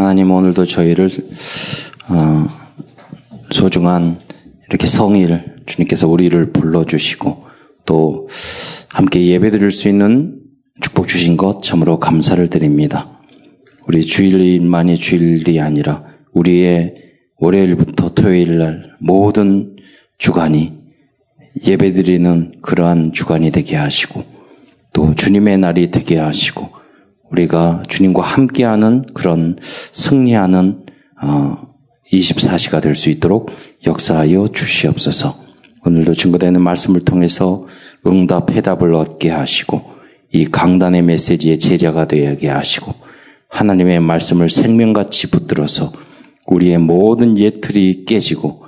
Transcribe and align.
하나님 0.00 0.30
오늘도 0.30 0.64
저희를 0.64 1.10
어, 2.08 2.46
소중한 3.50 4.18
이렇게 4.66 4.86
성일 4.86 5.56
주님께서 5.66 6.08
우리를 6.08 6.52
불러주시고 6.52 7.44
또 7.84 8.26
함께 8.88 9.26
예배드릴 9.26 9.70
수 9.70 9.90
있는 9.90 10.40
축복 10.80 11.06
주신 11.06 11.36
것 11.36 11.62
참으로 11.62 11.98
감사를 11.98 12.48
드립니다. 12.48 13.20
우리 13.86 14.02
주일만이 14.02 14.96
주일이 14.96 15.60
아니라 15.60 16.02
우리의 16.32 16.94
월요일부터 17.36 18.14
토요일 18.14 18.56
날 18.56 18.92
모든 19.00 19.76
주간이 20.16 20.78
예배드리는 21.62 22.62
그러한 22.62 23.12
주간이 23.12 23.52
되게 23.52 23.76
하시고 23.76 24.24
또 24.94 25.14
주님의 25.14 25.58
날이 25.58 25.90
되게 25.90 26.16
하시고 26.16 26.79
우리가 27.30 27.82
주님과 27.88 28.22
함께하는 28.22 29.06
그런 29.14 29.56
승리하는 29.92 30.84
어, 31.22 31.56
24시가 32.12 32.82
될 32.82 32.94
수 32.94 33.08
있도록 33.10 33.50
역사하여 33.86 34.48
주시옵소서. 34.48 35.34
오늘도 35.86 36.14
증거되는 36.14 36.60
말씀을 36.60 37.04
통해서 37.04 37.66
응답 38.06 38.50
해답을 38.50 38.94
얻게 38.94 39.30
하시고 39.30 39.82
이 40.32 40.44
강단의 40.44 41.02
메시지의 41.02 41.58
제자가 41.58 42.06
되게 42.06 42.48
하시고 42.48 42.92
하나님의 43.48 44.00
말씀을 44.00 44.48
생명같이 44.50 45.30
붙들어서 45.30 45.92
우리의 46.46 46.78
모든 46.78 47.38
예틀이 47.38 48.04
깨지고 48.04 48.64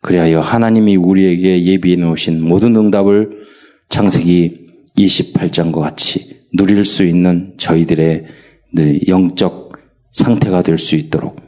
그리하여 0.00 0.40
하나님이 0.40 0.96
우리에게 0.96 1.64
예비해 1.64 1.96
놓으신 1.96 2.42
모든 2.42 2.76
응답을 2.76 3.44
창세기 3.88 4.66
28장과 4.98 5.80
같이 5.80 6.31
누릴 6.54 6.84
수 6.84 7.04
있는 7.04 7.54
저희들의 7.56 8.24
영적 9.08 9.72
상태가 10.12 10.62
될 10.62 10.78
수 10.78 10.94
있도록 10.96 11.40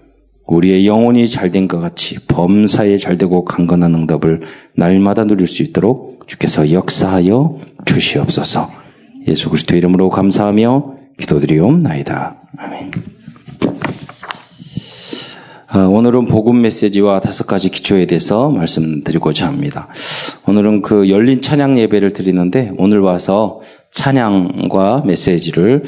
우리의 0.47 0.87
영혼이 0.87 1.27
잘된 1.27 1.69
것 1.69 1.81
같이 1.81 2.17
범사에 2.27 2.99
잘되고 2.99 3.45
강건한 3.45 3.95
응답을 3.95 4.43
날마다 4.77 5.25
누릴 5.25 5.47
수 5.47 5.63
있도록 5.63 6.29
주께서 6.29 6.71
역사하여 6.71 7.61
주시옵소서. 7.87 8.71
예수 9.27 9.49
그리스도 9.49 9.77
이름으로 9.77 10.11
감사하며 10.11 10.95
기도드리옵나이다. 11.19 12.37
아멘. 12.59 12.93
아, 15.69 15.87
오늘은 15.87 16.27
복음 16.27 16.61
메시지와 16.63 17.21
다섯 17.21 17.47
가지 17.47 17.69
기초에 17.71 18.07
대해서 18.07 18.51
말씀드리고자 18.51 19.47
합니다. 19.47 19.89
오늘은 20.47 20.83
그 20.83 21.09
열린 21.09 21.41
찬양 21.41 21.79
예배를 21.79 22.13
드리는데 22.13 22.71
오늘 22.79 23.01
와서 23.01 23.61
찬양과 23.95 25.05
메시지를 25.07 25.85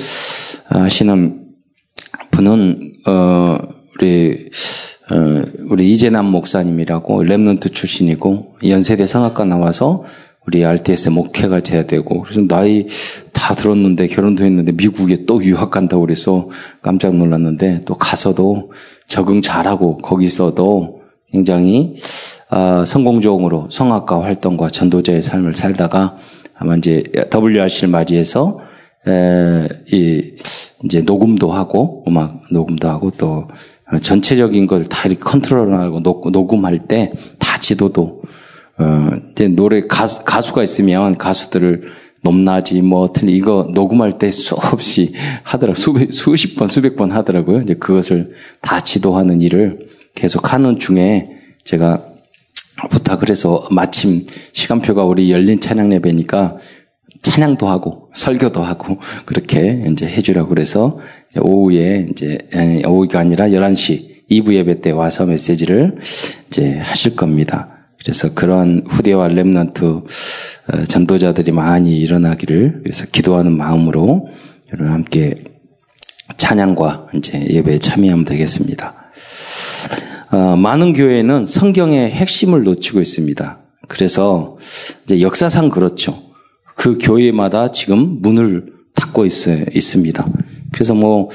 하시는 0.68 1.40
분은 2.30 2.78
어 3.06 3.58
우리 3.94 4.48
어 5.10 5.42
우리 5.70 5.92
이재남 5.92 6.26
목사님이라고 6.26 7.24
랩런트 7.24 7.72
출신이고 7.72 8.56
연세대 8.64 9.06
성악과 9.06 9.44
나와서 9.44 10.04
우리 10.46 10.64
RTS 10.64 11.08
목회가 11.08 11.60
돼야 11.60 11.84
되고 11.84 12.22
그래서 12.22 12.46
나이 12.46 12.86
다 13.32 13.54
들었는데 13.54 14.06
결혼도 14.06 14.44
했는데 14.44 14.70
미국에 14.72 15.24
또 15.26 15.42
유학 15.42 15.72
간다고 15.72 16.02
그래서 16.02 16.48
깜짝 16.82 17.16
놀랐는데 17.16 17.82
또 17.84 17.96
가서도 17.96 18.70
적응 19.08 19.42
잘하고 19.42 19.98
거기서도 19.98 21.02
굉장히 21.32 21.96
어, 22.50 22.84
성공적으로 22.86 23.66
성악가 23.70 24.22
활동과 24.22 24.70
전도자의 24.70 25.24
삶을 25.24 25.56
살다가 25.56 26.16
아마 26.58 26.76
이제 26.76 27.04
WRC를 27.34 27.88
맞이해서 27.90 28.58
에, 29.08 29.68
이 29.92 30.32
이제 30.84 31.00
녹음도 31.02 31.52
하고 31.52 32.04
음악 32.08 32.42
녹음도 32.50 32.88
하고 32.88 33.10
또 33.10 33.48
전체적인 34.02 34.66
걸 34.66 34.84
다 34.88 35.08
이렇게 35.08 35.20
컨트롤하고 35.22 36.00
녹음할 36.30 36.86
때 36.88 37.12
다 37.38 37.58
지도도 37.58 38.22
어, 38.78 39.08
이제 39.30 39.48
노래 39.48 39.86
가수, 39.86 40.24
가수가 40.24 40.62
있으면 40.62 41.16
가수들을 41.16 41.84
높낮이 42.22 42.82
뭐 42.82 43.12
틀리 43.12 43.34
이거 43.36 43.70
녹음할 43.72 44.18
때 44.18 44.30
수없이 44.30 45.14
하더라 45.44 45.74
수백 45.74 46.12
수십 46.12 46.56
번 46.56 46.68
수백 46.68 46.96
번 46.96 47.12
하더라고요. 47.12 47.60
이제 47.60 47.74
그것을 47.74 48.34
다 48.60 48.80
지도하는 48.80 49.40
일을 49.40 49.78
계속 50.14 50.52
하는 50.52 50.78
중에 50.78 51.30
제가 51.64 52.02
부탁을 52.90 53.30
해서 53.30 53.66
마침 53.70 54.26
시간표가 54.52 55.04
우리 55.04 55.30
열린 55.30 55.60
찬양 55.60 55.92
예배니까 55.94 56.58
찬양도 57.22 57.66
하고 57.66 58.10
설교도 58.14 58.62
하고 58.62 58.98
그렇게 59.24 59.84
이제 59.90 60.06
해주라고 60.06 60.50
그래서 60.50 60.98
오후에 61.40 62.08
이제 62.10 62.38
오후가 62.86 63.20
아니라 63.20 63.46
11시 63.48 64.26
2부 64.30 64.54
예배 64.54 64.80
때 64.80 64.90
와서 64.90 65.24
메시지를 65.24 65.96
이제 66.48 66.76
하실 66.78 67.16
겁니다. 67.16 67.72
그래서 67.98 68.34
그런 68.34 68.84
후대와 68.88 69.28
렘넌트 69.28 70.02
전도자들이 70.88 71.52
많이 71.52 71.98
일어나기를 71.98 72.82
위해서 72.84 73.06
기도하는 73.10 73.56
마음으로 73.56 74.28
여러분 74.72 74.92
함께 74.92 75.34
찬양과 76.36 77.08
이제 77.14 77.46
예배에 77.48 77.78
참여하면 77.78 78.24
되겠습니다. 78.24 78.94
어, 80.30 80.56
많은 80.56 80.92
교회는 80.92 81.46
성경의 81.46 82.10
핵심을 82.10 82.64
놓치고 82.64 83.00
있습니다. 83.00 83.58
그래서 83.88 84.56
이제 85.04 85.20
역사상 85.20 85.68
그렇죠. 85.68 86.22
그 86.74 86.98
교회마다 87.00 87.70
지금 87.70 88.20
문을 88.20 88.74
닫고 88.94 89.24
있어요, 89.24 89.64
있습니다. 89.72 90.26
그래서 90.72 90.94
뭐 90.94 91.30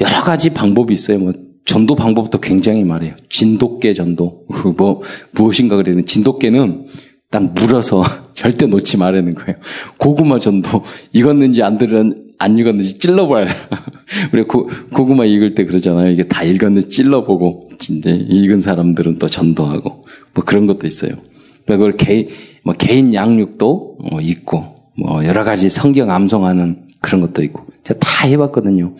여러 0.00 0.22
가지 0.22 0.50
방법이 0.50 0.92
있어요. 0.92 1.18
뭐 1.18 1.32
전도 1.64 1.94
방법도 1.94 2.40
굉장히 2.40 2.84
많아요. 2.84 3.14
진돗개 3.28 3.94
전도 3.94 4.42
뭐 4.76 5.02
무엇인가 5.32 5.76
그랬는데 5.76 6.06
진돗개는 6.06 6.86
딱 7.30 7.54
물어서 7.54 8.02
절대 8.34 8.66
놓지 8.66 8.96
말라는 8.98 9.34
거예요. 9.34 9.56
고구마 9.96 10.38
전도 10.38 10.82
익었는지 11.12 11.62
안 11.62 11.78
들은 11.78 12.23
안 12.38 12.58
익었는지 12.58 12.98
찔러봐야. 12.98 13.46
우리 14.32 14.42
고, 14.42 14.68
고구마 14.92 15.24
익을 15.24 15.54
때 15.54 15.64
그러잖아요. 15.64 16.10
이게 16.10 16.24
다 16.24 16.42
익었는지 16.42 16.88
찔러보고, 16.88 17.70
이제 17.90 18.10
익은 18.10 18.60
사람들은 18.60 19.18
또 19.18 19.26
전도하고, 19.28 20.06
뭐 20.34 20.44
그런 20.44 20.66
것도 20.66 20.86
있어요. 20.86 21.12
그걸 21.66 21.96
개인, 21.96 22.28
뭐 22.62 22.74
개인 22.74 23.14
양육도 23.14 23.98
뭐 24.10 24.20
있고, 24.20 24.74
뭐 24.96 25.24
여러 25.24 25.44
가지 25.44 25.70
성경 25.70 26.10
암송하는 26.10 26.88
그런 27.00 27.20
것도 27.20 27.42
있고. 27.44 27.66
제가 27.84 28.00
다 28.00 28.26
해봤거든요. 28.26 28.94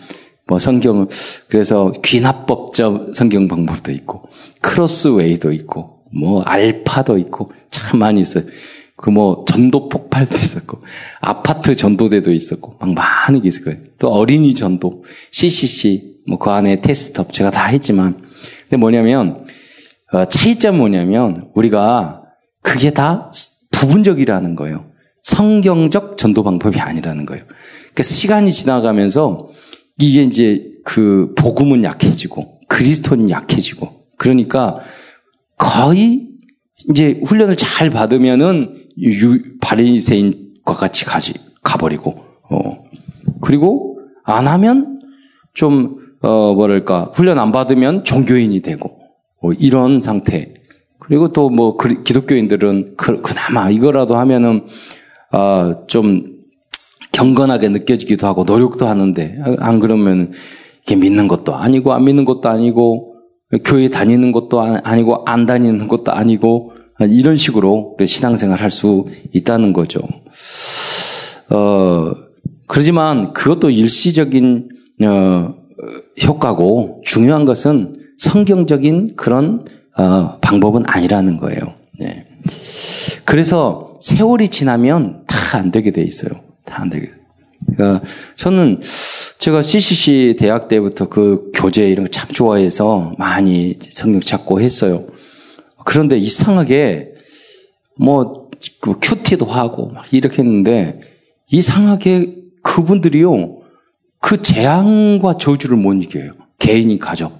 뭐 0.47 0.59
성경을, 0.59 1.07
그래서 1.49 1.93
귀납법적 2.05 3.15
성경 3.15 3.49
방법도 3.49 3.93
있고, 3.93 4.29
크로스웨이도 4.61 5.53
있고, 5.53 6.01
뭐 6.13 6.43
알파도 6.43 7.19
있고, 7.19 7.53
참 7.71 7.99
많이 7.99 8.21
있어요. 8.21 8.45
그 9.05 9.11
뭐 9.11 9.45
전도 9.47 9.91
폭발도 9.91 10.39
있었고 10.39 10.81
아파트 11.21 11.77
전도대도 11.77 12.33
있었고 12.33 12.77
막 12.81 12.95
많은 12.95 13.43
게 13.43 13.49
있을 13.49 13.65
거예요. 13.65 13.81
또 13.99 14.09
어린이 14.11 14.55
전도 14.55 15.05
CCC 15.31 16.23
뭐 16.27 16.39
그 16.39 16.51
안에 16.51 16.81
테스트업 16.81 17.35
제가 17.35 17.51
다 17.51 17.67
했지만 17.67 18.17
근데 18.63 18.79
뭐냐면 18.79 19.45
어, 20.11 20.25
차이점 20.25 20.79
뭐냐면 20.79 21.51
우리가 21.55 22.23
그게 22.63 22.93
다 22.93 23.31
부분적이라는 23.73 24.57
거예요. 24.57 24.87
성경적 25.21 26.17
전도 26.17 26.43
방법이 26.43 26.81
아니라는 26.81 27.27
거예요. 27.27 27.45
그러니까 27.45 28.03
시간이 28.03 28.53
지나가면서 28.53 29.49
이게 29.99 30.23
이제 30.23 30.65
그 30.83 31.35
복음은 31.37 31.85
약해지고 31.85 32.61
그리스도는 32.69 33.29
약해지고 33.29 34.07
그러니까 34.17 34.79
거의 35.59 36.29
이제 36.91 37.21
훈련을 37.25 37.57
잘 37.57 37.91
받으면은 37.91 38.84
유, 38.99 39.59
바리새인과 39.61 40.75
같이 40.75 41.05
가지 41.05 41.35
가버리고 41.63 42.25
어. 42.51 42.85
그리고 43.41 44.01
안 44.25 44.47
하면 44.47 45.01
좀 45.55 46.05
어 46.25 46.55
뭐랄까 46.55 47.11
훈련 47.13 47.39
안 47.39 47.53
받으면 47.53 48.03
종교인이 48.05 48.63
되고 48.63 48.99
어, 49.43 49.53
이런 49.53 50.01
상태. 50.01 50.55
그리고 50.99 51.33
또 51.33 51.51
뭐 51.51 51.77
기독교인들은 51.77 52.95
그, 52.97 53.21
그나마 53.21 53.69
이거라도 53.69 54.17
하면은 54.17 54.65
아좀 55.31 56.39
경건하게 57.13 57.69
느껴지기도 57.69 58.27
하고 58.27 58.45
노력도 58.45 58.87
하는데 58.87 59.39
안 59.59 59.81
그러면 59.81 60.33
이게 60.83 60.97
믿는 60.97 61.29
것도 61.29 61.55
아니고 61.55 61.93
안 61.93 62.05
믿는 62.05 62.25
것도 62.25 62.49
아니고 62.49 63.17
교회 63.63 63.91
다니는 63.91 64.33
것도 64.33 64.63
아니고 64.63 65.25
안 65.27 65.45
다니는 65.45 65.89
것도 65.89 66.11
아니고 66.11 66.73
이런 67.01 67.37
식으로 67.37 67.97
신앙생활 68.07 68.61
할 68.61 68.71
수 68.71 69.07
있다는 69.33 69.73
거죠. 69.73 70.01
어, 71.51 72.13
그러지만 72.67 73.33
그것도 73.33 73.71
일시적인 73.71 74.69
어, 75.05 75.55
효과고 76.25 77.03
중요한 77.05 77.45
것은 77.45 77.97
성경적인 78.17 79.17
그런 79.17 79.65
어, 79.99 80.39
방법은 80.41 80.85
아니라는 80.87 81.37
거예요. 81.37 81.61
네. 81.99 82.27
그래서 83.25 83.95
세월이 84.01 84.49
지나면 84.49 85.25
다 85.27 85.59
안 85.59 85.71
되게 85.71 85.93
돼 85.93 86.03
있어요. 86.03 86.31
다 86.65 86.83
안 86.83 86.91
되게. 86.91 87.09
그러니까 87.77 88.05
저는 88.37 88.81
제가 89.39 89.63
CCC 89.63 90.37
대학 90.39 90.69
때부터 90.69 91.09
그 91.09 91.51
교재 91.55 91.89
이런 91.89 92.07
거 92.07 92.11
참 92.11 92.29
좋아해서 92.33 93.15
많이 93.19 93.79
성경 93.81 94.21
찾고 94.21 94.61
했어요. 94.61 95.05
그런데 95.85 96.17
이상하게 96.19 97.13
뭐 97.99 98.45
그 98.81 98.95
큐티도 99.01 99.47
하고 99.47 99.89
막 99.89 100.13
이렇게 100.13 100.43
했는데 100.43 101.01
이상하게 101.51 102.37
그분들이요 102.63 103.59
그 104.21 104.43
재앙과 104.43 105.39
저주를 105.39 105.77
못 105.77 105.95
이겨요. 105.95 106.33
개인이 106.59 106.99
가족. 106.99 107.33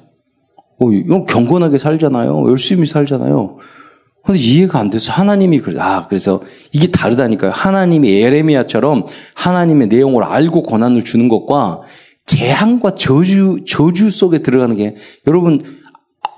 어, 0.79 1.25
경건하게 1.27 1.79
살잖아요. 1.79 2.49
열심히 2.51 2.87
살잖아요. 2.87 3.59
근데 4.25 4.41
이해가 4.41 4.79
안 4.79 4.91
돼서 4.91 5.13
하나님이 5.13 5.61
그래. 5.61 5.81
아, 5.81 6.07
그래서 6.09 6.43
이게 6.73 6.89
다르다니까요. 6.89 7.51
하나님이 7.51 8.23
에레미야처럼 8.23 9.07
하나님의 9.35 9.89
내용을 9.89 10.25
알고 10.25 10.63
권한을 10.63 11.05
주는 11.05 11.29
것과 11.29 11.83
재앙과 12.27 12.95
저주, 12.95 13.61
저주 13.67 14.11
속에 14.11 14.39
들어가는 14.39 14.77
게 14.77 14.97
여러분, 15.27 15.84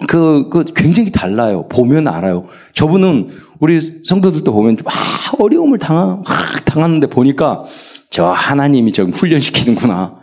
그, 0.06 0.48
그 0.50 0.64
굉장히 0.74 1.10
달라요. 1.10 1.66
보면 1.68 2.08
알아요. 2.08 2.46
저분은 2.74 3.30
우리 3.60 4.02
성도들도 4.04 4.52
보면 4.52 4.76
막 4.84 4.94
어려움을 5.40 5.78
당하, 5.78 6.22
막 6.24 6.64
당하는데 6.64 7.06
보니까 7.08 7.64
저 8.10 8.26
하나님이 8.26 8.92
좀 8.92 9.10
훈련시키는구나. 9.10 10.16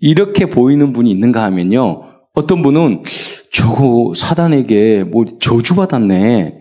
이렇게 0.00 0.46
보이는 0.46 0.92
분이 0.92 1.10
있는가 1.10 1.42
하면요. 1.42 2.04
어떤 2.34 2.62
분은 2.62 3.02
저거 3.52 4.12
사단에게 4.14 5.04
뭐 5.04 5.24
저주받았네. 5.40 6.54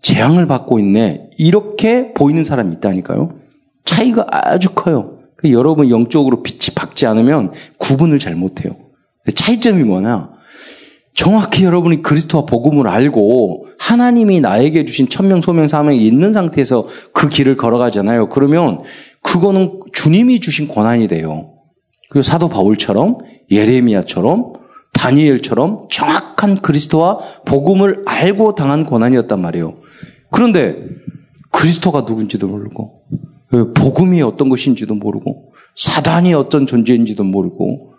재앙을 0.00 0.46
받고 0.46 0.78
있네. 0.78 1.30
이렇게 1.38 2.12
보이는 2.14 2.44
사람이 2.44 2.76
있다니까요. 2.76 3.30
차이가 3.84 4.26
아주 4.30 4.70
커요. 4.74 5.18
그 5.36 5.52
여러분 5.52 5.90
영적으로 5.90 6.42
빛이 6.42 6.74
박지 6.74 7.06
않으면 7.06 7.52
구분을 7.78 8.18
잘 8.18 8.34
못해요. 8.34 8.76
차이점이 9.34 9.82
뭐냐? 9.82 10.33
정확히 11.14 11.64
여러분이 11.64 12.02
그리스도와 12.02 12.44
복음을 12.44 12.88
알고 12.88 13.68
하나님이 13.78 14.40
나에게 14.40 14.84
주신 14.84 15.08
천명, 15.08 15.40
소명, 15.40 15.68
사명이 15.68 16.04
있는 16.04 16.32
상태에서 16.32 16.88
그 17.12 17.28
길을 17.28 17.56
걸어가잖아요. 17.56 18.28
그러면 18.28 18.80
그거는 19.22 19.80
주님이 19.92 20.40
주신 20.40 20.66
권한이 20.66 21.06
돼요. 21.08 21.52
그리고 22.10 22.22
사도 22.22 22.48
바울처럼 22.48 23.18
예레미야처럼 23.50 24.54
다니엘처럼 24.92 25.88
정확한 25.90 26.56
그리스도와 26.60 27.18
복음을 27.44 28.02
알고 28.06 28.54
당한 28.54 28.84
고난이었단 28.84 29.40
말이에요. 29.40 29.76
그런데 30.30 30.76
그리스도가 31.52 32.00
누군지도 32.00 32.48
모르고 32.48 33.02
복음이 33.74 34.20
어떤 34.22 34.48
것인지도 34.48 34.96
모르고 34.96 35.52
사단이 35.76 36.34
어떤 36.34 36.66
존재인지도 36.66 37.22
모르고 37.22 37.93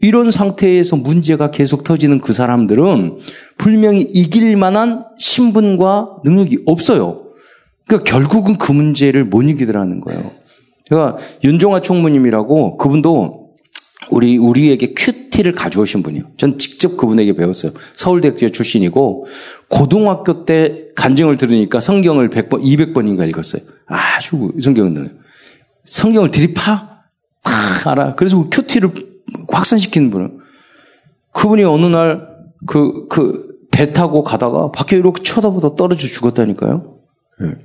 이런 0.00 0.30
상태에서 0.30 0.96
문제가 0.96 1.50
계속 1.50 1.84
터지는 1.84 2.20
그 2.20 2.32
사람들은 2.32 3.18
분명히 3.56 4.02
이길 4.02 4.56
만한 4.56 5.04
신분과 5.18 6.18
능력이 6.24 6.64
없어요. 6.66 7.24
그러니까 7.86 8.10
결국은 8.10 8.58
그 8.58 8.72
문제를 8.72 9.24
못 9.24 9.42
이기더라는 9.42 10.00
거예요. 10.00 10.30
제가 10.88 11.16
윤종아 11.42 11.80
총무님이라고 11.80 12.76
그분도 12.76 13.44
우리, 14.10 14.36
우리에게 14.36 14.92
큐티를 14.94 15.52
가져오신 15.52 16.02
분이요. 16.02 16.24
전 16.36 16.58
직접 16.58 16.96
그분에게 16.96 17.34
배웠어요. 17.34 17.72
서울대학교 17.94 18.50
출신이고, 18.50 19.26
고등학교 19.68 20.44
때 20.44 20.88
간증을 20.94 21.36
들으니까 21.38 21.80
성경을 21.80 22.28
100번, 22.30 22.62
200번인가 22.62 23.28
읽었어요. 23.30 23.62
아주 23.86 24.52
성경은 24.62 24.94
늘 24.94 25.16
성경을 25.84 26.30
들이파? 26.30 26.94
다 27.42 27.90
알아. 27.90 28.14
그래서 28.14 28.48
큐티를 28.50 28.90
확산시키는 29.54 30.10
분은. 30.10 30.38
그분이 31.32 31.64
어느 31.64 31.86
날, 31.86 32.28
그, 32.66 33.06
그, 33.08 33.54
배 33.70 33.92
타고 33.92 34.22
가다가 34.22 34.70
밖에 34.70 34.96
이렇게 34.96 35.22
쳐다보다 35.22 35.74
떨어져 35.74 36.06
죽었다니까요. 36.06 36.98
예. 37.42 37.56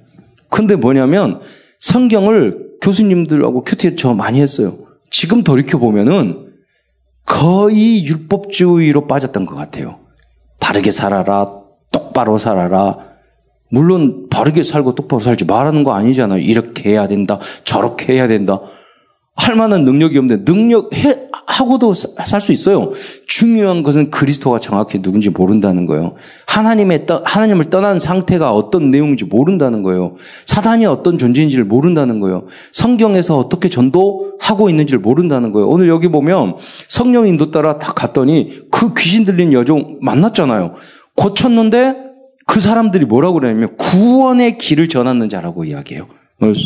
근데 0.50 0.76
뭐냐면, 0.76 1.40
성경을 1.80 2.70
교수님들하고 2.82 3.64
큐티 3.64 3.96
저 3.96 4.14
많이 4.14 4.42
했어요. 4.42 4.78
지금 5.12 5.44
돌이켜보면은 5.44 6.50
거의 7.26 8.06
율법주의로 8.06 9.06
빠졌던 9.06 9.46
것 9.46 9.56
같아요. 9.56 10.00
바르게 10.60 10.92
살아라, 10.92 11.46
똑바로 11.92 12.38
살아라. 12.38 12.98
물론 13.70 14.28
바르게 14.30 14.64
살고 14.64 14.96
똑바로 14.96 15.22
살지 15.22 15.46
말하는 15.46 15.84
거 15.84 15.94
아니잖아요. 15.94 16.40
이렇게 16.40 16.90
해야 16.90 17.08
된다, 17.08 17.40
저렇게 17.64 18.14
해야 18.14 18.28
된다. 18.28 18.62
할 19.40 19.56
만한 19.56 19.86
능력이 19.86 20.18
없는데 20.18 20.44
능력 20.44 20.94
해, 20.94 21.18
하고도 21.46 21.94
살 21.94 22.42
수 22.42 22.52
있어요. 22.52 22.92
중요한 23.26 23.84
것은 23.84 24.12
그리스도가 24.12 24.60
정확히 24.60 25.02
누군지 25.02 25.30
모른다는 25.30 25.86
거예요. 25.86 26.16
하나님의 26.46 27.06
떠, 27.06 27.22
하나님을 27.26 27.70
떠난 27.70 28.00
상태가 28.00 28.54
어떤 28.54 28.90
내용인지 28.90 29.26
모른다는 29.26 29.82
거예요. 29.82 30.16
사단이 30.46 30.86
어떤 30.86 31.18
존재인지를 31.18 31.64
모른다는 31.64 32.20
거예요. 32.20 32.48
성경에서 32.72 33.38
어떻게 33.38 33.70
전도하고 33.70 34.70
있는지를 34.70 35.00
모른다는 35.00 35.52
거예요. 35.52 35.68
오늘 35.68 35.88
여기 35.88 36.10
보면 36.10 36.56
성령 36.88 37.26
인도 37.28 37.50
따라 37.50 37.80
다 37.80 37.94
갔더니 37.94 38.60
그 38.70 38.94
귀신 38.98 39.26
들린 39.26 39.54
여종 39.54 40.00
만났잖아요. 40.02 40.76
고쳤는데 41.16 41.96
그 42.46 42.60
사람들이 42.60 43.06
뭐라고 43.06 43.36
그러냐면 43.40 43.76
구원의 43.78 44.58
길을 44.58 44.90
전하는 44.90 45.30
자라고 45.30 45.64
이야기해요. 45.64 46.08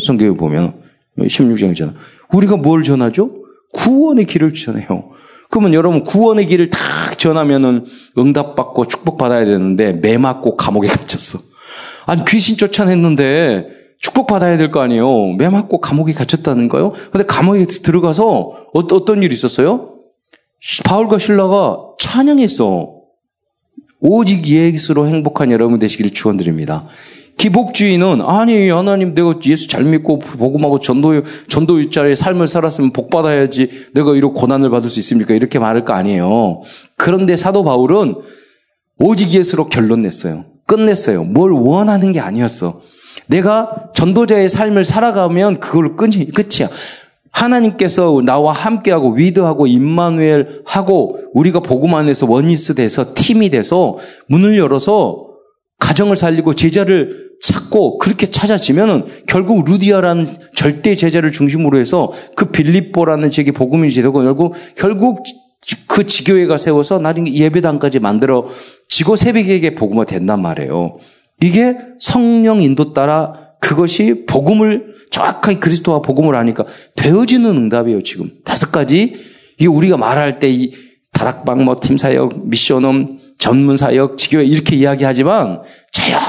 성경에 0.06 0.34
보면 0.34 0.83
16장이잖아. 1.18 1.94
우리가 2.32 2.56
뭘 2.56 2.82
전하죠? 2.82 3.42
구원의 3.74 4.26
길을 4.26 4.54
전해요. 4.54 5.10
그러면 5.50 5.74
여러분 5.74 6.02
구원의 6.04 6.46
길을 6.46 6.70
탁 6.70 7.18
전하면은 7.18 7.86
응답받고 8.18 8.86
축복받아야 8.86 9.44
되는데 9.44 9.92
매 9.92 10.18
맞고 10.18 10.56
감옥에 10.56 10.88
갇혔어. 10.88 11.38
아니 12.06 12.24
귀신 12.24 12.56
쫓아냈는데 12.56 13.68
축복받아야 14.00 14.58
될 14.58 14.70
거 14.70 14.80
아니에요. 14.80 15.32
매 15.38 15.48
맞고 15.48 15.80
감옥에 15.80 16.12
갇혔다는 16.12 16.68
거요. 16.68 16.92
근데 17.10 17.24
감옥에 17.26 17.64
들어가서 17.64 18.68
어떤, 18.74 18.98
어떤 19.00 19.22
일이 19.22 19.34
있었어요? 19.34 19.94
바울과 20.84 21.18
신라가 21.18 21.78
찬양했어. 21.98 22.92
오직 24.00 24.46
예수로 24.46 25.06
행복한 25.08 25.50
여러분 25.50 25.78
되시기를 25.78 26.12
축원드립니다. 26.12 26.86
기복주의는 27.36 28.20
아니 28.22 28.70
하나님 28.70 29.14
내가 29.14 29.34
예수 29.46 29.68
잘 29.68 29.84
믿고 29.84 30.18
복음하고 30.18 30.78
전도 30.78 31.22
전도자의 31.48 32.16
삶을 32.16 32.46
살았으면 32.46 32.92
복 32.92 33.10
받아야지 33.10 33.68
내가 33.92 34.14
이런 34.14 34.34
고난을 34.34 34.70
받을 34.70 34.88
수 34.88 34.98
있습니까? 35.00 35.34
이렇게 35.34 35.58
말할 35.58 35.84
거 35.84 35.92
아니에요. 35.94 36.62
그런데 36.96 37.36
사도 37.36 37.64
바울은 37.64 38.16
오직 38.98 39.30
예수로 39.30 39.68
결론 39.68 40.02
냈어요. 40.02 40.44
끝냈어요. 40.66 41.24
뭘 41.24 41.52
원하는 41.52 42.12
게 42.12 42.20
아니었어. 42.20 42.80
내가 43.26 43.88
전도자의 43.94 44.48
삶을 44.48 44.84
살아가면 44.84 45.60
그걸 45.60 45.96
끝이, 45.96 46.26
끝이야. 46.26 46.68
하나님께서 47.30 48.22
나와 48.24 48.52
함께하고 48.52 49.14
위드하고 49.14 49.66
임마누엘 49.66 50.62
하고 50.64 51.18
우리가 51.34 51.60
복음 51.60 51.94
안에서 51.94 52.26
원리스 52.28 52.74
돼서 52.74 53.06
팀이 53.12 53.50
돼서 53.50 53.98
문을 54.28 54.56
열어서 54.56 55.26
가정을 55.80 56.16
살리고 56.16 56.54
제자를 56.54 57.23
찾고 57.40 57.98
그렇게 57.98 58.30
찾아지면은 58.30 59.06
결국 59.26 59.64
루디아라는 59.64 60.26
절대 60.54 60.94
제자를 60.96 61.32
중심으로 61.32 61.78
해서 61.78 62.12
그 62.36 62.46
빌립보라는 62.46 63.30
지역의 63.30 63.52
복음이 63.52 63.88
되고 63.90 64.12
결국 64.12 64.54
결국 64.76 65.22
그 65.88 66.06
지교회가 66.06 66.58
세워서 66.58 66.98
나중에 66.98 67.32
예배당까지 67.32 67.98
만들어 67.98 68.48
지고 68.88 69.16
새벽에게 69.16 69.74
복음화 69.74 70.04
된단 70.04 70.42
말이에요. 70.42 70.98
이게 71.42 71.76
성령 71.98 72.60
인도 72.60 72.92
따라 72.92 73.34
그것이 73.60 74.26
복음을 74.26 74.94
정확하게 75.10 75.58
그리스도와 75.58 76.02
복음을 76.02 76.34
하니까 76.34 76.64
되어지는 76.96 77.56
응답이에요, 77.56 78.02
지금. 78.02 78.30
다섯 78.44 78.70
가지. 78.72 79.16
이게 79.56 79.66
우리가 79.66 79.96
말할 79.96 80.38
때 80.38 80.50
이 80.50 80.72
다락방 81.14 81.64
뭐 81.64 81.76
팀 81.80 81.96
사역, 81.96 82.48
미션홈, 82.48 83.20
전문 83.38 83.76
사역, 83.76 84.18
지교회 84.18 84.44
이렇게 84.44 84.76
이야기하지만 84.76 85.62
자연 85.92 86.20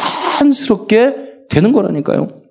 스럽게 0.54 1.16
되는 1.50 1.72
거라니까요. 1.72 2.42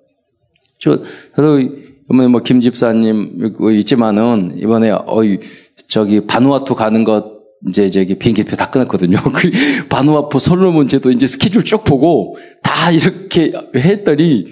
저, 0.79 1.01
저도 1.35 1.59
뭐 2.07 2.41
김집사님 2.41 3.57
있지만은 3.73 4.53
이번에 4.57 4.91
어이 4.91 5.39
저기 5.87 6.25
바누아투 6.25 6.75
가는 6.75 7.03
것 7.03 7.35
이제 7.67 7.89
저기 7.89 8.17
비행기표 8.19 8.55
다 8.55 8.69
끊었거든요. 8.69 9.17
그 9.33 9.51
바누아투 9.89 10.39
솔로몬 10.39 10.87
제도 10.87 11.11
이제 11.11 11.25
스케줄 11.25 11.63
쭉 11.63 11.83
보고 11.83 12.37
다 12.61 12.91
이렇게 12.91 13.53
했더니 13.75 14.47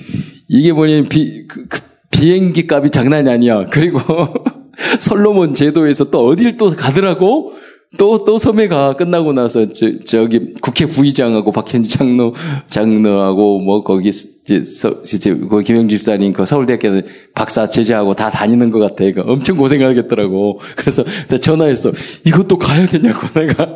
이게 0.48 0.74
뭐냐면 0.74 1.10
비, 1.10 1.48
그, 1.48 1.68
그 1.68 1.80
비행기 2.12 2.68
값이 2.70 2.92
장난이 2.92 3.30
아니야. 3.30 3.66
그리고 3.68 4.00
솔로몬 5.00 5.54
제도에서 5.54 6.10
또 6.10 6.26
어딜 6.26 6.58
또 6.58 6.72
가더라고? 6.72 7.54
또, 7.98 8.24
또 8.24 8.38
섬에 8.38 8.68
가 8.68 8.94
끝나고 8.94 9.34
나서 9.34 9.72
저, 9.72 10.00
저기 10.00 10.54
국회 10.62 10.86
부의장하고 10.86 11.52
박현주 11.52 11.90
장로, 11.90 12.34
장로하고 12.68 13.60
뭐 13.60 13.84
거기 13.84 14.12
서, 14.12 15.02
이제 15.04 15.34
그 15.34 15.62
김영주 15.62 15.98
집사님 15.98 16.34
그 16.34 16.46
서울대학교 16.46 17.02
박사 17.34 17.70
제자하고 17.70 18.14
다 18.14 18.32
다니는 18.32 18.72
것 18.72 18.80
같아. 18.80 18.96
그러니까 18.96 19.24
엄청 19.24 19.58
고생하겠더라고. 19.58 20.60
그래서 20.76 21.04
전화해서 21.40 21.92
이것도 22.26 22.58
가야 22.58 22.88
되냐고 22.88 23.28
내가. 23.40 23.76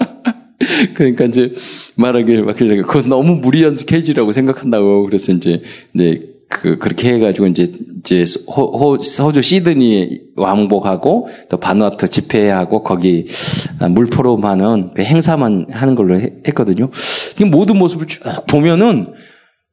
그러니까 0.95 1.25
이제 1.25 1.53
말하길 1.95 2.43
막길래 2.43 2.81
그건 2.81 3.09
너무 3.09 3.35
무리한 3.35 3.75
스케줄이라고 3.75 4.31
생각한다고 4.31 5.05
그래서 5.05 5.31
이제 5.31 5.61
이제 5.93 6.36
그 6.49 6.77
그렇게 6.77 7.13
해가지고 7.13 7.47
이제 7.47 7.71
이제 7.99 8.25
호, 8.47 8.63
호, 8.77 8.95
호주 8.95 9.41
시드니 9.41 10.21
왕복하고 10.35 11.27
또 11.49 11.57
바누아투 11.57 12.07
집회하고 12.07 12.83
거기 12.83 13.27
물포럼하는 13.89 14.91
그 14.95 15.03
행사만 15.03 15.67
하는 15.69 15.95
걸로 15.95 16.19
했거든요. 16.19 16.89
이 17.39 17.43
모든 17.43 17.77
모습을 17.77 18.07
쭉 18.07 18.23
보면은 18.47 19.13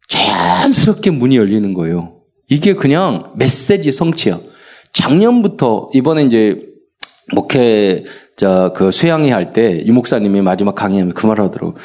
자연스럽게 0.09 1.11
문이 1.11 1.37
열리는 1.37 1.73
거예요. 1.75 2.17
이게 2.51 2.75
그냥 2.75 3.33
메시지 3.37 3.93
성취야. 3.93 4.41
작년부터 4.93 5.91
이번에 5.95 6.25
이제 6.25 6.61
목회 7.33 8.05
저그 8.37 8.91
수양회 8.91 9.31
할때이 9.31 9.91
목사님이 9.91 10.43
마지막 10.43 10.75
강의하면 10.75 11.15
그 11.15 11.27
말을 11.27 11.45
하더라고. 11.45 11.77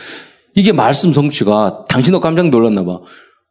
이게 0.55 0.73
말씀 0.73 1.13
성취가 1.13 1.85
당신도 1.87 2.19
깜짝 2.19 2.49
놀랐나 2.49 2.83
봐. 2.83 2.99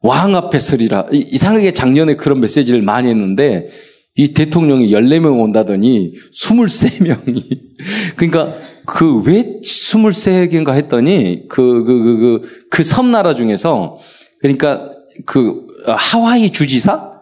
왕 0.00 0.35
앞에 0.37 0.59
서리라. 0.59 1.07
이상하게 1.12 1.73
작년에 1.73 2.17
그런 2.17 2.40
메시지를 2.40 2.83
많이 2.83 3.09
했는데 3.09 3.69
이 4.14 4.33
대통령이 4.33 4.90
14명 4.90 5.40
온다더니 5.40 6.14
23명이 6.35 7.61
그러니까 8.17 8.55
그 8.87 9.21
왜 9.23 9.61
23개인가 9.62 10.75
했더니 10.75 11.47
그 11.49 11.85
그 11.85 12.02
그 12.02 12.17
그 12.19 12.49
그 12.71 12.83
섬나라 12.83 13.35
중에서 13.35 13.99
그러니까 14.40 14.90
그 15.26 15.67
하와이 15.87 16.50
주지사 16.52 17.12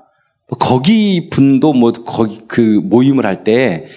거기 0.61 1.29
분도 1.31 1.73
뭐 1.73 1.93
거기 1.93 2.41
그 2.47 2.61
모임을 2.61 3.27
할때 3.27 3.81
뭐 3.81 3.89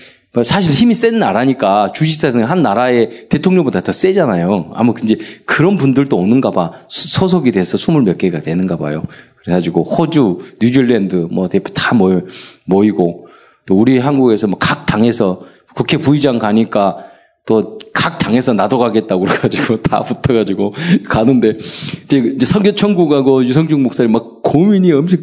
사실 0.43 0.73
힘이 0.73 0.93
센 0.93 1.17
나라니까 1.19 1.91
주식사에서 1.91 2.43
한 2.43 2.61
나라의 2.61 3.27
대통령보다 3.29 3.81
더 3.81 3.91
세잖아요. 3.91 4.71
아마 4.75 4.93
이제 5.03 5.17
그런 5.45 5.77
분들도 5.77 6.15
오는가 6.15 6.51
봐. 6.51 6.71
소속이 6.87 7.51
돼서 7.51 7.77
스물 7.77 8.03
몇 8.03 8.17
개가 8.17 8.41
되는가 8.41 8.77
봐요. 8.77 9.03
그래가지고 9.43 9.83
호주, 9.83 10.39
뉴질랜드 10.61 11.27
뭐 11.31 11.47
대표 11.47 11.73
다 11.73 11.95
모여, 11.95 12.21
모이고 12.65 13.27
또 13.65 13.75
우리 13.75 13.97
한국에서 13.97 14.47
뭐 14.47 14.59
각 14.59 14.85
당에서 14.85 15.41
국회 15.75 15.97
부의장 15.97 16.37
가니까 16.39 16.97
또 17.45 17.79
각 17.99 18.17
당에서 18.17 18.53
나도 18.53 18.77
가겠다고 18.77 19.25
그래가지고 19.25 19.81
다 19.83 20.01
붙어가지고 20.01 20.73
가는데 21.09 21.57
이제 22.05 22.45
선교 22.45 22.71
천국하고 22.71 23.43
유성중 23.43 23.83
목사님 23.83 24.13
막 24.13 24.41
고민이 24.41 24.91
엄청 24.93 25.19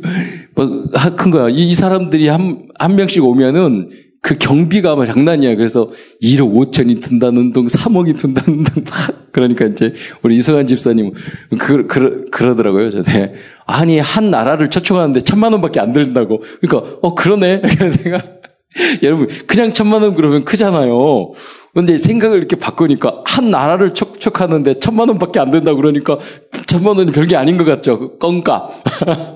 막 0.54 1.16
큰 1.16 1.30
거야. 1.30 1.48
이, 1.48 1.70
이 1.70 1.75
사람들이 1.75 2.28
한, 2.28 2.68
한 2.78 2.96
명씩 2.96 3.25
오면은 3.25 3.88
그 4.26 4.35
경비가 4.37 4.97
막 4.97 5.04
장난이야. 5.04 5.54
그래서 5.54 5.88
1억 6.21 6.52
5천이 6.52 7.00
든다는 7.00 7.52
둥, 7.52 7.66
3억이 7.66 8.18
든다는 8.18 8.64
둥, 8.64 8.83
막. 8.83 9.30
그러니까 9.30 9.66
이제 9.66 9.95
우리 10.23 10.37
이승환 10.37 10.66
집사님, 10.66 11.12
그, 11.61 11.87
그, 11.87 12.25
그러더라고요. 12.33 12.90
저한테. 12.90 13.35
아니, 13.66 14.00
한 14.00 14.33
나라를 14.33 14.68
초청하는데 14.68 15.21
천만 15.21 15.52
원 15.52 15.62
밖에 15.62 15.78
안 15.78 15.92
들린다고. 15.92 16.42
그러니까, 16.61 16.99
어, 17.02 17.14
그러네. 17.14 17.62
그래서 17.78 18.02
내가, 18.02 18.21
여러분, 19.04 19.28
그냥 19.47 19.73
천만 19.73 20.02
원 20.02 20.16
그러면 20.16 20.45
크잖아요. 20.45 21.30
근데 21.73 21.97
생각을 21.97 22.38
이렇게 22.38 22.56
바꾸니까 22.56 23.23
한 23.26 23.52
나라를 23.52 23.95
촉촉하는데 23.95 24.80
천만 24.80 25.09
원밖에 25.09 25.38
안 25.38 25.52
된다 25.52 25.73
그러니까 25.75 26.18
천만 26.66 26.97
원이 26.97 27.12
별게 27.12 27.37
아닌 27.37 27.59
것 27.59 27.64
같죠. 27.64 28.18
껌값. 28.18 28.83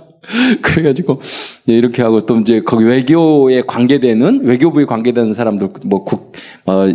그래가지고 0.62 1.20
이렇게 1.66 2.02
하고 2.02 2.26
또 2.26 2.38
이제 2.38 2.60
거기 2.62 2.84
외교에 2.84 3.62
관계되는 3.62 4.42
외교부에 4.44 4.84
관계되는 4.84 5.34
사람들 5.34 5.70
뭐 5.86 6.04
국, 6.04 6.32
어, 6.66 6.86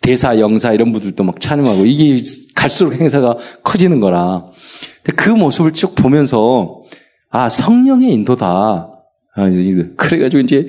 대사, 0.00 0.38
영사 0.38 0.72
이런 0.72 0.92
분들도 0.92 1.22
막 1.24 1.40
찬양하고 1.40 1.84
이게 1.84 2.22
갈수록 2.54 2.94
행사가 2.94 3.36
커지는 3.64 4.00
거라. 4.00 4.46
그 5.16 5.30
모습을 5.30 5.72
쭉 5.72 5.94
보면서 5.94 6.82
아 7.30 7.48
성령의 7.48 8.12
인도다. 8.12 8.95
아, 9.36 9.50
그래가지고 9.96 10.40
이제 10.40 10.66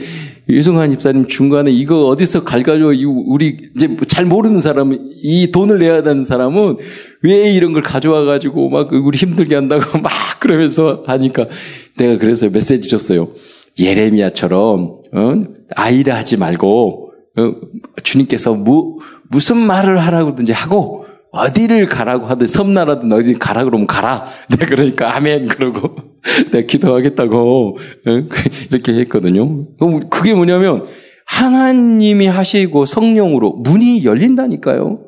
유승환 0.49 0.91
집사님 0.91 1.27
중간에 1.27 1.71
이거 1.71 2.07
어디서 2.07 2.43
갈가지고 2.43 2.91
우리 3.27 3.57
이제 3.75 3.89
잘 4.07 4.25
모르는 4.25 4.59
사람은 4.59 5.09
이 5.23 5.51
돈을 5.51 5.79
내야 5.79 6.03
되는 6.03 6.23
사람은 6.23 6.75
왜 7.23 7.53
이런 7.53 7.71
걸 7.73 7.81
가져와 7.81 8.25
가지고 8.25 8.69
막 8.69 8.91
우리 8.91 9.17
힘들게 9.17 9.55
한다고 9.55 9.99
막 9.99 10.11
그러면서 10.39 11.03
하니까 11.07 11.45
내가 11.97 12.17
그래서 12.17 12.49
메시지 12.49 12.89
줬어요. 12.89 13.29
예레미야처럼 13.79 15.01
어? 15.13 15.33
아이라 15.75 16.15
하지 16.17 16.35
말고 16.37 17.13
어? 17.37 17.53
주님께서 18.03 18.53
무, 18.53 18.99
무슨 19.29 19.57
말을 19.57 19.97
하라고든지 19.99 20.51
하고 20.51 21.05
어디를 21.31 21.87
가라고 21.87 22.25
하든 22.27 22.47
섬나라든 22.47 23.11
어디 23.11 23.33
가라 23.33 23.63
그러면 23.63 23.87
가라. 23.87 24.27
내가 24.49 24.65
그러니까 24.65 25.15
아멘 25.15 25.47
그러고 25.47 26.06
내가 26.51 26.65
기도하겠다고 26.65 27.77
어? 28.07 28.11
이렇게 28.71 28.93
했거든요. 28.93 29.65
그게 30.09 30.33
뭐냐면 30.33 30.85
하나님이 31.25 32.27
하시고 32.27 32.85
성령으로 32.85 33.53
문이 33.53 34.05
열린다니까요. 34.05 34.99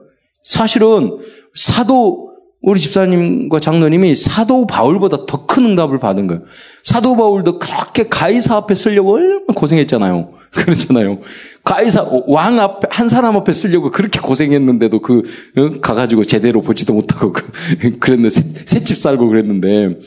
사실은 0.44 1.18
사도 1.56 2.30
우리 2.62 2.80
집사님과 2.80 3.60
장로님이 3.60 4.16
사도 4.16 4.68
바울보다 4.68 5.26
더 5.26 5.40
큰 5.60 5.66
응답을 5.66 6.00
받은 6.00 6.28
거예요. 6.28 6.44
사도 6.84 7.16
바울도 7.18 7.60
그렇게 7.60 8.08
가이사 8.08 8.56
앞에 8.56 8.76
쓰려고 8.76 9.16
얼마나 9.16 9.46
고생했잖아요. 9.56 10.30
그렇잖아요. 10.54 11.20
가이사 11.64 12.08
왕 12.28 12.60
앞에 12.60 12.88
한 12.92 13.10
사람 13.10 13.36
앞에 13.36 13.52
쓰려고 13.52 13.92
그렇게 13.92 14.20
고생했는데도 14.20 15.02
그 15.02 15.24
어? 15.58 15.80
가가지고 15.82 16.24
제대로 16.26 16.62
보지도 16.62 16.94
못하고 16.94 17.34
그, 17.34 17.98
그랬는데 18.00 18.30
새집 18.30 19.02
살고 19.02 19.28
그랬는데 19.28 20.00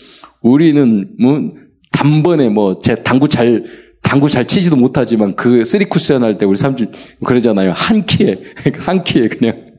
우리는 0.42 1.08
뭐 1.20 1.52
단번에 1.90 2.48
뭐 2.48 2.80
제 2.80 2.94
당구 2.96 3.28
잘 3.28 3.64
당구 4.02 4.28
잘 4.28 4.46
치지도 4.46 4.76
못하지만 4.76 5.34
그 5.36 5.64
three 5.64 5.84
쿠션 5.84 6.22
할 6.22 6.36
때 6.36 6.44
우리 6.44 6.56
삼촌 6.56 6.90
그러잖아요. 7.24 7.72
한 7.72 8.04
큐에 8.04 8.36
한 8.78 9.04
큐에 9.04 9.28
그냥 9.28 9.72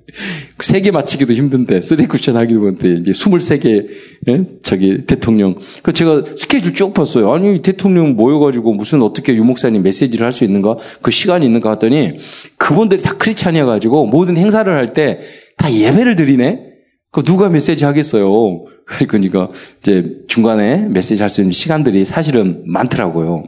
세 0.59 0.79
개 0.81 0.91
맞히기도 0.91 1.33
힘든데, 1.33 1.81
three 1.81 2.05
쿠션 2.05 2.35
하기도 2.37 2.67
힘든데, 2.67 3.01
이제 3.01 3.11
23개, 3.11 3.87
예? 4.27 4.45
저기, 4.61 5.05
대통령. 5.07 5.55
그 5.81 5.91
제가 5.91 6.23
스케줄 6.35 6.75
쭉 6.75 6.93
봤어요. 6.93 7.33
아니, 7.33 7.61
대통령 7.63 8.15
모여가지고 8.15 8.73
무슨 8.73 9.01
어떻게 9.01 9.33
유목사님 9.33 9.81
메시지를 9.81 10.23
할 10.25 10.31
수 10.31 10.43
있는가? 10.43 10.77
그 11.01 11.09
시간이 11.09 11.45
있는가 11.47 11.71
했더니, 11.71 12.17
그분들이 12.57 13.01
다 13.01 13.15
크리스찬이어가지고, 13.17 14.05
모든 14.05 14.37
행사를 14.37 14.71
할 14.71 14.93
때 14.93 15.19
다 15.57 15.73
예배를 15.73 16.15
드리네? 16.15 16.72
그 17.13 17.23
누가 17.23 17.47
메시지 17.47 17.85
하겠어요? 17.85 18.65
그러니까, 19.07 19.49
이제 19.79 20.17
중간에 20.27 20.87
메시지 20.87 21.21
할 21.21 21.29
수 21.29 21.41
있는 21.41 21.51
시간들이 21.53 22.03
사실은 22.03 22.63
많더라고요. 22.65 23.43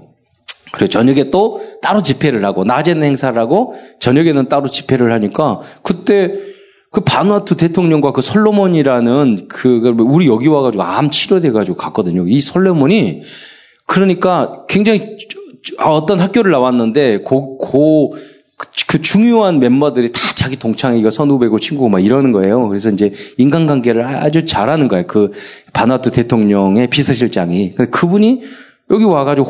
그리고 0.71 0.89
저녁에 0.89 1.31
또 1.31 1.59
따로 1.81 2.03
집회를 2.03 2.45
하고, 2.45 2.63
낮에는 2.63 3.03
행사를 3.03 3.37
하고, 3.37 3.75
저녁에는 3.99 4.49
따로 4.49 4.69
집회를 4.69 5.11
하니까, 5.11 5.61
그때 5.81 6.35
그 6.91 7.01
바누아투 7.01 7.57
대통령과 7.57 8.13
그 8.13 8.21
솔로몬이라는 8.21 9.47
그, 9.49 9.81
그 9.81 9.89
우리 9.99 10.27
여기 10.27 10.47
와가지고 10.47 10.83
암 10.83 11.09
치료돼가지고 11.09 11.75
갔거든요. 11.75 12.25
이 12.27 12.39
솔로몬이 12.39 13.23
그러니까 13.85 14.65
굉장히 14.69 15.17
아, 15.77 15.89
어떤 15.89 16.19
학교를 16.19 16.51
나왔는데 16.51 17.23
고, 17.23 17.57
고, 17.57 18.15
그 18.87 19.01
중요한 19.01 19.59
멤버들이 19.59 20.11
다 20.11 20.19
자기 20.35 20.57
동창이가 20.57 21.11
선후배고 21.11 21.59
친구고 21.59 21.89
막 21.89 21.99
이러는 22.03 22.31
거예요. 22.31 22.67
그래서 22.67 22.89
이제 22.89 23.11
인간관계를 23.37 24.05
아주 24.05 24.45
잘하는 24.45 24.87
거예요. 24.87 25.07
그 25.07 25.31
바누아투 25.73 26.11
대통령의 26.11 26.89
비서실장이. 26.89 27.75
그분이 27.75 28.43
여기 28.91 29.03
와가지고 29.03 29.47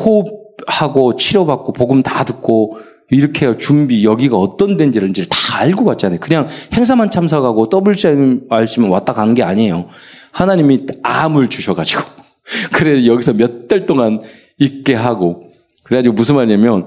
호흡하고 0.66 1.16
치료받고 1.16 1.72
복음 1.72 2.02
다 2.02 2.24
듣고 2.24 2.78
이렇게 3.10 3.56
준비, 3.56 4.04
여기가 4.04 4.36
어떤 4.36 4.76
데인지를 4.76 5.12
다 5.28 5.60
알고 5.60 5.84
갔잖아요. 5.84 6.18
그냥 6.18 6.48
행사만 6.72 7.10
참석하고 7.10 7.68
WCRC만 7.72 8.90
왔다 8.90 9.12
가는 9.12 9.32
게 9.34 9.44
아니에요. 9.44 9.86
하나님이 10.32 10.86
암을 11.04 11.48
주셔가지고. 11.48 12.02
그래, 12.74 13.06
여기서 13.06 13.34
몇 13.34 13.68
달 13.68 13.86
동안 13.86 14.20
있게 14.58 14.94
하고. 14.94 15.44
그래가지고 15.84 16.14
무슨 16.14 16.34
말이냐면, 16.34 16.86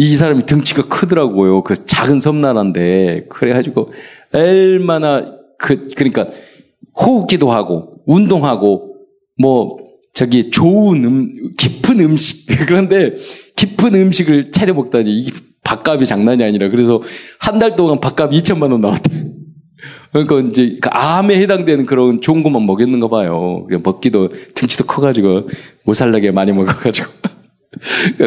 이 0.00 0.14
사람이 0.14 0.46
등치가 0.46 0.86
크더라고요. 0.86 1.64
그 1.64 1.74
작은 1.74 2.20
섬나라인데. 2.20 3.26
그래가지고, 3.28 3.92
얼마나, 4.32 5.24
그, 5.58 5.88
그러니까, 5.96 6.28
호흡기도 6.96 7.50
하고, 7.50 7.96
운동하고, 8.06 8.94
뭐, 9.40 9.76
저기 10.14 10.50
좋은 10.50 11.04
음, 11.04 11.32
깊은 11.56 11.98
음식. 11.98 12.46
그런데 12.68 13.16
깊은 13.56 13.92
음식을 13.96 14.52
차려 14.52 14.72
먹다니, 14.74 15.30
밥값이 15.64 16.06
장난이 16.06 16.44
아니라 16.44 16.68
그래서 16.70 17.02
한 17.40 17.58
달 17.58 17.74
동안 17.74 17.98
밥값 18.00 18.30
2천만 18.30 18.70
원 18.70 18.80
나왔대. 18.80 19.10
그러니까 20.12 20.40
이제 20.48 20.78
그 20.80 20.88
암에 20.90 21.34
해당되는 21.40 21.86
그런 21.86 22.20
좋은 22.20 22.44
것만 22.44 22.66
먹였는가 22.66 23.08
봐요. 23.08 23.66
먹기도 23.82 24.30
등치도 24.54 24.84
커가지고 24.86 25.48
못 25.84 25.94
살라게 25.94 26.30
많이 26.30 26.52
먹어가지고 26.52 27.08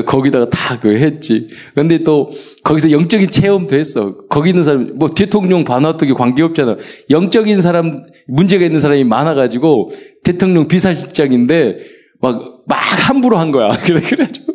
거기다가 0.06 0.50
다 0.50 0.80
그 0.80 0.98
했지. 0.98 1.50
근데 1.76 2.00
또 2.00 2.32
거기서 2.64 2.92
영적인 2.92 3.30
체험도 3.30 3.76
했어. 3.76 4.18
거기 4.30 4.50
있는 4.50 4.64
사람 4.64 4.94
뭐 4.96 5.10
대통령 5.10 5.64
반화떡이 5.64 6.14
관계 6.14 6.44
없잖아. 6.44 6.78
영적인 7.10 7.62
사람 7.62 8.02
문제가 8.28 8.66
있는 8.66 8.80
사람이 8.80 9.04
많아가지고 9.04 9.92
대통령 10.24 10.68
비서실장인데 10.68 11.78
막 12.22 12.62
막 12.72 12.78
함부로 13.10 13.38
한 13.38 13.52
거야. 13.52 13.70
그래 13.84 14.00
그래가지고 14.00 14.54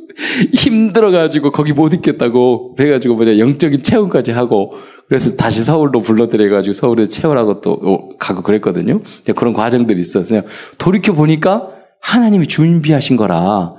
힘들어가지고 0.55 1.53
거기 1.53 1.75
못 1.75 1.93
있겠다고 1.93 2.75
그래가지고 2.75 3.15
뭐냐 3.15 3.39
영적인 3.39 3.83
체험까지 3.83 4.31
하고 4.31 4.73
그래서 5.09 5.37
다시 5.37 5.63
서울로 5.63 6.01
불러들여가지고 6.01 6.73
서울에 6.73 7.09
채우라고 7.09 7.61
또 7.61 8.11
가고 8.19 8.43
그랬거든요. 8.43 9.03
그런 9.37 9.53
과정들이 9.53 10.01
있었어요. 10.01 10.43
돌이켜 10.79 11.13
보니까 11.13 11.69
하나님이 12.01 12.47
준비하신 12.47 13.17
거라. 13.17 13.75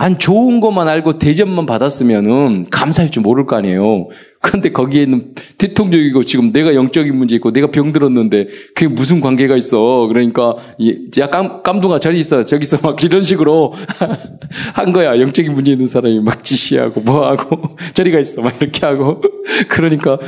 안 0.00 0.18
좋은 0.18 0.60
것만 0.60 0.88
알고 0.88 1.18
대접만 1.18 1.66
받았으면은 1.66 2.70
감사할 2.70 3.10
줄 3.10 3.22
모를 3.22 3.44
거 3.44 3.56
아니에요. 3.56 4.08
그런데 4.42 4.72
거기에 4.72 5.02
있는 5.02 5.34
대통령이고 5.58 6.24
지금 6.24 6.50
내가 6.50 6.74
영적인 6.74 7.14
문제 7.14 7.34
있고 7.34 7.52
내가 7.52 7.70
병들었는데 7.70 8.48
그게 8.74 8.88
무슨 8.88 9.20
관계가 9.20 9.54
있어. 9.56 10.06
그러니까 10.06 10.56
야 11.18 11.28
깜, 11.28 11.62
깜둥아 11.62 12.00
저리 12.00 12.20
있어 12.20 12.44
저기 12.46 12.62
있어 12.62 12.78
막 12.82 13.02
이런 13.04 13.22
식으로 13.22 13.74
한 14.72 14.92
거야. 14.92 15.20
영적인 15.20 15.52
문제 15.52 15.72
있는 15.72 15.86
사람이 15.86 16.20
막 16.20 16.42
지시하고 16.42 17.02
뭐하고 17.02 17.76
저리가 17.92 18.18
있어 18.18 18.40
막 18.40 18.60
이렇게 18.62 18.86
하고 18.86 19.20
그러니까 19.68 20.18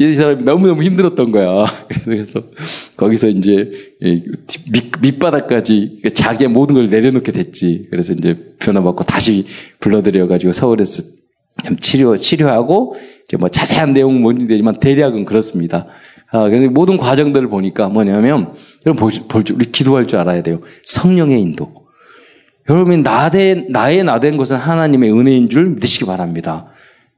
이 0.00 0.12
사람이 0.14 0.42
너무너무 0.42 0.82
힘들었던 0.82 1.30
거야. 1.30 1.64
그래서 2.04 2.42
거기서 2.96 3.28
이제 3.28 3.70
밑, 4.72 5.00
밑바닥까지 5.00 6.02
자기의 6.12 6.50
모든 6.50 6.74
걸 6.74 6.90
내려놓게 6.90 7.30
됐지. 7.30 7.86
그래서 7.90 8.14
이제 8.14 8.36
변화받고 8.58 9.04
다시 9.04 9.46
불러들여가지고 9.78 10.52
서울에서 10.52 11.23
치료, 11.80 12.16
치료하고, 12.16 12.94
이제 13.26 13.36
뭐 13.36 13.48
자세한 13.48 13.92
내용은 13.92 14.20
뭔지 14.20 14.46
되지만 14.46 14.78
대략은 14.78 15.24
그렇습니다. 15.24 15.86
아, 16.30 16.48
모든 16.70 16.96
과정들을 16.96 17.48
보니까 17.48 17.88
뭐냐면, 17.88 18.54
여러분 18.86 19.00
볼, 19.00 19.12
볼 19.28 19.44
줄, 19.44 19.56
우리 19.56 19.70
기도할 19.70 20.06
줄 20.06 20.18
알아야 20.18 20.42
돼요. 20.42 20.60
성령의 20.84 21.40
인도. 21.40 21.84
여러분이 22.68 23.02
나대, 23.02 23.66
나의 23.68 24.04
나된 24.04 24.36
것은 24.36 24.56
하나님의 24.56 25.12
은혜인 25.12 25.48
줄 25.48 25.66
믿으시기 25.70 26.06
바랍니다. 26.06 26.66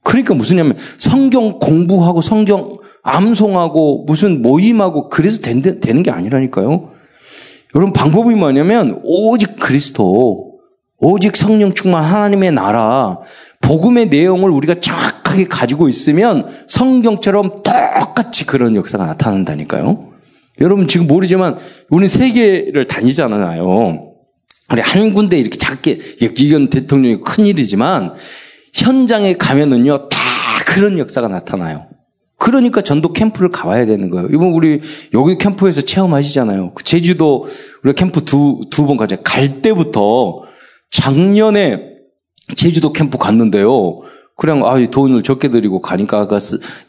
그러니까 0.03 0.35
무슨냐면, 0.35 0.77
성경 0.99 1.59
공부하고 1.59 2.21
성경 2.21 2.79
암송하고 3.03 4.05
무슨 4.07 4.43
모임하고 4.43 5.09
그래서 5.09 5.41
된, 5.41 5.63
되는 5.63 6.03
게 6.03 6.11
아니라니까요. 6.11 6.91
여러분 7.75 7.93
방법이 7.93 8.35
뭐냐면, 8.35 9.01
오직 9.03 9.59
그리스도, 9.59 10.59
오직 10.99 11.37
성령 11.37 11.73
충만 11.73 12.05
하나님의 12.05 12.53
나라, 12.53 13.21
복음의 13.67 14.11
내용을 14.11 14.49
우리가 14.51 14.79
정확하게 14.79 15.47
가지고 15.49 15.89
있으면 15.89 16.47
성경처럼 16.69 17.57
똑같이 17.65 18.47
그런 18.47 18.77
역사가 18.77 19.07
나타난다니까요. 19.07 20.13
여러분 20.61 20.87
지금 20.87 21.09
모르지만 21.09 21.57
우리 21.91 22.07
세계를 22.07 22.87
다니잖아요. 22.87 24.13
우리 24.73 24.81
한 24.81 25.15
군데 25.15 25.37
이렇게 25.39 25.59
작게 25.59 25.99
이건 26.21 26.71
대통령이 26.71 27.23
큰 27.23 27.45
일이지만 27.45 28.15
현장에 28.73 29.35
가면은요 29.35 30.09
다 30.11 30.19
그런 30.67 31.01
역사가 31.01 31.27
나타나요. 31.27 31.89
그러니까 32.39 32.83
전도 32.83 33.13
캠프를 33.15 33.51
가봐야 33.51 33.87
되는 33.87 34.11
거예요. 34.11 34.29
이번 34.31 34.53
우리 34.53 34.81
여기 35.13 35.39
캠프에서 35.39 35.81
체험하시잖아요. 35.81 36.73
그 36.75 36.85
제주도 36.85 37.49
우리 37.83 37.95
캠프 37.95 38.25
두 38.25 38.61
두 38.71 38.87
번 38.87 38.97
가자. 38.97 39.17
갈 39.25 39.61
때부터 39.61 40.43
작년에 40.93 41.96
제주도 42.55 42.93
캠프 42.93 43.19
갔는데요. 43.19 44.03
그냥 44.37 44.65
아 44.67 44.77
돈을 44.87 45.23
적게 45.23 45.49
드리고 45.49 45.81
가니까 45.81 46.29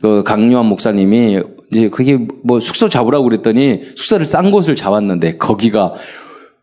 그 0.01 0.23
강요한 0.23 0.65
목사님이 0.65 1.41
이제 1.71 1.89
그게 1.89 2.19
뭐 2.43 2.59
숙소 2.59 2.89
잡으라고 2.89 3.23
그랬더니 3.23 3.81
숙소를 3.95 4.25
싼 4.25 4.51
곳을 4.51 4.75
잡았는데 4.75 5.37
거기가 5.37 5.93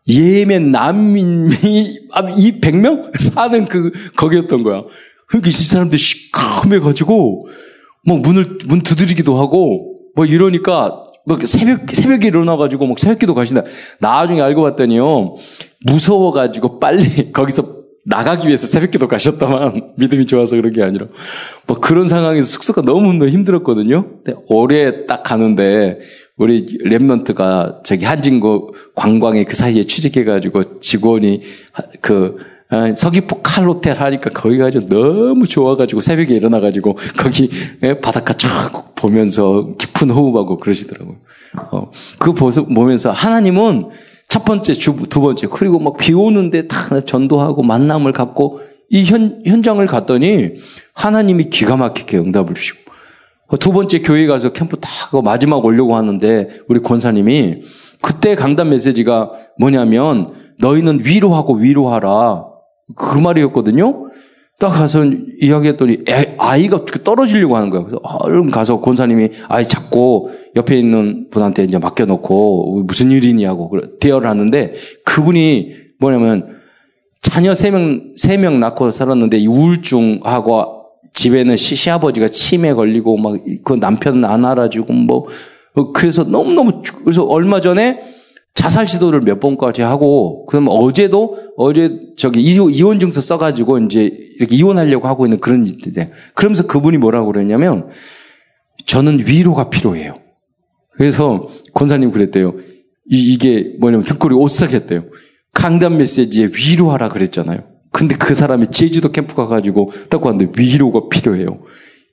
예멘 0.07 0.71
난민이 0.71 2.09
200명 2.11 3.17
사는 3.33 3.65
그 3.65 3.91
거기였던 4.15 4.63
거야. 4.63 4.83
그러니까 5.27 5.49
이 5.49 5.53
사람들 5.53 5.97
시커매 5.97 6.79
가지고 6.79 7.47
뭐 8.05 8.17
문을 8.17 8.59
문 8.67 8.81
두드리기도 8.81 9.35
하고 9.35 9.99
뭐 10.15 10.25
이러니까 10.25 11.03
뭐 11.25 11.39
새벽 11.43 11.89
새벽에 11.91 12.27
일어나 12.27 12.55
가지고 12.55 12.85
막 12.85 12.99
새벽기도 12.99 13.33
가신다. 13.33 13.63
나중에 13.99 14.41
알고 14.41 14.61
봤더니요 14.61 15.35
무서워 15.83 16.31
가지고 16.31 16.79
빨리 16.79 17.31
거기서 17.33 17.84
나가기 18.05 18.47
위해서 18.47 18.67
새벽 18.67 18.91
기도 18.91 19.07
가셨다만 19.07 19.93
믿음이 19.97 20.27
좋아서 20.27 20.55
그런 20.55 20.71
게 20.71 20.83
아니라 20.83 21.07
뭐 21.67 21.79
그런 21.79 22.07
상황에서 22.07 22.47
숙소가 22.47 22.81
너무 22.81 23.27
힘들었거든요. 23.27 24.21
근데 24.23 24.39
올해 24.47 25.05
딱 25.07 25.23
가는데 25.23 25.99
우리 26.37 26.65
랩런트가 26.65 27.83
저기 27.83 28.05
한진구 28.05 28.73
관광에 28.93 29.43
그 29.45 29.55
사이에 29.55 29.83
취직해가지고 29.83 30.79
직원이 30.79 31.41
그 32.01 32.37
어, 32.71 32.93
서귀포 32.95 33.41
칼호텔 33.41 33.99
하니까 33.99 34.31
거기 34.31 34.57
가지고 34.57 34.85
너무 34.87 35.47
좋아가지고 35.47 36.01
새벽에 36.01 36.33
일어나가지고 36.33 36.97
거기 37.17 37.49
예, 37.83 37.99
바닷가 37.99 38.33
쫙 38.33 38.95
보면서 38.95 39.75
깊은 39.77 40.09
호흡하고 40.09 40.57
그러시더라고요. 40.57 41.17
어, 41.71 41.91
그 42.17 42.33
보면서 42.33 43.11
하나님은 43.11 43.89
첫 44.27 44.43
번째, 44.45 44.73
주, 44.73 44.95
두 45.09 45.21
번째, 45.21 45.47
그리고 45.51 45.79
막 45.79 45.97
비 45.97 46.13
오는데 46.13 46.67
다 46.67 46.99
전도하고 46.99 47.63
만남을 47.63 48.11
갖고 48.11 48.59
이 48.89 49.03
현, 49.05 49.41
현장을 49.45 49.85
갔더니 49.87 50.53
하나님이 50.93 51.49
기가 51.49 51.75
막히게 51.77 52.17
응답을 52.17 52.53
주시고 52.55 52.91
두 53.59 53.71
번째 53.71 54.01
교회 54.01 54.25
가서 54.27 54.51
캠프 54.53 54.77
다 54.77 54.89
하고 55.05 55.21
마지막 55.21 55.63
오려고 55.63 55.95
하는데 55.95 56.49
우리 56.67 56.81
권사님이 56.81 57.61
그때 58.01 58.35
강단 58.35 58.69
메시지가 58.69 59.31
뭐냐면 59.59 60.33
너희는 60.59 61.01
위로하고 61.05 61.55
위로하라. 61.55 62.43
그 62.95 63.17
말이었거든요. 63.17 64.04
딱 64.57 64.69
가서 64.69 65.03
이야기했더니 65.41 65.97
애, 66.09 66.33
아이가 66.37 66.85
떨어지려고 67.03 67.57
하는 67.57 67.69
거야. 67.69 67.83
그래서 67.83 67.99
얼른 68.03 68.51
가서 68.51 68.79
권사님이 68.79 69.29
아이 69.49 69.67
잡고 69.67 70.29
옆에 70.55 70.77
있는 70.77 71.27
분한테 71.29 71.65
이제 71.65 71.77
맡겨놓고 71.77 72.83
무슨 72.83 73.11
일이냐고 73.11 73.71
대화를 73.99 74.29
하는데 74.29 74.73
그분이 75.03 75.73
뭐냐면 75.99 76.55
자녀 77.21 77.53
세 77.53 77.71
명, 77.71 78.13
세 78.15 78.37
명 78.37 78.59
낳고 78.59 78.91
살았는데 78.91 79.37
이 79.39 79.47
우울증하고 79.47 80.83
집에는 81.13 81.55
시, 81.57 81.75
시아버지가 81.75 82.29
치매 82.29 82.73
걸리고 82.73 83.17
막 83.17 83.35
그 83.63 83.73
남편 83.79 84.23
안 84.23 84.45
알아주고 84.45 84.93
뭐 84.93 85.27
그래서 85.93 86.23
너무너무 86.23 86.81
그래서 87.03 87.25
얼마 87.25 87.59
전에 87.59 87.99
자살 88.55 88.87
시도를 88.87 89.19
몇 89.21 89.41
번까지 89.41 89.81
하고, 89.81 90.45
그럼 90.45 90.67
어제도, 90.69 91.37
어제 91.57 91.99
저기 92.17 92.41
이혼 92.41 92.99
증서 92.99 93.21
써가지고 93.21 93.79
이제 93.79 94.05
이렇게 94.37 94.55
이혼하려고 94.55 95.07
하고 95.07 95.25
있는 95.25 95.39
그런 95.39 95.65
일인데, 95.65 96.11
그러면서 96.33 96.67
그분이 96.67 96.97
뭐라고 96.97 97.31
그랬냐면, 97.31 97.89
저는 98.85 99.27
위로가 99.27 99.69
필요해요. 99.69 100.19
그래서 100.91 101.49
권사님 101.73 102.11
그랬대요. 102.11 102.55
이, 103.07 103.37
게 103.37 103.75
뭐냐면 103.79 104.05
듣고리 104.05 104.33
오싹했대요. 104.35 105.05
강단 105.53 105.97
메시지에 105.97 106.49
위로하라 106.53 107.09
그랬잖아요. 107.09 107.59
근데 107.91 108.15
그 108.15 108.35
사람이 108.35 108.71
제주도 108.71 109.11
캠프 109.11 109.35
가가지고 109.35 109.91
딱 110.09 110.25
왔는데 110.25 110.59
위로가 110.59 111.07
필요해요. 111.09 111.61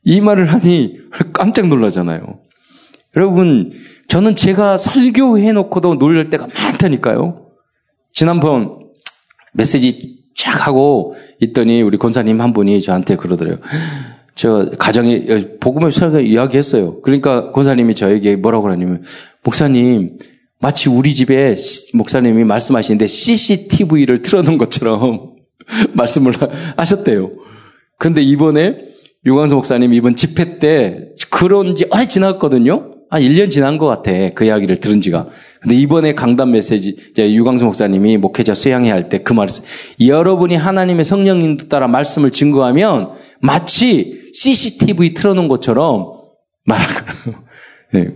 이 0.04 0.20
말을 0.20 0.52
하니 0.52 0.98
깜짝 1.32 1.68
놀라잖아요. 1.68 2.40
여러분, 3.16 3.72
저는 4.08 4.36
제가 4.36 4.78
설교해 4.78 5.52
놓고도 5.52 5.98
놀랄 5.98 6.30
때가 6.30 6.46
많다니까요. 6.46 7.48
지난번 8.12 8.82
메시지 9.52 10.22
쫙 10.36 10.66
하고 10.66 11.14
있더니 11.40 11.82
우리 11.82 11.98
권사님 11.98 12.40
한 12.40 12.52
분이 12.52 12.80
저한테 12.80 13.16
그러더래요. 13.16 13.58
저 14.34 14.70
가정에 14.78 15.24
복음을 15.60 15.92
설교 15.92 16.20
이야기했어요. 16.20 17.00
그러니까 17.02 17.52
권사님이 17.52 17.94
저에게 17.94 18.36
뭐라고 18.36 18.64
그러냐면 18.64 19.02
목사님 19.44 20.16
마치 20.58 20.88
우리 20.88 21.14
집에 21.14 21.54
목사님이 21.94 22.44
말씀하시는데 22.44 23.06
CCTV를 23.06 24.22
틀어놓은 24.22 24.58
것처럼 24.58 25.32
말씀을 25.94 26.32
하셨대요. 26.76 27.30
근데 27.98 28.22
이번에 28.22 28.78
유광수 29.26 29.54
목사님 29.54 29.92
이번 29.92 30.16
집회 30.16 30.58
때 30.58 31.10
그런 31.30 31.76
지 31.76 31.86
오래 31.92 32.06
지났거든요. 32.06 32.91
한 33.12 33.20
1년 33.20 33.51
지난 33.51 33.77
것 33.77 33.87
같아. 33.87 34.11
그 34.35 34.46
이야기를 34.46 34.79
들은 34.79 35.03
지가. 35.03 35.27
근데 35.61 35.77
이번에 35.77 36.14
강단 36.14 36.51
메시지, 36.51 36.96
유광수 37.18 37.66
목사님이 37.66 38.16
목회자 38.16 38.55
수양회 38.55 38.90
할 38.90 39.11
때 39.11 39.18
그 39.18 39.35
말을. 39.35 39.51
여러분이 40.01 40.57
하나님의 40.57 41.05
성령 41.05 41.42
인도 41.42 41.68
따라 41.68 41.88
말씀을 41.88 42.31
증거하면 42.31 43.11
마치 43.42 44.31
CCTV 44.33 45.12
틀어놓은 45.12 45.48
것처럼. 45.48 46.22
네. 47.92 48.09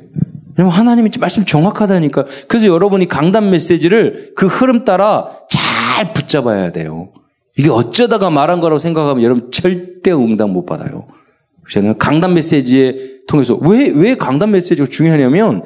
왜냐면 0.57 0.73
하나님이 0.75 1.11
말씀 1.21 1.45
정확하다니까. 1.45 2.25
그래서 2.49 2.67
여러분이 2.67 3.07
강단 3.07 3.51
메시지를 3.51 4.33
그 4.35 4.47
흐름 4.47 4.87
따라 4.87 5.29
잘 5.51 6.15
붙잡아야 6.15 6.73
돼요. 6.73 7.13
이게 7.59 7.69
어쩌다가 7.69 8.31
말한 8.31 8.61
거라고 8.61 8.79
생각하면 8.79 9.23
여러분 9.23 9.51
절대 9.51 10.11
응답 10.13 10.49
못 10.49 10.65
받아요. 10.65 11.07
그래서 11.69 11.95
강단 11.95 12.35
메시지에 12.35 12.95
통해서 13.27 13.57
왜, 13.57 13.89
왜 13.89 14.15
강단 14.15 14.51
메시지가 14.51 14.89
중요하냐면 14.89 15.63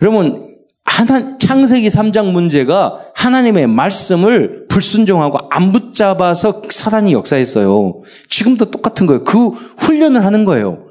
여러분 0.00 0.54
하나, 0.84 1.38
창세기 1.38 1.88
3장 1.88 2.30
문제가 2.30 3.00
하나님의 3.14 3.66
말씀을 3.66 4.66
불순종하고 4.68 5.38
안 5.50 5.72
붙잡아서 5.72 6.62
사단이 6.70 7.12
역사했어요. 7.12 8.02
지금도 8.28 8.70
똑같은 8.70 9.06
거예요. 9.06 9.24
그 9.24 9.48
훈련을 9.78 10.24
하는 10.24 10.44
거예요. 10.44 10.86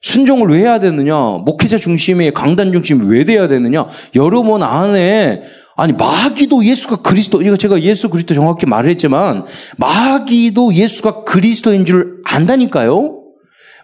순종을 0.00 0.48
왜 0.48 0.60
해야 0.60 0.80
되느냐? 0.80 1.14
목회자 1.14 1.78
중심의 1.78 2.32
강단 2.32 2.72
중심이 2.72 3.06
왜 3.08 3.24
돼야 3.24 3.48
되느냐? 3.48 3.86
여러분 4.14 4.62
안에 4.62 5.42
아니 5.76 5.92
마귀도 5.92 6.64
예수가 6.64 7.02
그리스도 7.02 7.42
이거 7.42 7.56
제가 7.56 7.80
예수 7.82 8.08
그리스도 8.08 8.34
정확히 8.34 8.66
말을 8.66 8.90
했지만 8.90 9.44
마귀도 9.76 10.74
예수가 10.74 11.24
그리스도인 11.24 11.84
줄 11.84 12.22
안다니까요. 12.24 13.17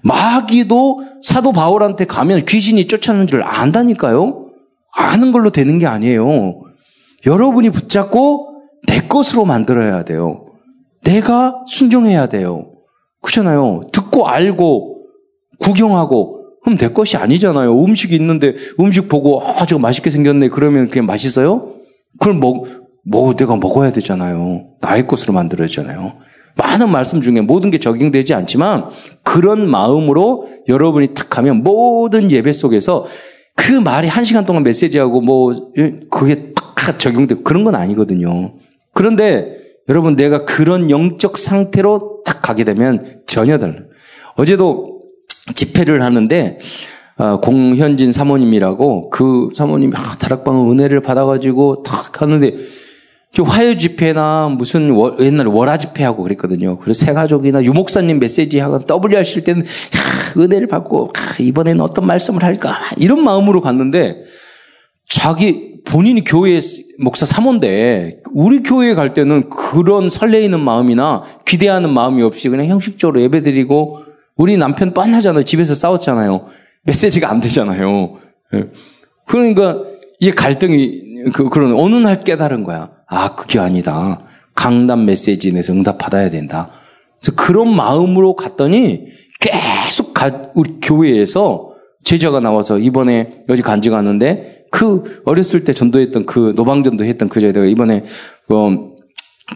마귀도 0.05 1.01
사도 1.23 1.53
바울한테 1.53 2.05
가면 2.05 2.45
귀신이 2.45 2.87
쫓아오는 2.87 3.27
줄 3.27 3.43
안다니까요. 3.43 4.51
아는 4.93 5.33
걸로 5.33 5.51
되는 5.51 5.79
게 5.79 5.87
아니에요. 5.87 6.63
여러분이 7.27 7.71
붙잡고 7.71 8.61
내 8.87 9.01
것으로 9.01 9.47
만들어야 9.47 10.05
돼요. 10.05 10.45
내가 11.03 11.65
순종해야 11.67 12.27
돼요. 12.27 12.71
그렇잖아요. 13.23 13.89
듣고 13.93 14.29
알고 14.29 15.07
구경하고 15.61 16.45
그럼 16.63 16.79
내 16.79 16.89
것이 16.89 17.17
아니잖아요. 17.17 17.83
음식이 17.83 18.15
있는데 18.17 18.55
음식 18.79 19.09
보고 19.09 19.43
아 19.43 19.65
저거 19.65 19.81
맛있게 19.81 20.11
생겼네 20.11 20.49
그러면 20.49 20.91
그냥 20.91 21.07
맛있어요? 21.07 21.75
그걸 22.19 22.35
먹, 22.35 22.67
먹 23.05 23.37
내가 23.37 23.57
먹어야 23.57 23.91
되잖아요. 23.93 24.67
나의 24.81 25.07
것으로 25.07 25.33
만들어야잖아요. 25.33 26.13
많은 26.57 26.91
말씀 26.91 27.21
중에 27.21 27.41
모든 27.41 27.71
게 27.71 27.79
적용되지 27.79 28.35
않지만 28.35 28.91
그런 29.23 29.69
마음으로 29.69 30.49
여러분이 30.69 31.15
탁 31.15 31.39
하면 31.39 31.63
모든 31.63 32.31
예배 32.31 32.53
속에서 32.53 33.07
그 33.57 33.73
말이 33.73 34.09
한 34.09 34.25
시간 34.25 34.45
동안 34.45 34.63
메시지하고 34.63 35.21
뭐 35.21 35.73
그게 36.11 36.53
딱 36.55 36.99
적용되고 36.99 37.43
그런 37.43 37.65
건 37.65 37.75
아니거든요. 37.75 38.55
그런데 38.93 39.57
여러분 39.89 40.17
내가 40.17 40.45
그런 40.45 40.91
영적 40.91 41.37
상태로 41.37 42.23
딱 42.25 42.41
가게 42.41 42.65
되면 42.65 43.23
전혀 43.27 43.59
달라. 43.59 43.75
어제도 44.37 45.01
집회를 45.55 46.03
하는데 46.03 46.59
어, 47.17 47.41
공현진 47.41 48.13
사모님이라고 48.13 49.11
그 49.11 49.51
사모님이 49.55 49.93
아, 49.97 50.17
다락방 50.19 50.71
은혜를 50.73 51.01
받아가지고 51.01 51.83
탁 51.85 52.23
하는데 52.23 52.57
화요 53.43 53.77
집회나 53.77 54.49
무슨 54.57 54.91
월, 54.91 55.17
옛날에 55.21 55.49
월화 55.49 55.79
집회하고 55.79 56.23
그랬거든요. 56.23 56.79
그래서 56.79 57.05
새 57.05 57.13
가족이나 57.13 57.63
유목사님 57.63 58.19
메시지 58.21 58.59
하고 58.59 58.79
W 58.79 59.17
하실 59.17 59.45
때는 59.45 59.63
야, 59.63 60.41
은혜를 60.41 60.69
받고 60.69 61.13
아, 61.15 61.43
이번에는 61.43 61.81
어떤 61.81 62.07
말씀을 62.07 62.45
할까 62.45 62.79
이런 62.97 63.25
마음으로 63.25 63.61
갔는데 63.61 64.25
자기 65.09 65.75
본인이 65.85 66.25
교회 66.25 66.61
목사 66.99 67.27
사모인데 67.27 68.23
우리 68.33 68.63
교회에 68.63 68.95
갈 68.95 69.15
때는 69.15 69.51
그런 69.51 70.09
설레이는 70.09 70.59
마음이나 70.61 71.25
기대하는 71.45 71.91
마음이 71.91 72.23
없이 72.23 72.49
그냥 72.49 72.67
형식적으로 72.67 73.21
예배드리고 73.21 74.01
우리 74.37 74.57
남편 74.57 74.95
뻔하잖아요. 74.95 75.45
집에서 75.45 75.75
싸웠잖아요. 75.75 76.47
메시지가 76.85 77.31
안 77.31 77.41
되잖아요. 77.41 78.17
예. 78.55 78.65
그러니까 79.27 79.83
이 80.21 80.31
갈등이 80.31 81.14
그, 81.33 81.49
그런 81.49 81.73
어느 81.75 81.95
날 81.97 82.23
깨달은 82.25 82.65
거야. 82.65 82.91
아 83.07 83.35
그게 83.37 83.59
아니다. 83.59 84.21
강단 84.55 85.05
메시지 85.05 85.53
내서 85.53 85.73
응답 85.73 85.99
받아야 85.99 86.31
된다. 86.31 86.71
그래서 87.21 87.37
그런 87.37 87.75
마음으로 87.75 88.37
갔더니 88.37 89.07
계속 89.41 90.15
가, 90.15 90.51
우리 90.55 90.79
교회에서 90.81 91.73
제자가 92.05 92.41
나와서 92.41 92.79
이번에 92.79 93.45
여기 93.49 93.63
간지 93.63 93.91
갔는데 93.91 94.67
그 94.71 95.23
어렸을 95.25 95.65
때 95.65 95.73
전도했던 95.73 96.27
그 96.27 96.53
노방전도 96.57 97.05
했던 97.05 97.29
그 97.29 97.41
제자가 97.41 97.67
이번에 97.67 98.05
어, 98.51 98.95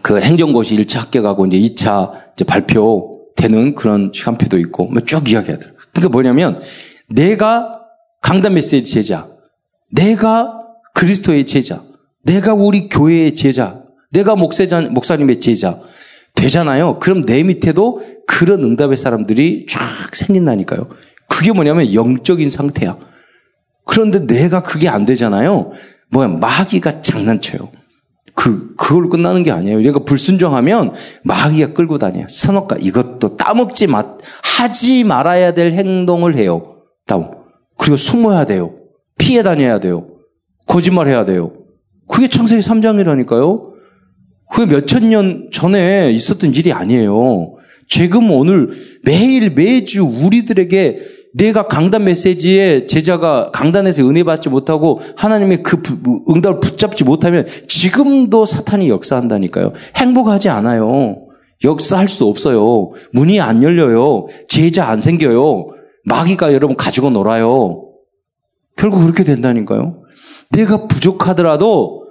그 0.01 0.19
행정고시 0.19 0.75
1차 0.77 0.99
합격하고 0.99 1.45
이제 1.47 1.57
2차 1.57 2.11
이제 2.35 2.45
발표되는 2.45 3.75
그런 3.75 4.11
시간표도 4.13 4.57
있고 4.59 4.87
뭐 4.87 5.01
쭉 5.01 5.29
이야기하더라고요. 5.29 5.79
그러니까 5.93 6.09
뭐냐면 6.11 6.59
내가 7.07 7.81
강단 8.21 8.53
메시지 8.53 8.83
제자, 8.83 9.27
내가 9.91 10.58
그리스도의 10.99 11.45
제자, 11.45 11.81
내가 12.23 12.53
우리 12.53 12.89
교회의 12.89 13.33
제자, 13.33 13.83
내가 14.11 14.35
목사자, 14.35 14.81
목사님의 14.81 15.39
제자 15.39 15.79
되잖아요. 16.35 16.99
그럼 16.99 17.21
내 17.21 17.41
밑에도 17.41 18.01
그런 18.27 18.65
응답의 18.65 18.97
사람들이 18.97 19.65
쫙 19.69 19.79
생긴다니까요. 20.13 20.89
그게 21.29 21.53
뭐냐면 21.53 21.93
영적인 21.93 22.49
상태야. 22.49 22.97
그런데 23.85 24.27
내가 24.27 24.61
그게 24.61 24.89
안 24.89 25.05
되잖아요. 25.05 25.71
뭐야, 26.09 26.27
마귀가 26.27 27.01
장난쳐요. 27.01 27.71
그, 28.35 28.75
그걸 28.75 29.07
끝나는 29.07 29.43
게 29.43 29.51
아니에요. 29.51 29.77
그러니까 29.77 30.03
불순종하면 30.03 30.91
마귀가 31.23 31.71
끌고 31.71 31.97
다녀요. 31.97 32.25
선악과 32.27 32.75
이것도 32.77 33.37
따먹지 33.37 33.87
마, 33.87 34.03
하지 34.43 35.05
말아야 35.05 35.53
될 35.53 35.71
행동을 35.71 36.35
해요. 36.35 36.75
다음. 37.05 37.31
그리고 37.77 37.95
숨어야 37.95 38.45
돼요. 38.45 38.73
피해 39.17 39.43
다녀야 39.43 39.79
돼요. 39.79 40.18
거짓말 40.69 41.07
해야 41.07 41.25
돼요. 41.25 41.51
그게 42.07 42.29
창세기 42.29 42.61
3장이라니까요. 42.61 43.71
그게 44.51 44.71
몇천 44.71 45.09
년 45.09 45.49
전에 45.51 46.11
있었던 46.11 46.53
일이 46.53 46.71
아니에요. 46.71 47.55
지금 47.87 48.31
오늘 48.31 48.69
매일 49.03 49.49
매주 49.49 50.03
우리들에게 50.03 50.99
내가 51.33 51.67
강단 51.67 52.03
메시지에 52.05 52.85
제자가 52.85 53.51
강단에서 53.51 54.07
은혜 54.07 54.23
받지 54.23 54.49
못하고 54.49 55.01
하나님의 55.17 55.63
그 55.63 55.81
응답을 56.29 56.59
붙잡지 56.59 57.03
못하면 57.03 57.45
지금도 57.67 58.45
사탄이 58.45 58.89
역사한다니까요. 58.89 59.73
행복하지 59.95 60.49
않아요. 60.49 61.27
역사할 61.63 62.07
수 62.07 62.25
없어요. 62.25 62.91
문이 63.11 63.41
안 63.41 63.63
열려요. 63.63 64.27
제자 64.47 64.87
안 64.87 65.01
생겨요. 65.01 65.69
마귀가 66.05 66.53
여러분 66.53 66.75
가지고 66.75 67.09
놀아요. 67.09 67.85
결국 68.75 69.01
그렇게 69.01 69.23
된다니까요. 69.23 70.03
내가 70.51 70.87
부족하더라도 70.87 72.05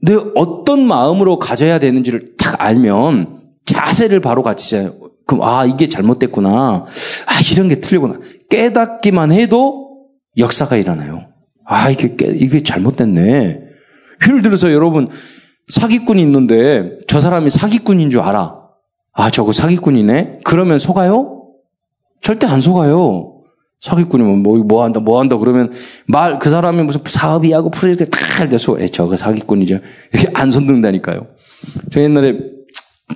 내 0.00 0.14
어떤 0.34 0.86
마음으로 0.86 1.38
가져야 1.38 1.78
되는지를 1.78 2.36
딱 2.36 2.60
알면 2.60 3.40
자세를 3.64 4.20
바로 4.20 4.42
갖추잖아요. 4.42 4.92
그럼 5.26 5.42
아 5.42 5.64
이게 5.64 5.88
잘못됐구나. 5.88 6.84
아 7.26 7.40
이런 7.52 7.68
게 7.68 7.80
틀리구나. 7.80 8.18
깨닫기만 8.48 9.32
해도 9.32 10.06
역사가 10.36 10.76
일어나요. 10.76 11.28
아 11.64 11.90
이게 11.90 12.16
깨, 12.16 12.26
이게 12.26 12.62
잘못됐네. 12.62 13.60
예를 14.26 14.42
들어서 14.42 14.72
여러분 14.72 15.08
사기꾼이 15.68 16.22
있는데 16.22 16.98
저 17.08 17.20
사람이 17.20 17.50
사기꾼인 17.50 18.10
줄 18.10 18.20
알아. 18.20 18.58
아 19.12 19.30
저거 19.30 19.52
사기꾼이네. 19.52 20.40
그러면 20.44 20.78
속아요? 20.78 21.48
절대 22.22 22.46
안 22.46 22.60
속아요. 22.60 23.37
사기꾼이면 23.80 24.42
뭐, 24.42 24.58
뭐 24.58 24.84
한다, 24.84 25.00
뭐 25.00 25.20
한다, 25.20 25.36
그러면 25.36 25.72
말, 26.06 26.38
그 26.38 26.50
사람이 26.50 26.82
무슨 26.82 27.00
사업이 27.04 27.52
하고 27.52 27.70
프로젝트 27.70 28.10
다할 28.10 28.48
때, 28.48 28.58
소, 28.58 28.78
에, 28.80 28.86
저거 28.86 29.16
사기꾼이죠. 29.16 29.78
이렇게 30.12 30.30
안 30.34 30.50
손든다니까요. 30.50 31.26
저 31.90 32.00
옛날에 32.00 32.38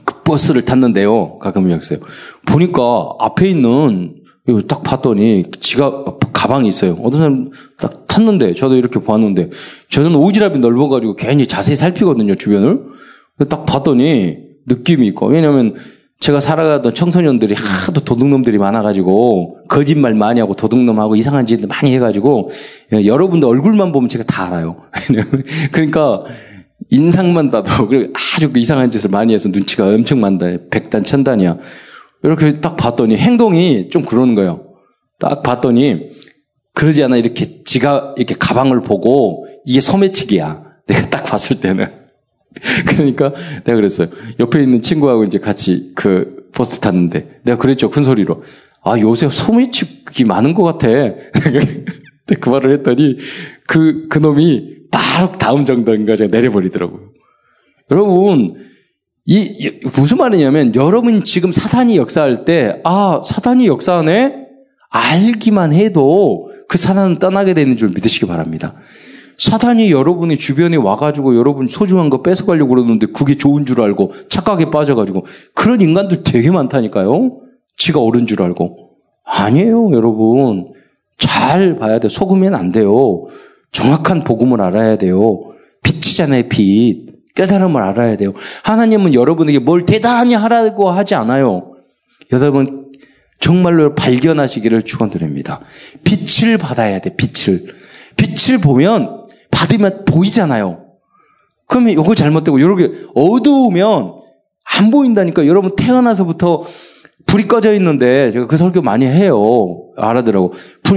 그 0.05 0.23
버스를 0.23 0.65
탔는데요. 0.65 1.39
가끔 1.39 1.71
여기서요. 1.71 1.99
보니까 2.47 3.11
앞에 3.19 3.51
있는, 3.51 4.17
이거 4.49 4.61
딱 4.63 4.83
봤더니 4.83 5.45
지가 5.61 6.05
가방이 6.33 6.69
있어요. 6.69 6.97
어떤 7.03 7.21
사람 7.21 7.51
딱 7.79 8.07
탔는데, 8.07 8.55
저도 8.55 8.77
이렇게 8.77 9.01
봤는데, 9.01 9.51
저는 9.91 10.13
오지랖이 10.13 10.59
넓어가지고 10.59 11.17
괜히 11.17 11.47
자세히 11.47 11.77
살피거든요, 11.77 12.37
주변을. 12.37 12.81
딱 13.49 13.67
봤더니 13.67 14.37
느낌이 14.67 15.09
있고, 15.09 15.27
왜냐면 15.27 15.75
제가 16.23 16.39
살아가던 16.39 16.95
청소년들이 16.95 17.57
하도 17.57 18.01
도둑놈들이 18.01 18.57
많아가지고 18.57 19.65
거짓말 19.69 20.15
많이 20.15 20.39
하고 20.39 20.55
도둑놈하고 20.55 21.17
이상한 21.17 21.47
짓을 21.49 21.67
많이 21.67 21.93
해가지고 21.97 22.51
예, 22.93 23.05
여러분들 23.07 23.49
얼굴만 23.49 23.91
보면 23.91 24.09
제가 24.09 24.23
다 24.23 24.47
알아요. 24.47 24.77
그러니까 25.73 26.23
인상만 26.91 27.51
봐도 27.51 27.71
아주 28.37 28.53
그 28.53 28.61
이상한 28.61 28.93
짓을 28.93 29.11
많이 29.11 29.35
해서 29.35 29.49
눈치가 29.49 29.89
엄청 29.89 30.21
많다. 30.21 30.47
백단 30.71 31.03
천단이야. 31.03 31.59
이렇게 32.23 32.61
딱 32.61 32.77
봤더니 32.77 33.17
행동이 33.17 33.91
좀 33.91 34.03
그러는 34.03 34.37
거예요. 34.37 34.63
딱 35.19 35.43
봤더니 35.43 36.13
그러지 36.73 37.03
않아 37.03 37.17
이렇게 37.17 37.65
지가 37.65 38.15
이렇게 38.17 38.37
가방을 38.39 38.83
보고 38.83 39.49
이게 39.65 39.81
소매치기야. 39.81 40.63
내가 40.87 41.11
딱 41.11 41.25
봤을 41.25 41.59
때는. 41.59 42.02
그러니까 42.89 43.33
내가 43.65 43.77
그랬어요. 43.77 44.09
옆에 44.39 44.63
있는 44.63 44.83
친구하고 44.83 45.25
이제 45.25 45.39
같이 45.39 45.93
그 45.95 46.49
버스 46.53 46.81
탔는데 46.81 47.41
내가 47.43 47.59
그랬죠. 47.59 47.91
큰 47.91 48.05
소리로. 48.05 48.43
아, 48.85 48.99
요새 48.99 49.29
소매치기 49.29 50.25
많은 50.25 50.55
것 50.55 50.65
같아. 50.65 50.89
그 52.41 52.49
말을 52.49 52.73
했더니 52.73 53.19
그, 53.67 54.07
그 54.09 54.19
놈이 54.19 54.83
바로 54.91 55.33
다음 55.33 55.65
정도인가 55.65 56.17
제가 56.17 56.31
내려버리더라고요. 56.31 57.11
여러분, 57.91 58.57
이, 59.25 59.41
이, 59.41 59.81
무슨 59.97 60.19
말이냐면 60.19 60.75
여러분 60.75 61.25
지금 61.25 61.53
사단이 61.53 61.97
역사할 61.97 62.45
때, 62.45 62.81
아, 62.85 63.23
사단이 63.25 63.67
역사하네? 63.67 64.43
알기만 64.91 65.73
해도 65.73 66.51
그 66.69 66.77
사단은 66.77 67.19
떠나게 67.19 67.55
되는 67.55 67.77
줄 67.77 67.91
믿으시기 67.91 68.27
바랍니다. 68.27 68.75
사단이 69.43 69.91
여러분의 69.91 70.39
주변에 70.39 70.77
와가지고 70.77 71.37
여러분 71.37 71.67
소중한 71.67 72.11
거 72.11 72.23
뺏어가려고 72.23 72.77
그러는데 72.77 73.07
그게 73.07 73.37
좋은 73.37 73.67
줄 73.67 73.81
알고 73.81 74.13
착각에 74.29 74.71
빠져가지고 74.71 75.27
그런 75.53 75.81
인간들 75.81 76.23
되게 76.23 76.53
많다니까요. 76.53 77.41
지가 77.77 77.99
옳은 77.99 78.29
줄 78.29 78.41
알고. 78.41 78.91
아니에요, 79.25 79.91
여러분. 79.95 80.73
잘 81.19 81.77
봐야 81.77 81.99
돼. 81.99 82.09
속으면 82.09 82.55
안 82.55 82.71
돼요. 82.71 83.25
정확한 83.73 84.23
복음을 84.23 84.61
알아야 84.61 84.97
돼요. 84.97 85.51
빛이잖아요, 85.83 86.45
빛. 86.49 87.35
깨달음을 87.35 87.83
알아야 87.83 88.17
돼요. 88.17 88.35
하나님은 88.63 89.13
여러분에게 89.13 89.59
뭘 89.59 89.85
대단히 89.85 90.35
하라고 90.35 90.91
하지 90.91 91.17
않아요. 91.17 91.73
여러분, 92.31 92.93
정말로 93.41 93.97
발견하시기를 93.97 94.85
축원드립니다. 94.85 95.61
빛을 96.05 96.59
받아야 96.59 97.01
돼, 97.01 97.17
빛을. 97.17 97.75
빛을 98.17 98.59
보면, 98.59 99.22
받으면 99.63 100.05
보이잖아요. 100.05 100.79
그러면 101.69 101.93
이거 101.93 102.15
잘못되고, 102.15 102.59
이렇게 102.59 102.91
어두우면 103.15 104.15
안 104.79 104.91
보인다니까. 104.91 105.47
여러분 105.47 105.75
태어나서부터 105.77 106.65
불이 107.27 107.47
꺼져 107.49 107.73
있는데 107.75 108.31
제가 108.31 108.47
그 108.47 108.57
설교 108.57 108.83
많이 108.83 109.07
해요. 109.07 109.37
알아더라고. 109.97 110.53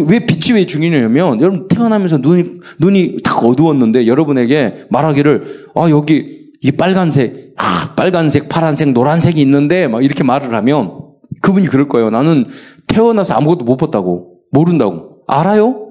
왜 0.08 0.26
빛이 0.26 0.58
왜 0.58 0.66
중요냐면 0.66 1.40
여러분 1.40 1.68
태어나면서 1.68 2.18
눈이 2.18 2.46
눈이 2.80 3.18
딱 3.24 3.44
어두웠는데 3.44 4.08
여러분에게 4.08 4.86
말하기를 4.90 5.68
아 5.76 5.90
여기 5.90 6.52
이 6.62 6.72
빨간색 6.72 7.54
아, 7.58 7.94
빨간색 7.96 8.50
파란색 8.50 8.90
노란색이 8.92 9.40
있는데 9.42 9.88
막 9.88 10.04
이렇게 10.04 10.24
말을 10.24 10.54
하면 10.54 11.00
그분이 11.42 11.68
그럴 11.68 11.88
거예요. 11.88 12.10
나는 12.10 12.46
태어나서 12.88 13.36
아무것도 13.36 13.64
못 13.64 13.78
봤다고 13.78 14.40
모른다고 14.52 15.20
알아요? 15.28 15.85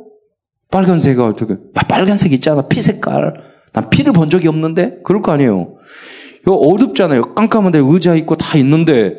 빨간색이 0.70 1.20
어떻게 1.20 1.56
빨간색 1.88 2.32
있잖아 2.32 2.62
피 2.62 2.82
색깔 2.82 3.34
난 3.72 3.90
피를 3.90 4.12
본 4.12 4.30
적이 4.30 4.48
없는데 4.48 5.00
그럴 5.04 5.20
거 5.20 5.32
아니에요. 5.32 5.74
이거 6.42 6.54
어둡잖아요. 6.54 7.34
깜깜한데 7.34 7.80
의자 7.80 8.14
있고 8.14 8.36
다 8.36 8.56
있는데 8.58 9.16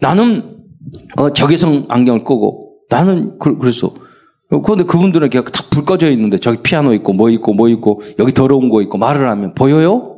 나는 0.00 0.58
어, 1.16 1.32
적외선 1.32 1.86
안경을 1.88 2.24
끄고 2.24 2.74
나는 2.90 3.38
그, 3.38 3.56
그랬어. 3.58 3.92
그런데 4.48 4.84
그분들은 4.84 5.30
그냥 5.30 5.44
다불 5.46 5.84
꺼져 5.84 6.10
있는데 6.10 6.38
저기 6.38 6.58
피아노 6.62 6.94
있고 6.94 7.12
뭐 7.12 7.30
있고 7.30 7.52
뭐 7.52 7.68
있고 7.68 8.02
여기 8.18 8.32
더러운 8.32 8.68
거 8.68 8.80
있고 8.82 8.98
말을 8.98 9.28
하면 9.28 9.54
보여요? 9.54 10.12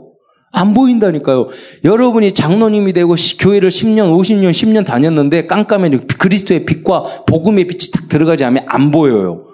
안 0.51 0.75
보인다니까요. 0.75 1.49
여러분이 1.85 2.33
장로님이 2.33 2.93
되고 2.93 3.15
교회를 3.39 3.69
10년, 3.69 4.17
50년, 4.19 4.51
10년 4.51 4.85
다녔는데 4.85 5.47
깜깜해 5.47 5.91
그리스도의 6.19 6.65
빛과 6.65 7.25
복음의 7.27 7.67
빛이 7.67 7.91
딱 7.93 8.09
들어가지 8.09 8.45
않으면 8.45 8.65
안 8.67 8.91
보여요. 8.91 9.48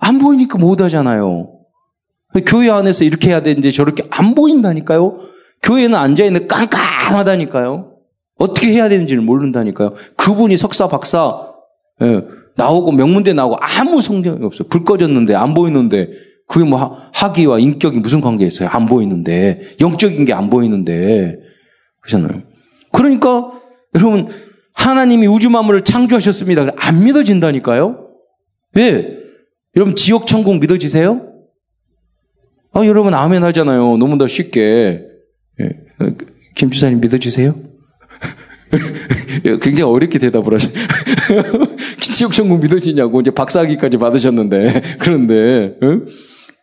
안 0.00 0.18
보이니까 0.18 0.58
못 0.58 0.80
하잖아요. 0.80 1.52
교회 2.46 2.70
안에서 2.70 3.04
이렇게 3.04 3.28
해야 3.28 3.42
되는데 3.42 3.70
저렇게 3.70 4.02
안 4.10 4.34
보인다니까요. 4.34 5.18
교회는 5.62 5.94
앉아있는데 5.98 6.46
깜깜하다니까요. 6.46 7.92
어떻게 8.38 8.68
해야 8.72 8.88
되는지를 8.88 9.22
모른다니까요. 9.22 9.94
그분이 10.16 10.56
석사, 10.56 10.88
박사, 10.88 11.50
예, 12.02 12.22
나오고 12.56 12.92
명문대 12.92 13.34
나오고 13.34 13.58
아무 13.60 14.00
성경이 14.00 14.44
없어요. 14.44 14.68
불 14.68 14.84
꺼졌는데 14.84 15.34
안 15.34 15.52
보이는데 15.54 16.10
그게 16.48 16.64
뭐 16.64 16.96
학위와 17.12 17.58
인격이 17.58 18.00
무슨 18.00 18.20
관계 18.20 18.46
있어요? 18.46 18.68
안 18.72 18.86
보이는데 18.86 19.60
영적인 19.80 20.24
게 20.24 20.32
안 20.32 20.48
보이는데 20.50 21.38
그렇잖아요. 22.00 22.42
그러니까 22.92 23.52
여러분 23.94 24.28
하나님이 24.74 25.26
우주 25.26 25.50
만물을 25.50 25.84
창조하셨습니다. 25.84 26.68
안 26.76 27.04
믿어진다니까요. 27.04 28.06
왜? 28.74 29.19
여러분 29.76 29.94
지옥 29.94 30.26
천국 30.26 30.58
믿어지세요? 30.58 31.26
아 32.72 32.84
여러분 32.86 33.14
아멘 33.14 33.42
하잖아요. 33.44 33.96
너무 33.96 34.18
더 34.18 34.26
쉽게 34.26 35.02
예. 35.60 35.70
김 36.54 36.70
주사님 36.70 37.00
믿어주세요? 37.00 37.54
굉장히 39.62 39.82
어렵게 39.82 40.18
대답을 40.18 40.54
하셔. 40.54 40.68
지옥 42.00 42.32
천국 42.32 42.60
믿어지냐고 42.60 43.20
이제 43.20 43.30
박사학위까지 43.30 43.96
받으셨는데 43.96 44.82
그런데 44.98 45.76
응? 45.82 46.06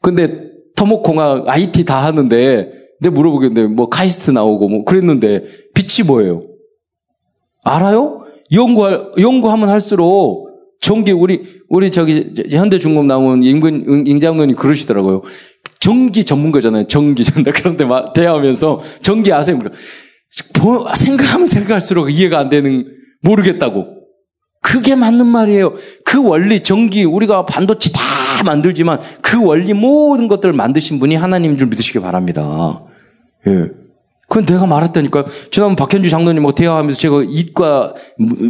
근데 0.02 0.52
토목공학 0.76 1.48
IT 1.48 1.86
다 1.86 2.04
하는데 2.04 2.72
내 3.00 3.10
물어보겠는데 3.10 3.74
뭐 3.74 3.90
카이스트 3.90 4.32
나오고 4.32 4.70
뭐 4.70 4.84
그랬는데 4.86 5.44
빛이 5.74 6.06
뭐예요? 6.06 6.44
알아요? 7.64 8.22
연구할 8.52 9.12
연구하면 9.20 9.70
할수록 9.70 10.47
전기 10.80 11.12
우리 11.12 11.44
우리 11.70 11.92
저기 11.92 12.34
현대중공 12.50 13.08
나온 13.08 13.44
임근 13.44 14.08
임장론이 14.08 14.56
그러시더라고요. 14.56 15.24
전기 15.80 16.26
전문가잖아요. 16.26 16.88
전기 16.88 17.24
전다 17.24 17.52
그런데 17.52 17.86
막 17.86 18.14
대하면서 18.14 18.82
전기 19.02 19.34
아세요? 19.34 19.60
생각하면 20.96 21.48
생각할수록 21.48 22.12
이해가 22.12 22.40
안 22.40 22.50
되는 22.50 22.86
모르겠다고. 23.22 23.98
그게 24.62 24.96
맞는 24.96 25.28
말이에요. 25.28 25.76
그 26.04 26.22
원리, 26.22 26.62
전기, 26.62 27.06
우리가 27.06 27.46
반도체 27.46 27.90
다 27.92 28.02
만들지만 28.44 29.00
그 29.22 29.42
원리 29.44 29.74
모든 29.74 30.28
것들을 30.28 30.54
만드신 30.54 31.00
분이 31.00 31.16
하나님인 31.16 31.58
줄 31.58 31.68
믿으시기 31.68 32.00
바랍니다. 32.00 32.84
예. 33.48 33.70
그건 34.28 34.46
내가 34.46 34.66
말했다니까요. 34.66 35.26
지난번 35.52 35.78
박현주 35.78 36.10
장로님하고 36.10 36.54
대화하면서 36.54 37.00
제가 37.00 37.24
이과, 37.26 37.94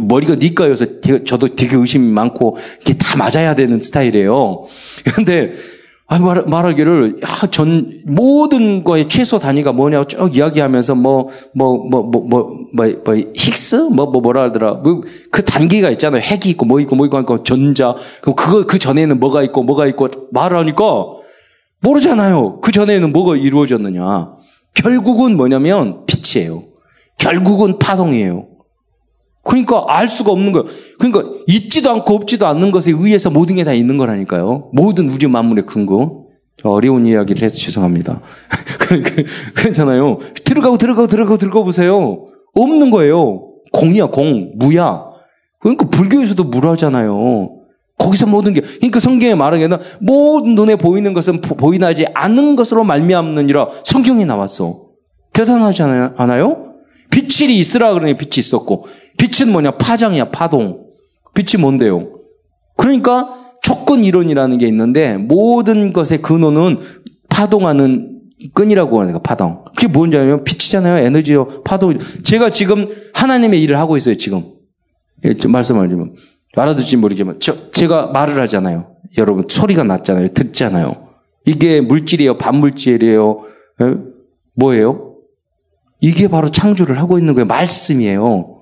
머리가 0.08 0.34
니과여서 0.34 0.86
저도 1.24 1.54
되게 1.54 1.76
의심이 1.76 2.10
많고, 2.10 2.56
이게 2.80 2.94
다 2.94 3.16
맞아야 3.16 3.54
되는 3.54 3.80
스타일이에요. 3.80 4.66
그런데 5.04 5.54
아, 6.10 6.18
말, 6.18 6.42
말하기를, 6.46 7.20
야, 7.22 7.46
전, 7.50 7.92
모든 8.06 8.82
거의 8.82 9.10
최소 9.10 9.38
단위가 9.38 9.72
뭐냐고 9.72 10.06
쭉 10.06 10.34
이야기하면서 10.34 10.94
뭐, 10.94 11.28
뭐, 11.54 11.76
뭐, 11.76 12.02
뭐, 12.02 12.22
뭐, 12.22 12.50
뭐, 12.72 12.86
뭐 13.04 13.14
힉스? 13.14 13.90
뭐, 13.90 14.06
뭐, 14.06 14.22
뭐라 14.22 14.44
하더라. 14.44 14.72
뭐, 14.76 15.02
그 15.30 15.44
단계가 15.44 15.90
있잖아요. 15.90 16.22
핵이 16.22 16.50
있고, 16.52 16.64
뭐 16.64 16.80
있고, 16.80 16.96
뭐 16.96 17.04
있고, 17.04 17.18
하니까 17.18 17.42
전자. 17.44 17.94
그거, 18.22 18.64
그 18.64 18.78
전에는 18.78 19.20
뭐가 19.20 19.42
있고, 19.42 19.62
뭐가 19.64 19.86
있고, 19.88 20.08
말을 20.32 20.56
하니까, 20.56 21.04
모르잖아요. 21.80 22.60
그 22.62 22.72
전에는 22.72 23.12
뭐가 23.12 23.36
이루어졌느냐. 23.36 24.30
결국은 24.72 25.36
뭐냐면, 25.36 26.06
빛이에요. 26.06 26.62
결국은 27.18 27.78
파동이에요. 27.78 28.46
그러니까 29.44 29.84
알 29.88 30.08
수가 30.08 30.32
없는 30.32 30.52
거예요. 30.52 30.66
그러니까 30.98 31.30
있지도 31.46 31.90
않고 31.90 32.14
없지도 32.14 32.46
않는 32.46 32.70
것에 32.70 32.90
의해서 32.90 33.30
모든 33.30 33.56
게 33.56 33.64
다 33.64 33.72
있는 33.72 33.96
거라니까요. 33.98 34.70
모든 34.72 35.08
우주 35.08 35.28
만물의 35.28 35.66
근거. 35.66 36.26
어려운 36.64 37.06
이야기를 37.06 37.42
해서 37.42 37.56
죄송합니다. 37.56 38.20
그러니까 38.80 39.22
그렇잖아요. 39.54 40.18
들어가고 40.44 40.76
들어가고 40.76 41.06
들어가고 41.06 41.36
들어가 41.38 41.62
보세요. 41.62 42.26
없는 42.54 42.90
거예요. 42.90 43.44
공이야 43.72 44.06
공, 44.06 44.52
무야. 44.56 45.04
그러니까 45.60 45.88
불교에서도 45.88 46.42
무라잖아요. 46.44 47.50
거기서 47.98 48.26
모든 48.26 48.54
게 48.54 48.60
그러니까 48.60 49.00
성경에 49.00 49.34
말하기에는 49.34 49.78
모든 50.00 50.54
눈에 50.54 50.76
보이는 50.76 51.12
것은 51.12 51.40
보이나지 51.40 52.06
않는 52.14 52.54
것으로 52.56 52.84
말미암느니라 52.84 53.68
성경에 53.84 54.24
나왔어. 54.24 54.82
대단하지 55.32 55.82
않아요? 56.16 56.67
빛이 57.18 57.58
있으라 57.58 57.94
그러니 57.94 58.16
빛이 58.16 58.34
있었고 58.38 58.86
빛은 59.18 59.50
뭐냐? 59.50 59.72
파장이야, 59.72 60.26
파동. 60.26 60.86
빛이 61.34 61.60
뭔데요? 61.60 62.10
그러니까 62.76 63.52
조건 63.62 64.04
이론이라는 64.04 64.58
게 64.58 64.66
있는데 64.68 65.16
모든 65.16 65.92
것의 65.92 66.22
근원은 66.22 66.78
파동하는 67.28 68.20
끈이라고 68.54 69.12
거 69.12 69.18
파동. 69.18 69.64
그게 69.74 69.88
뭔지 69.88 70.16
알면 70.16 70.44
빛이잖아요. 70.44 71.04
에너지요. 71.04 71.62
파동. 71.64 71.98
제가 72.22 72.50
지금 72.50 72.88
하나님의 73.14 73.60
일을 73.62 73.78
하고 73.78 73.96
있어요, 73.96 74.16
지금. 74.16 74.44
예, 75.24 75.34
좀 75.34 75.50
말씀을 75.50 75.88
좀 75.88 76.14
알아듣지 76.56 76.96
모르지만 76.96 77.38
저, 77.40 77.70
제가 77.72 78.08
말을 78.08 78.40
하잖아요. 78.42 78.94
여러분 79.18 79.44
소리가 79.48 79.82
났잖아요. 79.82 80.28
듣잖아요. 80.28 81.08
이게 81.44 81.80
물질이에요, 81.80 82.38
반물질이에요. 82.38 83.42
예? 83.82 83.94
뭐예요? 84.54 85.07
이게 86.00 86.28
바로 86.28 86.50
창조를 86.50 86.98
하고 86.98 87.18
있는 87.18 87.34
거예요. 87.34 87.46
말씀이에요. 87.46 88.60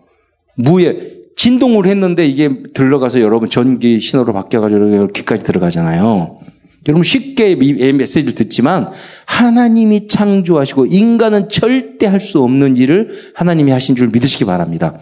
무에 0.57 1.17
진동을 1.37 1.87
했는데 1.87 2.27
이게 2.27 2.63
들러가서 2.73 3.21
여러분 3.21 3.51
전기 3.51 4.01
신호로 4.01 4.33
바뀌어가지고 4.33 4.87
이렇게까지 4.87 5.45
들어가잖아요. 5.45 6.41
여러분 6.89 7.03
쉽게 7.03 7.53
이 7.53 7.93
메시지를 7.93 8.35
듣지만 8.35 8.89
하나님이 9.27 10.09
창조하시고 10.09 10.87
인간은 10.87 11.49
절대 11.49 12.07
할 12.07 12.21
수 12.21 12.43
없는 12.43 12.77
일을 12.77 13.11
하나님이 13.35 13.73
하신 13.73 13.97
줄 13.97 14.09
믿으시기 14.09 14.45
바랍니다. 14.45 14.99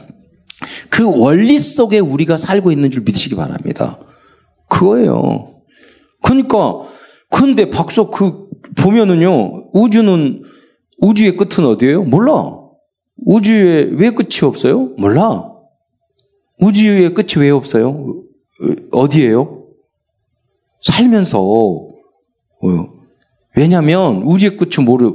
그 0.88 1.04
원리 1.04 1.58
속에 1.58 1.98
우리가 2.00 2.36
살고 2.36 2.72
있는 2.72 2.90
줄 2.90 3.02
믿으시기 3.02 3.36
바랍니다. 3.36 3.98
그거예요. 4.68 5.54
그 6.22 6.28
그러니까 6.30 6.80
근데 7.30 7.70
박소 7.70 8.10
그 8.10 8.46
보면은요 8.76 9.70
우주는 9.72 10.42
우주의 10.98 11.36
끝은 11.36 11.66
어디예요? 11.66 12.04
몰라. 12.04 12.58
우주에 13.26 13.90
왜 13.92 14.10
끝이 14.10 14.40
없어요? 14.42 14.94
몰라. 14.98 15.50
우주의 16.60 17.12
끝이 17.14 17.42
왜 17.42 17.50
없어요? 17.50 18.22
어디예요? 18.90 19.64
살면서 20.82 21.40
왜냐하면 23.56 24.22
우주의 24.22 24.56
끝이 24.56 24.84
모르 24.84 25.14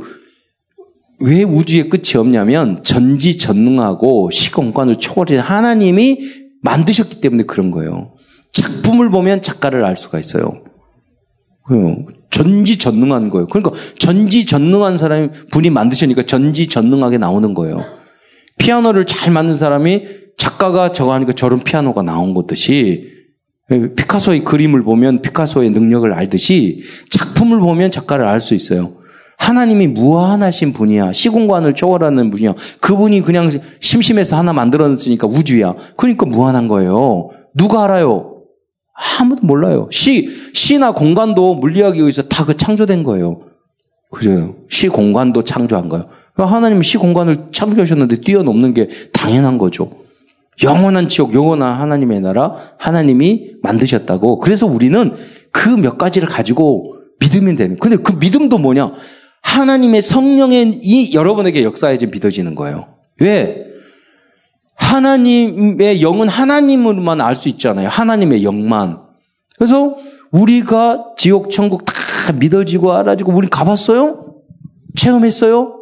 왜 1.21 1.43
우주의 1.43 1.89
끝이 1.89 2.17
없냐면 2.17 2.81
전지전능하고 2.83 4.31
시공간을 4.31 4.97
초월해 4.97 5.37
하나님이 5.37 6.19
만드셨기 6.61 7.21
때문에 7.21 7.43
그런 7.43 7.71
거예요. 7.71 8.15
작품을 8.51 9.09
보면 9.09 9.41
작가를 9.41 9.83
알 9.85 9.95
수가 9.95 10.19
있어요. 10.19 10.63
전지전능한 12.29 13.29
거예요. 13.29 13.47
그러니까 13.47 13.71
전지전능한 13.97 14.97
사람이 14.97 15.29
분이 15.51 15.69
만드시니까 15.69 16.23
전지전능하게 16.23 17.17
나오는 17.17 17.53
거예요. 17.53 17.83
피아노를 18.57 19.05
잘 19.05 19.31
만든 19.31 19.55
사람이 19.55 20.03
작가가 20.37 20.91
저거 20.91 21.13
하니까 21.13 21.33
저런 21.33 21.59
피아노가 21.59 22.01
나온 22.01 22.33
것듯이 22.33 23.19
피카소의 23.69 24.43
그림을 24.43 24.83
보면 24.83 25.21
피카소의 25.21 25.69
능력을 25.71 26.11
알듯이 26.11 26.81
작품을 27.09 27.59
보면 27.59 27.91
작가를 27.91 28.25
알 28.25 28.39
수 28.39 28.55
있어요. 28.55 28.93
하나님이 29.37 29.87
무한하신 29.87 30.73
분이야. 30.73 31.13
시공간을 31.13 31.73
초월하는 31.73 32.29
분이야. 32.29 32.55
그분이 32.81 33.21
그냥 33.21 33.49
심심해서 33.79 34.37
하나 34.37 34.51
만들어놨으니까 34.53 35.27
우주야. 35.27 35.75
그러니까 35.95 36.25
무한한 36.25 36.67
거예요. 36.67 37.29
누가 37.53 37.85
알아요? 37.85 38.28
아무도 39.19 39.45
몰라요. 39.45 39.87
시, 39.91 40.29
시나 40.53 40.91
공간도 40.91 41.55
물리학에 41.55 41.99
의해서 41.99 42.23
다 42.23 42.45
그 42.45 42.57
창조된 42.57 43.03
거예요. 43.03 43.41
그죠? 44.11 44.55
시 44.69 44.87
공간도 44.89 45.43
창조한 45.43 45.87
거예요. 45.89 46.05
하나님은 46.35 46.83
시 46.83 46.97
공간을 46.97 47.47
창조하셨는데 47.51 48.21
뛰어넘는 48.21 48.73
게 48.73 48.89
당연한 49.13 49.57
거죠. 49.57 49.91
영원한 50.63 51.07
지옥, 51.07 51.33
영원한 51.33 51.79
하나님의 51.79 52.21
나라, 52.21 52.55
하나님이 52.77 53.51
만드셨다고. 53.61 54.39
그래서 54.39 54.65
우리는 54.65 55.13
그 55.51 55.69
몇 55.69 55.97
가지를 55.97 56.27
가지고 56.27 56.95
믿으면 57.19 57.55
되는. 57.55 57.77
근데 57.77 57.97
그 57.97 58.13
믿음도 58.13 58.57
뭐냐? 58.57 58.91
하나님의 59.41 60.01
성령의 60.01 60.79
이 60.81 61.13
여러분에게 61.13 61.63
역사에 61.63 61.97
좀 61.97 62.11
믿어지는 62.11 62.55
거예요. 62.55 62.87
왜? 63.19 63.65
하나님의 64.79 66.01
영은 66.01 66.27
하나님으로만 66.27 67.21
알 67.21 67.35
수 67.35 67.49
있잖아요. 67.49 67.89
하나님의 67.89 68.43
영만. 68.43 68.97
그래서 69.57 69.95
우리가 70.31 71.13
지옥, 71.17 71.51
천국 71.51 71.85
다 71.85 71.93
믿어지고 72.39 72.93
알아지고 72.93 73.33
우리 73.33 73.47
가봤어요? 73.49 74.35
체험했어요? 74.97 75.75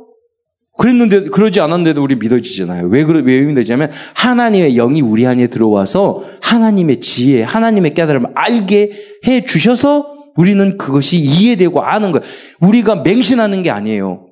그랬는데 0.77 1.29
그러지 1.29 1.59
않았는데도 1.59 2.03
우리 2.03 2.15
믿어지잖아요. 2.15 2.87
왜 2.87 3.03
그래 3.03 3.21
왜 3.25 3.41
믿어지냐면 3.41 3.91
하나님의 4.13 4.73
영이 4.75 5.01
우리 5.01 5.25
안에 5.25 5.47
들어와서 5.47 6.23
하나님의 6.41 6.99
지혜, 6.99 7.43
하나님의 7.43 7.93
깨달음을 7.93 8.31
알게 8.35 8.91
해 9.25 9.45
주셔서 9.45 10.13
우리는 10.35 10.77
그것이 10.77 11.17
이해되고 11.17 11.81
아는 11.81 12.11
거예요. 12.11 12.25
우리가 12.59 12.97
맹신하는 12.97 13.63
게 13.63 13.71
아니에요. 13.71 14.27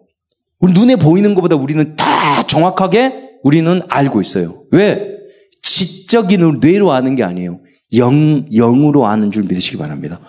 우리 0.60 0.74
눈에 0.74 0.96
보이는 0.98 1.34
것보다 1.34 1.56
우리는 1.56 1.96
다 1.96 2.44
정확하게 2.46 3.25
우리는 3.46 3.80
알고 3.90 4.22
있어요. 4.22 4.64
왜? 4.72 5.20
지적인 5.62 6.60
뇌로 6.60 6.92
아는 6.92 7.14
게 7.14 7.24
아니에요. 7.24 7.60
영, 7.96 8.50
영으로 8.52 9.06
아는 9.06 9.30
줄 9.30 9.44
믿으시기 9.44 9.78
바랍니다. 9.78 10.20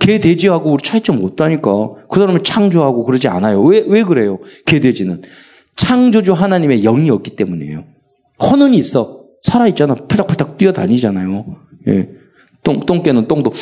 개, 0.00 0.18
돼지하고 0.18 0.72
우리 0.72 0.82
차이점 0.82 1.20
못다니까. 1.20 1.70
그 2.10 2.18
사람은 2.18 2.42
창조하고 2.42 3.04
그러지 3.04 3.28
않아요. 3.28 3.62
왜, 3.62 3.84
왜 3.86 4.02
그래요? 4.02 4.40
개, 4.66 4.80
돼지는. 4.80 5.22
창조주 5.76 6.32
하나님의 6.32 6.82
영이 6.82 7.10
없기 7.10 7.36
때문이에요. 7.36 7.84
허는 8.42 8.74
있어. 8.74 9.22
살아있잖아. 9.42 9.94
푸닥푸닥 10.08 10.58
뛰어다니잖아요. 10.58 11.44
예. 11.86 12.08
똥, 12.64 12.80
똥개는 12.84 13.28
똥도, 13.28 13.52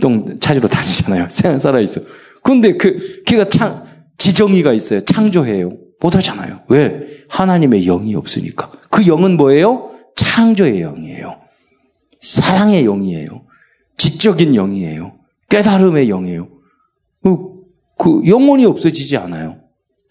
똥 0.00 0.38
찾으러 0.38 0.68
다니잖아요. 0.68 1.26
살아있어. 1.58 2.00
근데 2.44 2.76
그, 2.76 3.24
걔가 3.26 3.48
창, 3.48 3.82
지정의가 4.18 4.72
있어요. 4.72 5.00
창조해요. 5.04 5.81
못 6.02 6.16
하잖아요. 6.16 6.62
왜? 6.68 7.06
하나님의 7.28 7.84
영이 7.84 8.16
없으니까. 8.16 8.70
그 8.90 9.06
영은 9.06 9.36
뭐예요? 9.36 9.90
창조의 10.16 10.80
영이에요. 10.80 11.38
사랑의 12.20 12.82
영이에요. 12.84 13.42
지적인 13.96 14.54
영이에요. 14.54 15.12
깨달음의 15.48 16.08
영이에요. 16.08 16.48
그, 17.22 17.38
그 17.96 18.20
영혼이 18.26 18.66
없어지지 18.66 19.16
않아요. 19.16 19.58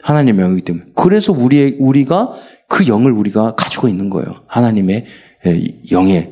하나님의 0.02 0.46
영이기 0.46 0.62
때문에. 0.62 0.86
그래서 0.96 1.34
우리 1.34 1.76
우리가 1.78 2.34
그 2.70 2.88
영을 2.88 3.12
우리가 3.12 3.56
가지고 3.56 3.90
있는 3.90 4.10
거예요. 4.10 4.44
하나님의 4.48 5.06
영에. 5.92 6.32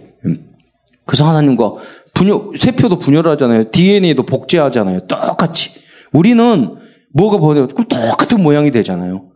그래서 1.06 1.26
하나님과 1.26 1.74
분열, 2.14 2.58
세표도 2.58 3.00
분열하잖아요. 3.00 3.72
DNA도 3.72 4.24
복제하잖아요. 4.24 5.08
똑같이. 5.08 5.72
우리는 6.14 6.76
뭐가 7.12 7.38
보여? 7.38 7.68
똑같은 7.68 8.42
모양이 8.42 8.72
되잖아요. 8.72 9.29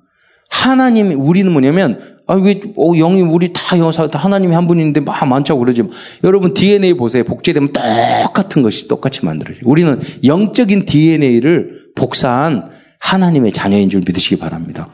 하나님, 0.53 1.19
우리는 1.19 1.51
뭐냐면, 1.51 1.99
아, 2.27 2.35
왜, 2.35 2.61
어, 2.77 2.95
영이, 2.95 3.21
우리 3.23 3.51
다 3.51 3.77
영사, 3.79 4.07
다 4.07 4.19
하나님이 4.19 4.53
한 4.53 4.67
분인데 4.67 5.01
막 5.01 5.25
많자고 5.25 5.59
그러지. 5.59 5.83
여러분 6.23 6.53
DNA 6.53 6.93
보세요. 6.93 7.23
복제되면 7.23 7.73
똑같은 7.73 8.61
것이 8.61 8.87
똑같이 8.87 9.25
만들어져요. 9.25 9.63
우리는 9.65 9.99
영적인 10.23 10.85
DNA를 10.85 11.87
복사한 11.95 12.69
하나님의 12.99 13.51
자녀인 13.51 13.89
줄 13.89 14.03
믿으시기 14.05 14.37
바랍니다. 14.37 14.89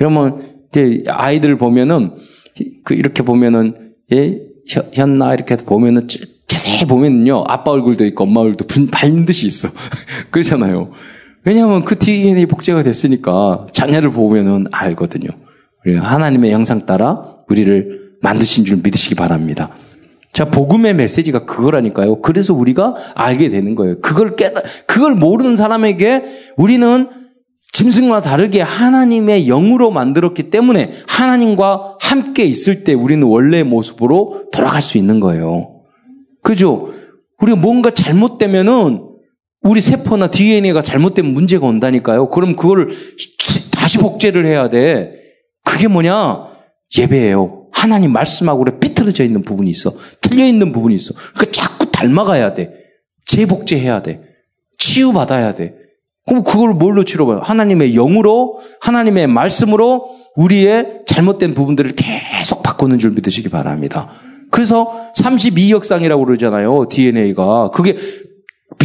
여러분, 0.00 0.42
이제 0.70 1.04
아이들 1.08 1.58
보면은, 1.58 2.12
그, 2.82 2.94
이렇게 2.94 3.22
보면은, 3.22 3.92
예, 4.12 4.40
현나 4.94 5.34
이렇게 5.34 5.56
보면은, 5.56 6.08
자세히 6.46 6.86
보면은요, 6.86 7.44
아빠 7.46 7.70
얼굴도 7.70 8.06
있고 8.06 8.24
엄마 8.24 8.40
얼굴도 8.40 8.66
반드시 8.90 9.46
있어. 9.46 9.68
그렇잖아요. 10.30 10.90
왜냐하면 11.46 11.84
그 11.84 11.96
DNA 11.96 12.46
복제가 12.46 12.82
됐으니까 12.82 13.66
자녀를 13.72 14.10
보면은 14.10 14.66
알거든요. 14.72 15.28
하나님의 15.86 16.50
형상 16.50 16.86
따라 16.86 17.36
우리를 17.48 18.16
만드신 18.20 18.64
줄 18.64 18.80
믿으시기 18.82 19.14
바랍니다. 19.14 19.70
자, 20.32 20.46
복음의 20.46 20.94
메시지가 20.94 21.46
그거라니까요. 21.46 22.20
그래서 22.20 22.52
우리가 22.52 22.96
알게 23.14 23.48
되는 23.48 23.76
거예요. 23.76 24.00
그걸 24.00 24.34
깨달, 24.34 24.64
그걸 24.88 25.14
모르는 25.14 25.54
사람에게 25.54 26.24
우리는 26.56 27.08
짐승과 27.72 28.22
다르게 28.22 28.60
하나님의 28.60 29.46
영으로 29.46 29.92
만들었기 29.92 30.50
때문에 30.50 30.90
하나님과 31.06 31.98
함께 32.00 32.44
있을 32.44 32.82
때 32.82 32.92
우리는 32.92 33.22
원래의 33.22 33.62
모습으로 33.62 34.46
돌아갈 34.50 34.82
수 34.82 34.98
있는 34.98 35.20
거예요. 35.20 35.82
그죠? 36.42 36.88
우리가 37.40 37.56
뭔가 37.56 37.90
잘못되면은 37.90 39.05
우리 39.66 39.80
세포나 39.80 40.30
DNA가 40.30 40.82
잘못되면 40.82 41.32
문제가 41.32 41.66
온다니까요. 41.66 42.28
그럼 42.30 42.56
그거를 42.56 42.88
다시 43.72 43.98
복제를 43.98 44.46
해야 44.46 44.68
돼. 44.68 45.14
그게 45.64 45.88
뭐냐? 45.88 46.46
예배예요. 46.96 47.66
하나님 47.72 48.12
말씀하고 48.12 48.64
그래 48.64 48.78
삐뚤어져 48.78 49.24
있는 49.24 49.42
부분이 49.42 49.68
있어. 49.70 49.92
틀려 50.20 50.46
있는 50.46 50.72
부분이 50.72 50.94
있어. 50.94 51.12
그러니까 51.34 51.52
자꾸 51.52 51.90
닮아가야 51.90 52.54
돼. 52.54 52.72
재복제해야 53.26 54.02
돼. 54.02 54.22
치유받아야 54.78 55.54
돼. 55.54 55.74
그럼 56.26 56.42
그걸 56.42 56.74
뭘로 56.74 57.04
치료받아요? 57.04 57.42
하나님의 57.42 57.94
영으로, 57.94 58.58
하나님의 58.80 59.28
말씀으로 59.28 60.08
우리의 60.34 61.02
잘못된 61.06 61.54
부분들을 61.54 61.94
계속 61.94 62.62
바꾸는 62.62 62.98
줄 62.98 63.12
믿으시기 63.12 63.48
바랍니다. 63.48 64.10
그래서 64.50 65.10
32역상이라고 65.16 66.24
그러잖아요. 66.24 66.86
DNA가. 66.90 67.70
그게 67.70 67.96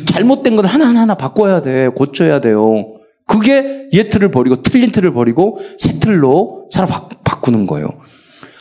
잘못된 0.05 0.55
건 0.55 0.65
하나하나 0.65 1.15
바꿔야 1.15 1.61
돼. 1.61 1.87
고쳐야 1.89 2.41
돼요. 2.41 2.95
그게 3.27 3.89
옛 3.93 4.09
틀을 4.09 4.31
버리고 4.31 4.61
틀린 4.61 4.91
틀을 4.91 5.13
버리고 5.13 5.59
새 5.77 5.99
틀로 5.99 6.67
살아 6.71 6.87
바꾸는 7.23 7.65
거예요. 7.67 7.87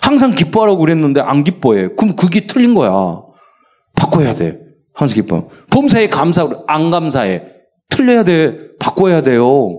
항상 0.01 0.35
기뻐하라고 0.35 0.79
그랬는데 0.79 1.21
안 1.21 1.45
기뻐해. 1.45 1.89
그럼 1.97 2.17
그게 2.17 2.47
틀린 2.47 2.75
거야. 2.75 3.23
바꿔야 3.97 4.35
돼. 4.35 4.61
항상 4.95 5.17
기뻐. 5.17 5.49
범사에 5.71 6.09
감사, 6.09 6.49
안 6.67 6.91
감사해. 6.91 7.45
틀려야 7.89 8.25
돼. 8.25 8.77
바꿔야 8.79 9.23
돼요. 9.23 9.79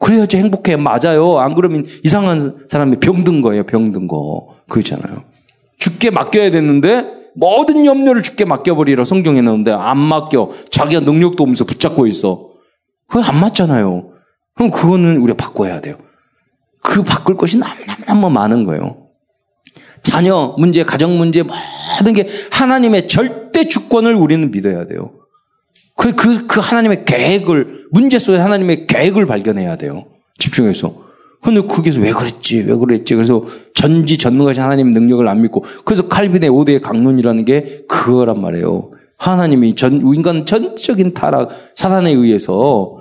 그래야지 0.00 0.36
행복해. 0.36 0.76
맞아요. 0.76 1.38
안 1.38 1.54
그러면 1.54 1.84
이상한 2.04 2.58
사람이 2.68 2.96
병든 2.96 3.40
거예요. 3.42 3.64
병든 3.64 4.06
거. 4.06 4.56
그렇잖아요. 4.68 5.22
죽게 5.78 6.10
맡겨야 6.10 6.50
됐는데 6.50 7.17
모든 7.34 7.86
염려를 7.86 8.22
죽게 8.22 8.44
맡겨버리라 8.44 9.04
성경에 9.04 9.40
나오는데 9.40 9.72
안 9.72 9.98
맡겨. 9.98 10.50
자기가 10.70 11.00
능력도 11.02 11.42
없으면서 11.42 11.64
붙잡고 11.64 12.06
있어. 12.06 12.50
그거 13.08 13.22
안 13.22 13.40
맞잖아요. 13.40 14.10
그럼 14.54 14.70
그거는 14.70 15.18
우리가 15.18 15.36
바꿔야 15.36 15.80
돼요. 15.80 15.96
그 16.82 17.02
바꿀 17.02 17.36
것이 17.36 17.58
너무너무 17.58 18.30
많은 18.30 18.64
거예요. 18.64 19.08
자녀 20.02 20.54
문제, 20.58 20.84
가정 20.84 21.18
문제, 21.18 21.42
모든 21.42 22.14
게 22.14 22.28
하나님의 22.50 23.08
절대 23.08 23.68
주권을 23.68 24.14
우리는 24.14 24.50
믿어야 24.50 24.86
돼요. 24.86 25.12
그, 25.96 26.14
그, 26.14 26.46
그 26.46 26.60
하나님의 26.60 27.04
계획을, 27.04 27.88
문제 27.90 28.18
속에 28.18 28.38
하나님의 28.38 28.86
계획을 28.86 29.26
발견해야 29.26 29.76
돼요. 29.76 30.06
집중해서. 30.38 31.07
근데 31.42 31.60
거기서 31.60 32.00
왜 32.00 32.12
그랬지? 32.12 32.64
왜 32.66 32.74
그랬지? 32.74 33.14
그래서 33.14 33.44
전지 33.74 34.18
전능하신 34.18 34.62
하나님의 34.62 34.92
능력을 34.92 35.26
안 35.26 35.42
믿고 35.42 35.64
그래서 35.84 36.08
칼빈의 36.08 36.50
5대의 36.50 36.82
강론이라는 36.82 37.44
게 37.44 37.84
그거란 37.88 38.40
말이에요. 38.40 38.90
하나님이 39.16 39.74
전 39.74 40.00
인간 40.14 40.46
전적인 40.46 41.14
타락 41.14 41.50
사단에 41.74 42.12
의해서 42.12 42.98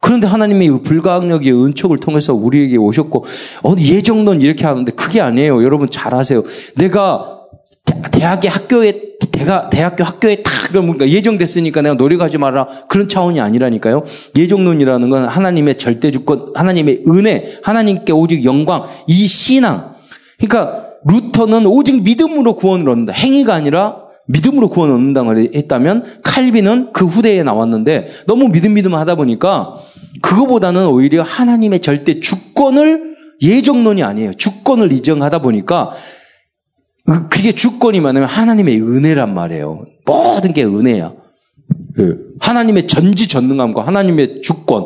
그런데 0.00 0.26
하나님의 0.26 0.82
불가항력의 0.82 1.52
은총을 1.52 1.98
통해서 1.98 2.34
우리에게 2.34 2.76
오셨고 2.76 3.24
어디 3.62 3.94
예정론 3.94 4.42
이렇게 4.42 4.66
하는데 4.66 4.92
그게 4.92 5.20
아니에요. 5.20 5.64
여러분 5.64 5.88
잘 5.88 6.14
아세요. 6.14 6.44
내가 6.76 7.40
대학의 8.12 8.50
학교에 8.50 9.13
대가, 9.34 9.68
대학교 9.68 10.04
학교에 10.04 10.36
다 10.42 10.50
그러니까 10.68 11.08
예정됐으니까 11.08 11.82
내가 11.82 11.94
노력하지 11.96 12.38
마라 12.38 12.68
그런 12.88 13.08
차원이 13.08 13.40
아니라니까요. 13.40 14.04
예정론이라는 14.36 15.10
건 15.10 15.24
하나님의 15.24 15.76
절대 15.76 16.10
주권, 16.10 16.46
하나님의 16.54 17.02
은혜, 17.08 17.58
하나님께 17.62 18.12
오직 18.12 18.44
영광, 18.44 18.84
이 19.08 19.26
신앙. 19.26 19.94
그러니까 20.38 20.86
루터는 21.04 21.66
오직 21.66 22.02
믿음으로 22.02 22.54
구원을 22.56 22.88
얻는다. 22.88 23.12
행위가 23.12 23.54
아니라 23.54 24.04
믿음으로 24.26 24.68
구원을 24.68 24.94
얻는다고 24.94 25.38
했다면 25.54 26.20
칼빈은 26.22 26.92
그 26.92 27.04
후대에 27.04 27.42
나왔는데 27.42 28.08
너무 28.26 28.48
믿음 28.48 28.74
믿음 28.74 28.94
하다 28.94 29.16
보니까 29.16 29.74
그거보다는 30.22 30.86
오히려 30.86 31.22
하나님의 31.22 31.80
절대 31.80 32.20
주권을 32.20 33.16
예정론이 33.42 34.02
아니에요. 34.02 34.32
주권을 34.34 34.92
인정하다 34.92 35.40
보니까 35.42 35.92
그게 37.30 37.52
주권이 37.52 38.00
많으면 38.00 38.28
하나님의 38.28 38.80
은혜란 38.80 39.34
말이에요. 39.34 39.84
모든 40.06 40.52
게 40.52 40.64
은혜야. 40.64 41.12
그 41.94 42.34
하나님의 42.40 42.86
전지전능함과 42.86 43.86
하나님의 43.86 44.40
주권 44.42 44.84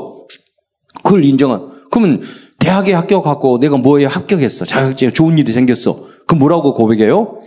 그걸 1.03 1.25
인정한. 1.25 1.69
그러면 1.91 2.23
대학에 2.59 2.93
합격하고 2.93 3.61
내가 3.61 3.77
뭐에 3.77 4.05
합격했어. 4.05 4.65
자격증 4.65 5.11
좋은 5.13 5.39
일이 5.39 5.53
생겼어. 5.53 6.07
그 6.27 6.35
뭐라고 6.35 6.75
고백해요? 6.75 7.39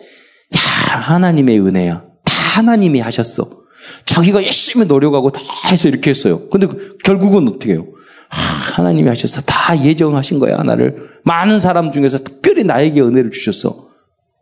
야 0.55 0.99
하나님의 0.99 1.59
은혜야. 1.59 2.03
다 2.23 2.33
하나님이 2.55 2.99
하셨어. 3.01 3.61
자기가 4.05 4.43
열심히 4.45 4.85
노력하고 4.85 5.31
다 5.31 5.41
해서 5.69 5.87
이렇게 5.87 6.11
했어요. 6.11 6.47
근데 6.49 6.67
결국은 7.03 7.47
어떻게 7.47 7.73
해요? 7.73 7.87
하, 8.29 8.81
하나님이 8.81 9.09
하셔서 9.09 9.41
다 9.41 9.83
예정하신 9.83 10.39
거야, 10.39 10.57
나를. 10.63 11.09
많은 11.25 11.59
사람 11.59 11.91
중에서 11.91 12.19
특별히 12.19 12.63
나에게 12.63 13.01
은혜를 13.01 13.31
주셨어. 13.31 13.90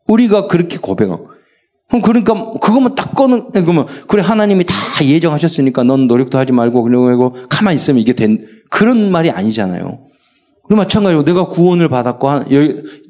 우리가 0.09 0.47
그렇게 0.47 0.77
고백하고. 0.77 1.29
그럼 1.87 2.01
그러니까 2.03 2.33
그것만 2.59 2.93
딱 2.93 3.15
꺼는 3.15 3.51
그러면 3.51 3.87
그래 4.07 4.21
하나님이 4.21 4.63
다 4.65 4.75
예정하셨으니까 5.01 5.83
넌 5.83 6.07
노력도 6.07 6.37
하지 6.37 6.51
말고 6.51 6.83
그러고 6.83 7.35
가만히 7.49 7.75
있으면 7.75 7.99
이게 7.99 8.13
된 8.13 8.45
그런 8.69 9.11
말이 9.11 9.31
아니잖아요. 9.31 9.99
그 10.67 10.75
마찬가지로 10.75 11.25
내가 11.25 11.47
구원을 11.47 11.89
받았고 11.89 12.29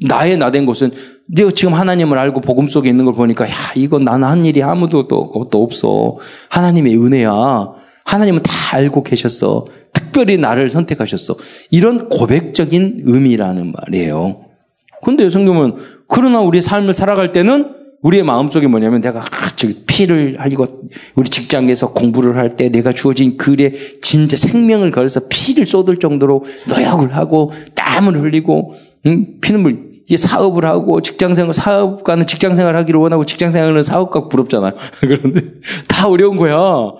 나의 0.08 0.38
나 0.38 0.50
된 0.52 0.66
것은 0.66 0.92
내가 1.28 1.52
지금 1.52 1.74
하나님을 1.74 2.18
알고 2.18 2.40
복음 2.40 2.68
속에 2.68 2.90
있는 2.90 3.04
걸 3.04 3.14
보니까 3.14 3.50
야 3.50 3.54
이건 3.76 4.06
나는 4.06 4.28
한 4.30 4.46
일이 4.46 4.64
아무도 4.64 5.10
또, 5.10 5.48
또 5.52 5.62
없어 5.62 6.18
하나님의 6.50 6.96
은혜야 6.96 7.68
하나님은 8.06 8.44
다 8.44 8.78
알고 8.78 9.04
계셨어 9.04 9.66
특별히 9.94 10.38
나를 10.38 10.70
선택하셨어 10.70 11.36
이런 11.70 12.08
고백적인 12.08 13.02
의미라는 13.04 13.74
말이에요. 13.74 14.49
근데 15.04 15.30
성경은 15.30 15.76
그러나 16.08 16.40
우리 16.42 16.62
삶을 16.62 16.94
살아갈 16.94 17.32
때는 17.32 17.76
우리의 18.02 18.24
마음속에 18.24 18.68
뭐냐면 18.68 19.02
내가 19.02 19.20
아, 19.20 19.50
저기 19.56 19.84
피를 19.86 20.38
흘리고 20.40 20.66
우리 21.16 21.30
직장에서 21.30 21.92
공부를 21.94 22.38
할 22.38 22.56
때 22.56 22.70
내가 22.70 22.94
주어진 22.94 23.36
글에 23.38 23.74
진짜 24.02 24.38
생명을 24.38 24.92
걸어서 24.92 25.22
피를 25.30 25.66
쏟을 25.66 25.98
정도로 25.98 26.46
노력을 26.70 27.14
하고 27.16 27.52
땀을 27.76 28.22
흘리고 28.22 28.74
응? 29.06 29.28
피눈물 29.42 29.90
이게 30.08 30.18
사업을 30.18 30.66
하고 30.66 31.02
직장생활 31.02 31.54
사업가는 31.54 32.26
직장생활 32.26 32.76
하기를 32.78 33.00
원하고 33.00 33.26
직장생활은 33.26 33.84
사업가 33.84 34.28
부럽잖아요. 34.28 34.72
그런데 35.02 35.42
다 35.88 36.08
어려운 36.08 36.36
거야. 36.36 36.56
어? 36.56 36.98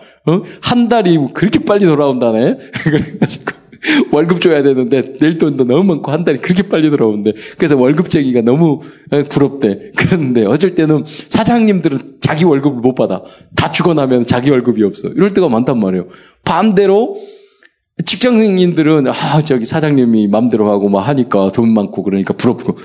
한 0.62 0.90
달이 0.90 1.18
그렇게 1.34 1.60
빨리 1.60 1.86
돌아온다네. 1.86 2.58
그래가지고 2.84 3.59
월급 4.12 4.42
줘야 4.42 4.62
되는데 4.64 5.14
낼 5.20 5.38
돈도 5.38 5.66
너무 5.66 5.84
많고 5.84 6.12
한 6.12 6.24
달이 6.24 6.40
그렇게 6.40 6.64
빨리 6.64 6.90
들어오는데 6.90 7.34
그래서 7.58 7.78
월급쟁이가 7.78 8.42
너무 8.42 8.82
부럽대. 9.30 9.92
그런데 9.98 10.46
어쩔 10.46 10.76
때는 10.76 11.04
사장님들은 11.06 12.18
자기 12.20 12.44
월급을 12.44 12.82
못 12.82 12.96
받아. 12.96 13.24
다 13.56 13.72
주고 13.72 13.94
나면 13.94 14.26
자기 14.26 14.50
월급이 14.50 14.84
없어. 14.84 15.10
이럴 15.10 15.30
때가 15.32 15.50
많단 15.50 15.80
말이에요. 15.80 16.08
반대로 16.44 17.18
직장인들은 18.06 19.08
아 19.08 19.42
저기 19.44 19.66
사장님이 19.66 20.28
맘대로 20.28 20.70
하고 20.70 20.90
막 20.90 21.02
하니까 21.02 21.50
돈 21.50 21.74
많고 21.74 22.04
그러니까 22.04 22.34
부럽고 22.34 22.78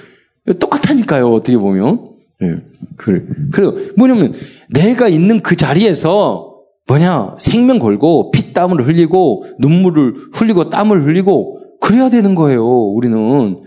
똑같다니까요. 0.59 1.32
어떻게 1.32 1.57
보면. 1.57 2.11
예. 2.42 2.57
그래. 2.97 3.22
그리고 3.53 3.78
뭐냐면 3.97 4.32
내가 4.70 5.09
있는 5.09 5.40
그 5.40 5.57
자리에서 5.57 6.53
뭐냐? 6.87 7.37
생명 7.39 7.78
걸고 7.78 8.30
피땀을 8.30 8.87
흘리고 8.87 9.45
눈물을 9.59 10.14
흘리고 10.32 10.68
땀을 10.68 11.05
흘리고 11.07 11.61
그래야 11.80 12.11
되는 12.11 12.35
거예요. 12.35 12.66
우리는 12.66 13.62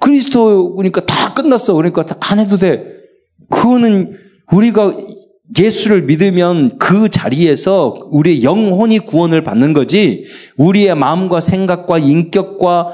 그리스도니까 0.00 1.06
다 1.06 1.32
끝났어. 1.34 1.74
그러니까 1.74 2.04
안 2.20 2.38
해도 2.38 2.56
돼. 2.56 2.84
그거는 3.50 4.16
우리가 4.52 4.92
예수를 5.56 6.02
믿으면 6.02 6.78
그 6.78 7.08
자리에서 7.08 7.94
우리의 8.10 8.42
영혼이 8.42 8.98
구원을 9.00 9.44
받는 9.44 9.74
거지 9.74 10.24
우리의 10.56 10.96
마음과 10.96 11.40
생각과 11.40 11.98
인격과 11.98 12.88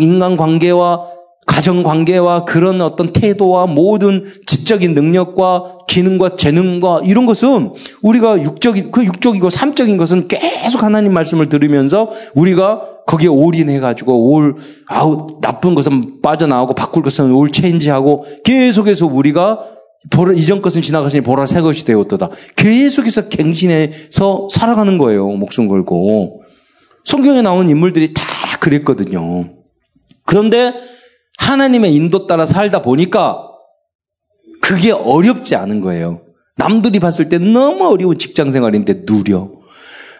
인간 0.00 0.38
관계와 0.38 1.04
가정 1.50 1.82
관계와 1.82 2.44
그런 2.44 2.80
어떤 2.80 3.12
태도와 3.12 3.66
모든 3.66 4.24
지적인 4.46 4.94
능력과 4.94 5.78
기능과 5.88 6.36
재능과 6.36 7.00
이런 7.04 7.26
것은 7.26 7.72
우리가 8.02 8.40
육적인 8.40 8.92
그 8.92 9.04
육적이고 9.04 9.50
삼적인 9.50 9.96
것은 9.96 10.28
계속 10.28 10.84
하나님 10.84 11.12
말씀을 11.12 11.48
들으면서 11.48 12.08
우리가 12.36 12.82
거기에 13.04 13.28
올인해 13.28 13.80
가지고 13.80 14.30
올 14.30 14.58
아우 14.86 15.40
나쁜 15.40 15.74
것은 15.74 16.22
빠져나오고 16.22 16.74
바꿀 16.76 17.02
것은 17.02 17.32
올 17.32 17.50
체인지하고 17.50 18.26
계속해서 18.44 19.06
우리가 19.06 19.58
보라, 20.10 20.32
이전 20.34 20.62
것은 20.62 20.82
지나가시니 20.82 21.24
보라 21.24 21.46
새 21.46 21.60
것이 21.60 21.84
되었도다. 21.84 22.30
계속해서 22.54 23.28
갱신해서 23.28 24.46
살아가는 24.52 24.96
거예요. 24.98 25.26
목숨 25.30 25.66
걸고. 25.66 26.42
성경에 27.04 27.42
나온 27.42 27.68
인물들이 27.68 28.14
다 28.14 28.22
그랬거든요. 28.60 29.50
그런데 30.24 30.72
하나님의 31.40 31.94
인도 31.94 32.26
따라 32.26 32.46
살다 32.46 32.82
보니까 32.82 33.46
그게 34.60 34.92
어렵지 34.92 35.56
않은 35.56 35.80
거예요. 35.80 36.22
남들이 36.56 37.00
봤을 37.00 37.28
때 37.28 37.38
너무 37.38 37.86
어려운 37.88 38.18
직장 38.18 38.52
생활인데 38.52 39.04
누려. 39.06 39.50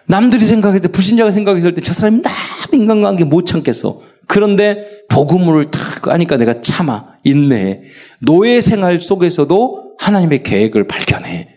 남들이 0.07 0.45
생각했을 0.45 0.81
때, 0.81 0.87
불신자가 0.89 1.31
생각했을 1.31 1.73
때 1.75 1.81
저 1.81 1.93
사람이 1.93 2.21
너무 2.21 2.81
인간관계 2.81 3.23
못 3.23 3.45
참겠어. 3.45 4.01
그런데 4.27 5.03
복음을 5.09 5.65
탁 5.65 6.07
하니까 6.07 6.37
내가 6.37 6.61
참아, 6.61 7.15
인내해. 7.23 7.83
노예 8.19 8.59
생활 8.59 8.99
속에서도 8.99 9.95
하나님의 9.99 10.43
계획을 10.43 10.87
발견해. 10.87 11.49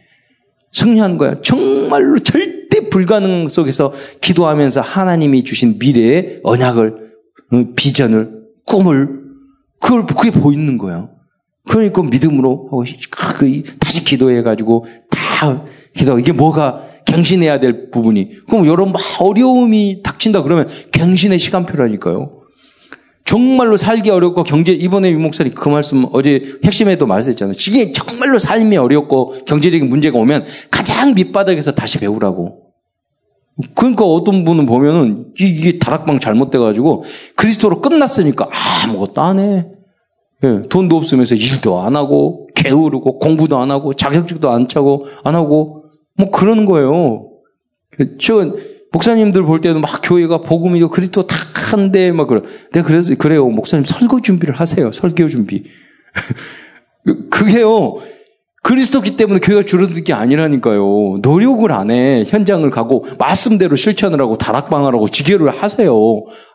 승리한 0.72 1.16
거야. 1.16 1.40
정말로 1.40 2.18
절대 2.18 2.90
불가능 2.90 3.48
속에서 3.48 3.94
기도하면서 4.20 4.82
하나님이 4.82 5.44
주신 5.44 5.78
미래의 5.78 6.40
언약을, 6.42 7.12
어, 7.52 7.64
비전을, 7.74 8.44
꿈을 8.66 9.23
그걸 9.84 10.06
그게 10.06 10.30
보이는 10.30 10.78
거야. 10.78 11.10
그러니까 11.68 12.02
믿음으로 12.02 12.68
하고 12.70 12.84
그 13.10 13.62
다시 13.78 14.02
기도해 14.02 14.42
가지고 14.42 14.86
다 15.10 15.62
기도. 15.94 16.18
이게 16.18 16.32
뭐가 16.32 16.80
갱신해야 17.04 17.60
될 17.60 17.90
부분이. 17.90 18.46
그럼 18.46 18.66
여러분 18.66 18.94
어려움이 19.20 20.02
닥친다 20.02 20.42
그러면 20.42 20.68
갱신의 20.90 21.38
시간표라니까요. 21.38 22.40
정말로 23.26 23.76
살기 23.76 24.08
어렵고 24.08 24.44
경제 24.44 24.72
이번에 24.72 25.10
유 25.10 25.18
목사님 25.18 25.54
그 25.54 25.68
말씀 25.68 26.06
어제 26.12 26.58
핵심에도 26.64 27.06
말씀했잖아요. 27.06 27.54
이게 27.68 27.92
정말로 27.92 28.38
삶이 28.38 28.78
어렵고 28.78 29.44
경제적인 29.44 29.88
문제가 29.88 30.18
오면 30.18 30.46
가장 30.70 31.14
밑바닥에서 31.14 31.72
다시 31.72 31.98
배우라고. 31.98 32.64
그러니까 33.74 34.04
어떤 34.04 34.44
분은 34.44 34.66
보면은 34.66 35.26
이게 35.38 35.78
다락방 35.78 36.20
잘못돼가지고 36.20 37.04
그리스도로 37.36 37.80
끝났으니까 37.80 38.48
아무것도 38.84 39.20
안 39.20 39.38
해. 39.38 39.73
예, 40.42 40.62
돈도 40.68 40.96
없으면서 40.96 41.34
일도 41.34 41.80
안 41.80 41.96
하고 41.96 42.48
게으르고 42.54 43.18
공부도 43.18 43.58
안 43.58 43.70
하고 43.70 43.94
자격증도 43.94 44.50
안 44.50 44.68
차고 44.68 45.06
안 45.22 45.34
하고 45.34 45.84
뭐 46.16 46.30
그러는 46.30 46.64
거예요. 46.64 47.28
저 48.20 48.56
목사님들 48.92 49.42
볼 49.44 49.60
때는 49.60 49.80
막 49.80 50.00
교회가 50.02 50.38
복음이고 50.42 50.88
그리스도 50.88 51.26
탁한데 51.26 52.12
막 52.12 52.28
그래. 52.28 52.42
내가 52.72 52.86
그래서 52.86 53.14
그래요. 53.16 53.48
목사님 53.48 53.84
설교 53.84 54.20
준비를 54.20 54.54
하세요. 54.54 54.92
설교 54.92 55.28
준비. 55.28 55.64
그게요. 57.30 57.96
그리스도기 58.62 59.16
때문에 59.16 59.40
교회가 59.40 59.64
줄어든 59.64 60.04
게 60.04 60.14
아니라니까요. 60.14 61.18
노력을 61.22 61.70
안 61.70 61.90
해. 61.90 62.24
현장을 62.26 62.68
가고 62.70 63.06
말씀대로 63.18 63.76
실천을 63.76 64.20
하고 64.20 64.38
다락방을 64.38 64.94
하고 64.94 65.06
지교를 65.06 65.50
하세요. 65.50 65.94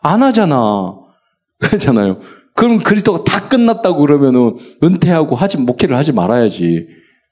안 0.02 0.22
하잖아. 0.22 0.98
그렇잖아요. 1.60 2.18
그럼 2.60 2.78
그리스도가 2.80 3.24
다 3.24 3.48
끝났다고 3.48 4.02
그러면은 4.02 4.54
은퇴하고 4.84 5.34
하지 5.34 5.56
목회를 5.56 5.96
하지 5.96 6.12
말아야지. 6.12 6.88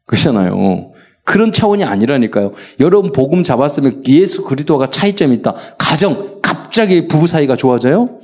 그렇잖아요. 0.06 0.92
그런 1.22 1.52
차원이 1.52 1.84
아니라니까요. 1.84 2.52
여러분 2.80 3.12
복음 3.12 3.42
잡았으면 3.42 4.04
예수 4.08 4.42
그리스도가 4.42 4.86
차이점이 4.86 5.36
있다. 5.36 5.54
가정 5.76 6.40
갑자기 6.40 7.08
부부 7.08 7.26
사이가 7.26 7.56
좋아져요? 7.56 8.20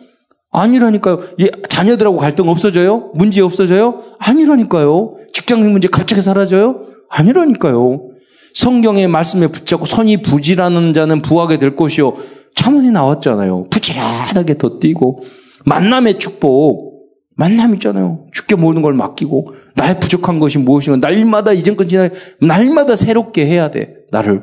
아니라니까요. 0.50 1.20
자녀들하고 1.68 2.16
갈등 2.16 2.48
없어져요? 2.48 3.10
문제 3.12 3.42
없어져요? 3.42 4.00
아니라니까요. 4.18 5.16
직장인 5.34 5.72
문제 5.72 5.88
갑자기 5.88 6.22
사라져요? 6.22 6.86
아니라니까요. 7.10 8.08
성경의 8.54 9.08
말씀에 9.08 9.48
붙잡고 9.48 9.84
선이 9.84 10.22
부지라는 10.22 10.94
자는 10.94 11.20
부하게 11.20 11.58
될 11.58 11.76
것이요. 11.76 12.14
차문이 12.54 12.90
나왔잖아요. 12.92 13.66
부지런하게 13.68 14.56
더 14.56 14.78
뛰고 14.78 15.22
만남의 15.66 16.18
축복. 16.18 16.93
만남 17.36 17.74
있잖아요. 17.74 18.26
죽게 18.32 18.54
모든 18.54 18.82
걸 18.82 18.94
맡기고 18.94 19.54
나의 19.74 19.98
부족한 20.00 20.38
것이 20.38 20.58
무엇인가 20.58 21.08
날마다 21.08 21.52
이전 21.52 21.76
건 21.76 21.88
지나 21.88 22.08
날마다 22.40 22.96
새롭게 22.96 23.46
해야 23.46 23.70
돼. 23.70 23.94
나를. 24.10 24.42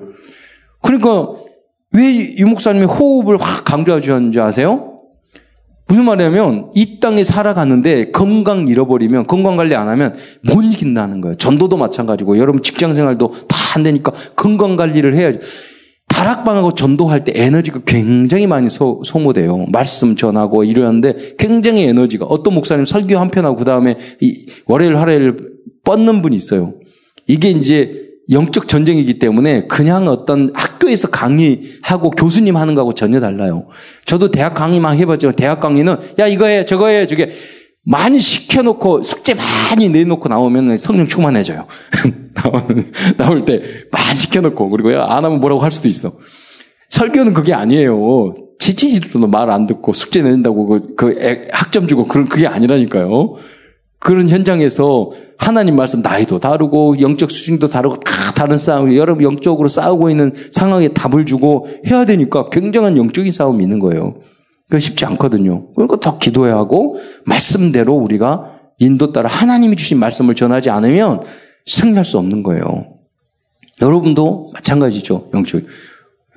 그러니까 0.81 1.29
왜 1.93 2.35
유 2.37 2.47
목사님이 2.47 2.85
호흡을 2.85 3.37
확 3.39 3.65
강조하셨는지 3.65 4.39
아세요? 4.39 4.87
무슨 5.87 6.05
말이냐면 6.05 6.71
이 6.73 7.01
땅에 7.01 7.23
살아가는데 7.23 8.11
건강 8.11 8.67
잃어버리면 8.69 9.27
건강 9.27 9.57
관리 9.57 9.75
안 9.75 9.89
하면 9.89 10.15
못 10.43 10.61
이긴다는 10.61 11.19
거예요. 11.19 11.35
전도도 11.35 11.75
마찬가지고 11.77 12.37
여러분 12.37 12.61
직장 12.61 12.93
생활도 12.93 13.33
다 13.47 13.61
안 13.73 13.83
되니까 13.83 14.11
건강 14.35 14.75
관리를 14.75 15.15
해야죠. 15.15 15.39
다락방하고 16.21 16.75
전도할 16.75 17.23
때 17.23 17.31
에너지가 17.35 17.81
굉장히 17.85 18.45
많이 18.45 18.69
소, 18.69 19.01
소모돼요. 19.03 19.65
말씀 19.71 20.15
전하고 20.15 20.63
이러는데 20.63 21.35
굉장히 21.39 21.83
에너지가 21.83 22.25
어떤 22.25 22.53
목사님 22.53 22.85
설교 22.85 23.17
한 23.17 23.31
편 23.31 23.45
하고 23.45 23.55
그 23.55 23.65
다음에 23.65 23.97
월요일 24.67 24.97
하루일 24.97 25.37
뻗는 25.83 26.21
분이 26.21 26.35
있어요. 26.35 26.73
이게 27.25 27.49
이제 27.49 28.09
영적 28.29 28.67
전쟁이기 28.67 29.17
때문에 29.19 29.67
그냥 29.67 30.07
어떤 30.09 30.51
학교에서 30.53 31.07
강의하고 31.07 32.11
교수님 32.11 32.55
하는 32.55 32.75
거하고 32.75 32.93
전혀 32.93 33.19
달라요. 33.19 33.67
저도 34.05 34.29
대학 34.29 34.53
강의 34.53 34.79
막 34.79 34.91
해봤지만 34.93 35.35
대학 35.35 35.59
강의는 35.59 35.95
야 36.19 36.27
이거 36.27 36.45
해 36.45 36.65
저거 36.65 36.87
해 36.87 37.07
저게 37.07 37.31
많이 37.83 38.19
시켜놓고 38.19 39.03
숙제 39.03 39.33
많이 39.33 39.89
내놓고 39.89 40.29
나오면 40.29 40.77
성령 40.77 41.07
충만해져요. 41.07 41.65
나올 43.17 43.45
때 43.45 43.61
많이 43.91 44.15
시켜놓고 44.15 44.69
그리고 44.69 45.01
안 45.01 45.25
하면 45.25 45.39
뭐라고 45.39 45.61
할 45.61 45.71
수도 45.71 45.87
있어. 45.87 46.13
설교는 46.89 47.33
그게 47.33 47.53
아니에요. 47.53 48.35
지지지도 48.59 49.25
말 49.27 49.49
안 49.49 49.65
듣고 49.65 49.93
숙제 49.93 50.21
내는다고 50.21 50.67
그, 50.67 50.95
그 50.95 51.47
학점 51.51 51.87
주고 51.87 52.05
그런 52.05 52.29
그게 52.29 52.45
아니라니까요. 52.45 53.35
그런 53.97 54.29
현장에서 54.29 55.11
하나님 55.37 55.75
말씀 55.75 56.01
나이도 56.01 56.39
다르고 56.39 56.99
영적 56.99 57.29
수준도 57.29 57.67
다르고 57.67 57.97
다 57.97 58.31
다른 58.35 58.57
싸움, 58.57 58.95
여러분 58.95 59.23
영적으로 59.23 59.67
싸우고 59.67 60.09
있는 60.09 60.33
상황에 60.51 60.87
답을 60.89 61.25
주고 61.25 61.67
해야 61.87 62.05
되니까 62.05 62.49
굉장한 62.49 62.97
영적인 62.97 63.31
싸움이 63.31 63.63
있는 63.63 63.79
거예요. 63.79 64.15
그 64.71 64.79
쉽지 64.79 65.03
않거든요. 65.03 65.67
그러니까 65.73 65.99
더 65.99 66.17
기도해야 66.17 66.55
하고 66.55 66.97
말씀대로 67.25 67.93
우리가 67.93 68.53
인도 68.79 69.11
따라 69.11 69.29
하나님이 69.29 69.75
주신 69.75 69.99
말씀을 69.99 70.33
전하지 70.33 70.69
않으면 70.69 71.21
승리할 71.65 72.05
수 72.05 72.17
없는 72.17 72.41
거예요. 72.41 72.85
여러분도 73.81 74.51
마찬가지죠. 74.53 75.29
영적. 75.33 75.61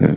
예. 0.03 0.16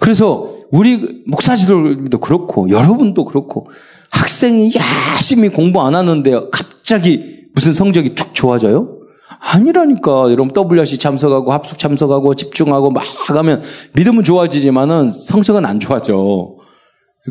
그래서 0.00 0.56
우리 0.70 1.22
목사들도 1.26 2.18
그렇고 2.18 2.70
여러분도 2.70 3.26
그렇고 3.26 3.70
학생이 4.10 4.72
열심히 5.14 5.50
공부 5.50 5.82
안 5.82 5.94
하는데 5.94 6.30
갑자기 6.50 7.42
무슨 7.54 7.74
성적이 7.74 8.14
툭 8.14 8.34
좋아져요? 8.34 9.00
아니라니까. 9.38 10.30
여러분 10.30 10.50
WRC 10.56 10.96
참석하고 10.96 11.52
합숙 11.52 11.78
참석하고 11.78 12.34
집중하고 12.34 12.90
막 12.90 13.04
하면 13.28 13.60
믿음은 13.94 14.24
좋아지지만은 14.24 15.10
성적은 15.10 15.66
안 15.66 15.78
좋아져. 15.78 16.61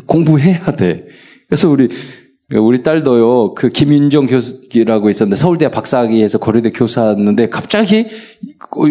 공부해야 0.06 0.76
돼. 0.76 1.06
그래서 1.48 1.68
우리 1.68 1.88
우리 2.54 2.82
딸도요, 2.82 3.54
그 3.54 3.70
김윤정 3.70 4.26
교수라고 4.26 5.08
있었는데 5.08 5.36
서울대 5.36 5.70
박사학위에서 5.70 6.38
고려대 6.38 6.70
교수였는데 6.70 7.48
갑자기 7.48 8.06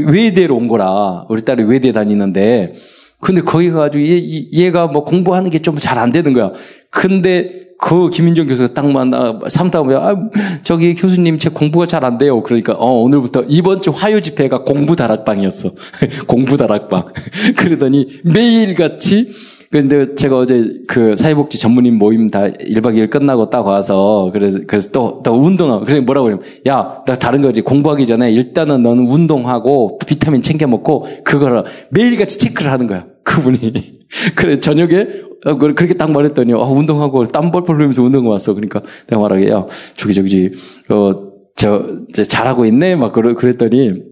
외대로 0.07 0.55
온 0.57 0.67
거라. 0.67 1.25
우리 1.29 1.43
딸이 1.43 1.63
외대 1.65 1.91
다니는데 1.91 2.73
근데 3.19 3.41
거기 3.41 3.69
가가지고 3.69 4.03
얘, 4.03 4.47
얘가 4.53 4.87
뭐 4.87 5.03
공부하는 5.05 5.51
게 5.51 5.59
좀 5.59 5.77
잘 5.77 5.99
안 5.99 6.11
되는 6.11 6.33
거야. 6.33 6.51
근데 6.89 7.69
그 7.79 8.09
김인정 8.09 8.47
교수가 8.47 8.73
딱 8.73 8.91
만나 8.91 9.39
삼다 9.47 9.81
보면 9.83 9.97
아, 10.03 10.29
저기 10.63 10.93
교수님 10.95 11.37
제 11.37 11.49
공부가 11.49 11.85
잘 11.85 12.03
안 12.03 12.17
돼요. 12.17 12.41
그러니까 12.41 12.73
어 12.73 13.01
오늘부터 13.03 13.45
이번 13.47 13.81
주 13.83 13.91
화요 13.91 14.21
집회가 14.21 14.63
공부 14.63 14.95
다락방이었어. 14.95 15.71
공부 16.25 16.57
다락방. 16.57 17.13
그러더니 17.57 18.07
매일 18.23 18.73
같이 18.75 19.31
근데 19.71 20.15
제가 20.15 20.37
어제 20.37 20.81
그 20.87 21.15
사회복지 21.15 21.57
전문인 21.57 21.97
모임 21.97 22.29
다 22.29 22.41
1박 22.41 22.95
2일 22.95 23.09
끝나고 23.09 23.49
딱 23.49 23.65
와서 23.65 24.29
그래서 24.33 24.59
그래서 24.67 24.91
또 24.91 25.21
또 25.23 25.33
운동하고 25.33 25.85
그래 25.85 25.99
뭐라고 25.99 26.25
그러면 26.25 26.45
야, 26.67 27.03
나 27.05 27.17
다른 27.17 27.41
거지. 27.41 27.61
공부하기 27.61 28.05
전에 28.05 28.31
일단은 28.31 28.83
너는 28.83 29.07
운동하고 29.07 29.99
비타민 29.99 30.41
챙겨 30.41 30.67
먹고 30.67 31.07
그거를 31.23 31.63
매일같이 31.91 32.37
체크를 32.37 32.71
하는 32.71 32.87
거야. 32.87 33.05
그분이. 33.23 33.99
그래 34.35 34.59
저녁에 34.59 35.07
어, 35.45 35.57
그렇게 35.57 35.95
딱 35.95 36.11
말했더니, 36.11 36.53
아, 36.53 36.57
운동하고 36.57 37.25
땀 37.25 37.51
뻘뻘 37.51 37.75
흘리면서 37.75 38.03
운동 38.03 38.27
왔어. 38.27 38.53
그러니까 38.53 38.81
내가 39.07 39.21
말하게, 39.23 39.49
야, 39.49 39.65
저기, 39.97 40.13
저기, 40.13 40.51
어, 40.89 41.31
저, 41.55 41.83
저 42.13 42.23
잘하고 42.23 42.65
있네? 42.65 42.95
막 42.95 43.11
그러, 43.11 43.33
그랬더니, 43.33 44.03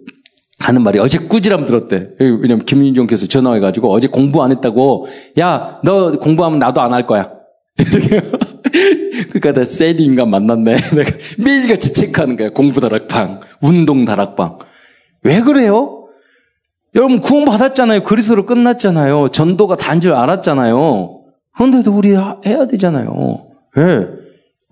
하는 0.60 0.84
말이 0.84 1.00
어제 1.00 1.18
꾸지람 1.18 1.66
들었대. 1.66 2.10
왜냐면 2.20 2.66
김윤종 2.66 3.08
교수 3.08 3.28
전화해가지고 3.28 3.92
어제 3.92 4.08
공부 4.08 4.44
안 4.44 4.52
했다고, 4.52 5.08
야, 5.40 5.80
너 5.84 6.12
공부하면 6.20 6.60
나도 6.60 6.82
안 6.82 6.94
할 6.94 7.08
거야. 7.08 7.32
그러니까 9.30 9.54
나 9.54 9.66
세리 9.66 10.04
인간 10.04 10.30
만났네. 10.30 10.76
내가 10.96 11.12
매일같이 11.38 11.94
체크하는 11.94 12.36
거야. 12.36 12.50
공부 12.50 12.82
다락방, 12.82 13.40
운동 13.62 14.06
다락방. 14.06 14.60
왜 15.24 15.42
그래요? 15.42 16.08
여러분 16.96 17.20
구원 17.20 17.46
받았잖아요. 17.46 18.04
그리스도로 18.04 18.46
끝났잖아요. 18.46 19.30
전도가 19.30 19.76
단 19.78 20.02
줄 20.02 20.14
알았잖아요. 20.14 21.22
그런데도 21.56 21.92
우리 21.96 22.10
해야 22.46 22.68
되잖아요. 22.68 23.46
왜? 23.76 23.86
네. 23.98 24.08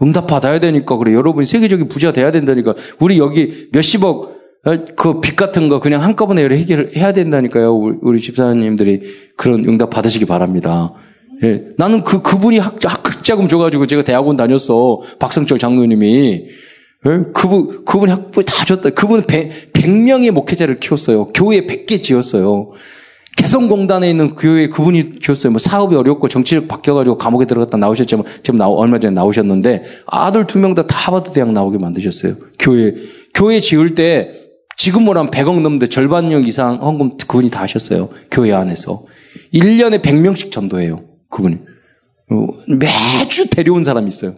응답 0.02 0.28
받아야 0.28 0.60
되니까 0.60 0.96
그래. 0.98 1.14
여러분이 1.14 1.46
세계적인 1.46 1.88
부자 1.88 2.12
돼야 2.12 2.32
된다니까. 2.32 2.76
우리 3.00 3.18
여기 3.20 3.68
몇십억 3.72 4.24
어, 4.24 4.37
그 4.64 5.22
빚 5.22 5.36
같은 5.36 5.70
거 5.70 5.80
그냥 5.80 6.02
한꺼번에 6.02 6.44
해결해야 6.44 7.14
된다니까요. 7.14 7.74
우리, 7.74 8.20
집사님들이 8.22 9.02
그런 9.36 9.64
응답 9.66 9.90
받으시기 9.90 10.26
바랍니다. 10.26 10.94
예. 11.44 11.64
나는 11.78 12.04
그 12.04 12.22
그분이 12.22 12.58
학, 12.58 12.78
학자금 12.84 13.48
줘가지고 13.48 13.86
제가 13.86 14.02
대학원 14.02 14.36
다녔어. 14.36 15.02
박성철 15.20 15.60
장로님이 15.60 16.48
예? 17.06 17.20
그분, 17.34 17.86
그분이 17.86 18.12
학부 18.12 18.44
다 18.44 18.66
줬다. 18.66 18.90
그분 18.90 19.24
100, 19.24 19.74
100명의 19.74 20.32
목회자를 20.32 20.80
키웠어요. 20.80 21.28
교회 21.28 21.62
100개 21.62 22.02
지었어요. 22.02 22.72
개성공단에 23.38 24.10
있는 24.10 24.34
교회 24.36 24.68
그분이 24.68 25.20
키웠어요. 25.20 25.52
뭐 25.52 25.60
사업이 25.60 25.96
어렵고 25.96 26.28
정치력 26.28 26.68
바뀌어가지고 26.68 27.20
감옥에 27.20 27.46
들어갔다 27.46 27.78
나오셨지만 27.78 28.26
지금 28.42 28.58
나, 28.58 28.68
얼마 28.68 28.98
전에 28.98 29.14
나오셨는데 29.14 29.84
아들 30.08 30.48
두명다 30.48 30.86
하버드 30.90 31.34
대학 31.34 31.52
나오게 31.54 31.78
만드셨어요. 31.78 32.36
교회, 32.58 32.96
교회 33.36 33.60
지을 33.60 33.94
때 33.94 34.47
지금 34.78 35.04
뭐라면 35.04 35.32
100억 35.32 35.60
넘는데 35.60 35.90
절반령 35.90 36.44
이상 36.48 36.76
헌금 36.76 37.18
그분이 37.18 37.50
다 37.50 37.64
하셨어요. 37.64 38.10
교회 38.30 38.54
안에서. 38.54 39.06
1년에 39.54 40.04
100명씩 40.04 40.52
전도해요. 40.52 41.04
그분이. 41.30 41.58
어, 42.30 42.48
매주 42.68 43.50
데려온 43.50 43.84
사람이 43.84 44.08
있어요. 44.08 44.36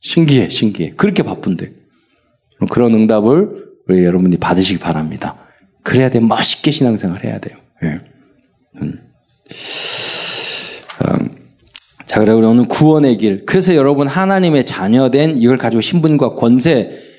신기해, 0.00 0.48
신기해. 0.48 0.92
그렇게 0.96 1.24
바쁜데. 1.24 1.72
그런 2.70 2.94
응답을 2.94 3.66
우리 3.88 4.04
여러분이 4.04 4.36
받으시기 4.36 4.78
바랍니다. 4.78 5.36
그래야 5.82 6.08
돼. 6.08 6.20
멋있게 6.20 6.70
신앙생활 6.70 7.24
해야 7.24 7.40
돼요. 7.40 7.56
예. 7.82 8.00
음. 8.80 8.98
음. 11.02 11.30
자, 12.06 12.20
그리고 12.20 12.48
오늘 12.48 12.68
구원의 12.68 13.16
길. 13.16 13.44
그래서 13.44 13.74
여러분 13.74 14.06
하나님의 14.06 14.64
자녀된 14.66 15.38
이걸 15.38 15.56
가지고 15.56 15.80
신분과 15.80 16.34
권세 16.36 17.09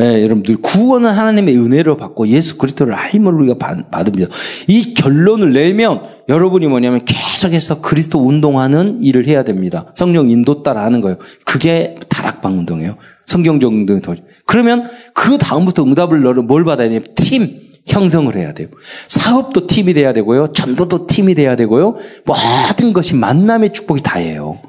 예, 0.00 0.22
여러분들 0.22 0.58
구원은 0.58 1.10
하나님의 1.10 1.56
은혜로 1.56 1.96
받고 1.96 2.28
예수 2.28 2.56
그리스도를 2.56 2.94
알므로 2.94 3.38
우리가 3.38 3.58
받습니다. 3.90 4.32
이 4.68 4.94
결론을 4.94 5.52
내면 5.52 6.02
여러분이 6.28 6.68
뭐냐면 6.68 7.04
계속해서 7.04 7.80
그리스도 7.80 8.20
운동하는 8.20 9.02
일을 9.02 9.26
해야 9.26 9.42
됩니다. 9.42 9.92
성령 9.96 10.30
인도 10.30 10.62
따라 10.62 10.84
하는 10.84 11.00
거예요. 11.00 11.18
그게 11.44 11.96
다락방 12.08 12.58
운동이에요. 12.58 12.96
성경적 13.26 13.72
운동이 13.72 14.00
더. 14.00 14.14
그러면 14.46 14.88
그 15.14 15.36
다음부터 15.36 15.82
응답을 15.82 16.22
너를 16.22 16.44
뭘 16.44 16.64
받아야 16.64 16.88
되냐면 16.88 17.08
팀 17.16 17.48
형성을 17.86 18.34
해야 18.36 18.54
돼요. 18.54 18.68
사업도 19.08 19.66
팀이 19.66 19.94
돼야 19.94 20.12
되고요. 20.12 20.48
전도도 20.52 21.08
팀이 21.08 21.34
돼야 21.34 21.56
되고요. 21.56 21.96
모든 22.24 22.92
것이 22.92 23.14
만남의 23.14 23.72
축복이 23.72 24.02
다예요. 24.02 24.60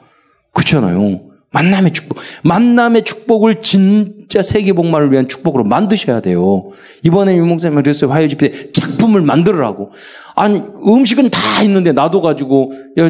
그렇잖아요. 0.53 1.28
만남의 1.51 1.93
축복. 1.93 2.19
만남의 2.43 3.03
축복을 3.03 3.61
진짜 3.61 4.41
세계복만을 4.41 5.11
위한 5.11 5.27
축복으로 5.27 5.63
만드셔야 5.63 6.21
돼요. 6.21 6.69
이번에 7.03 7.35
유목사님 7.35 7.75
그랬어요. 7.75 8.11
화요 8.11 8.27
집회 8.27 8.51
때 8.51 8.71
작품을 8.71 9.21
만들으라고. 9.21 9.91
아니, 10.35 10.61
음식은 10.85 11.29
다 11.31 11.63
있는데 11.63 11.91
놔둬가지고, 11.91 12.73
야, 12.99 13.09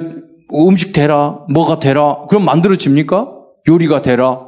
음식 0.54 0.94
되라, 0.94 1.40
뭐가 1.50 1.80
되라. 1.80 2.26
그럼 2.30 2.46
만들어집니까? 2.46 3.30
요리가 3.68 4.02
되라. 4.02 4.40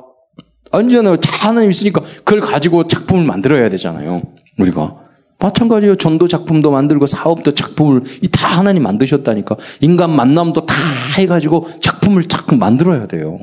아니잖아요. 0.71 1.17
다 1.17 1.49
하나님 1.49 1.69
있으니까 1.69 2.01
그걸 2.23 2.39
가지고 2.39 2.87
작품을 2.87 3.25
만들어야 3.25 3.67
되잖아요. 3.69 4.21
우리가. 4.57 5.01
마찬가지예요. 5.37 5.97
전도 5.97 6.27
작품도 6.27 6.71
만들고 6.71 7.07
사업도 7.07 7.53
작품을 7.55 8.03
다 8.31 8.47
하나님 8.47 8.83
만드셨다니까. 8.83 9.57
인간 9.81 10.15
만남도 10.15 10.65
다 10.65 10.75
해가지고 11.17 11.67
작품을 11.81 12.23
자꾸 12.29 12.55
만들어야 12.55 13.07
돼요. 13.07 13.37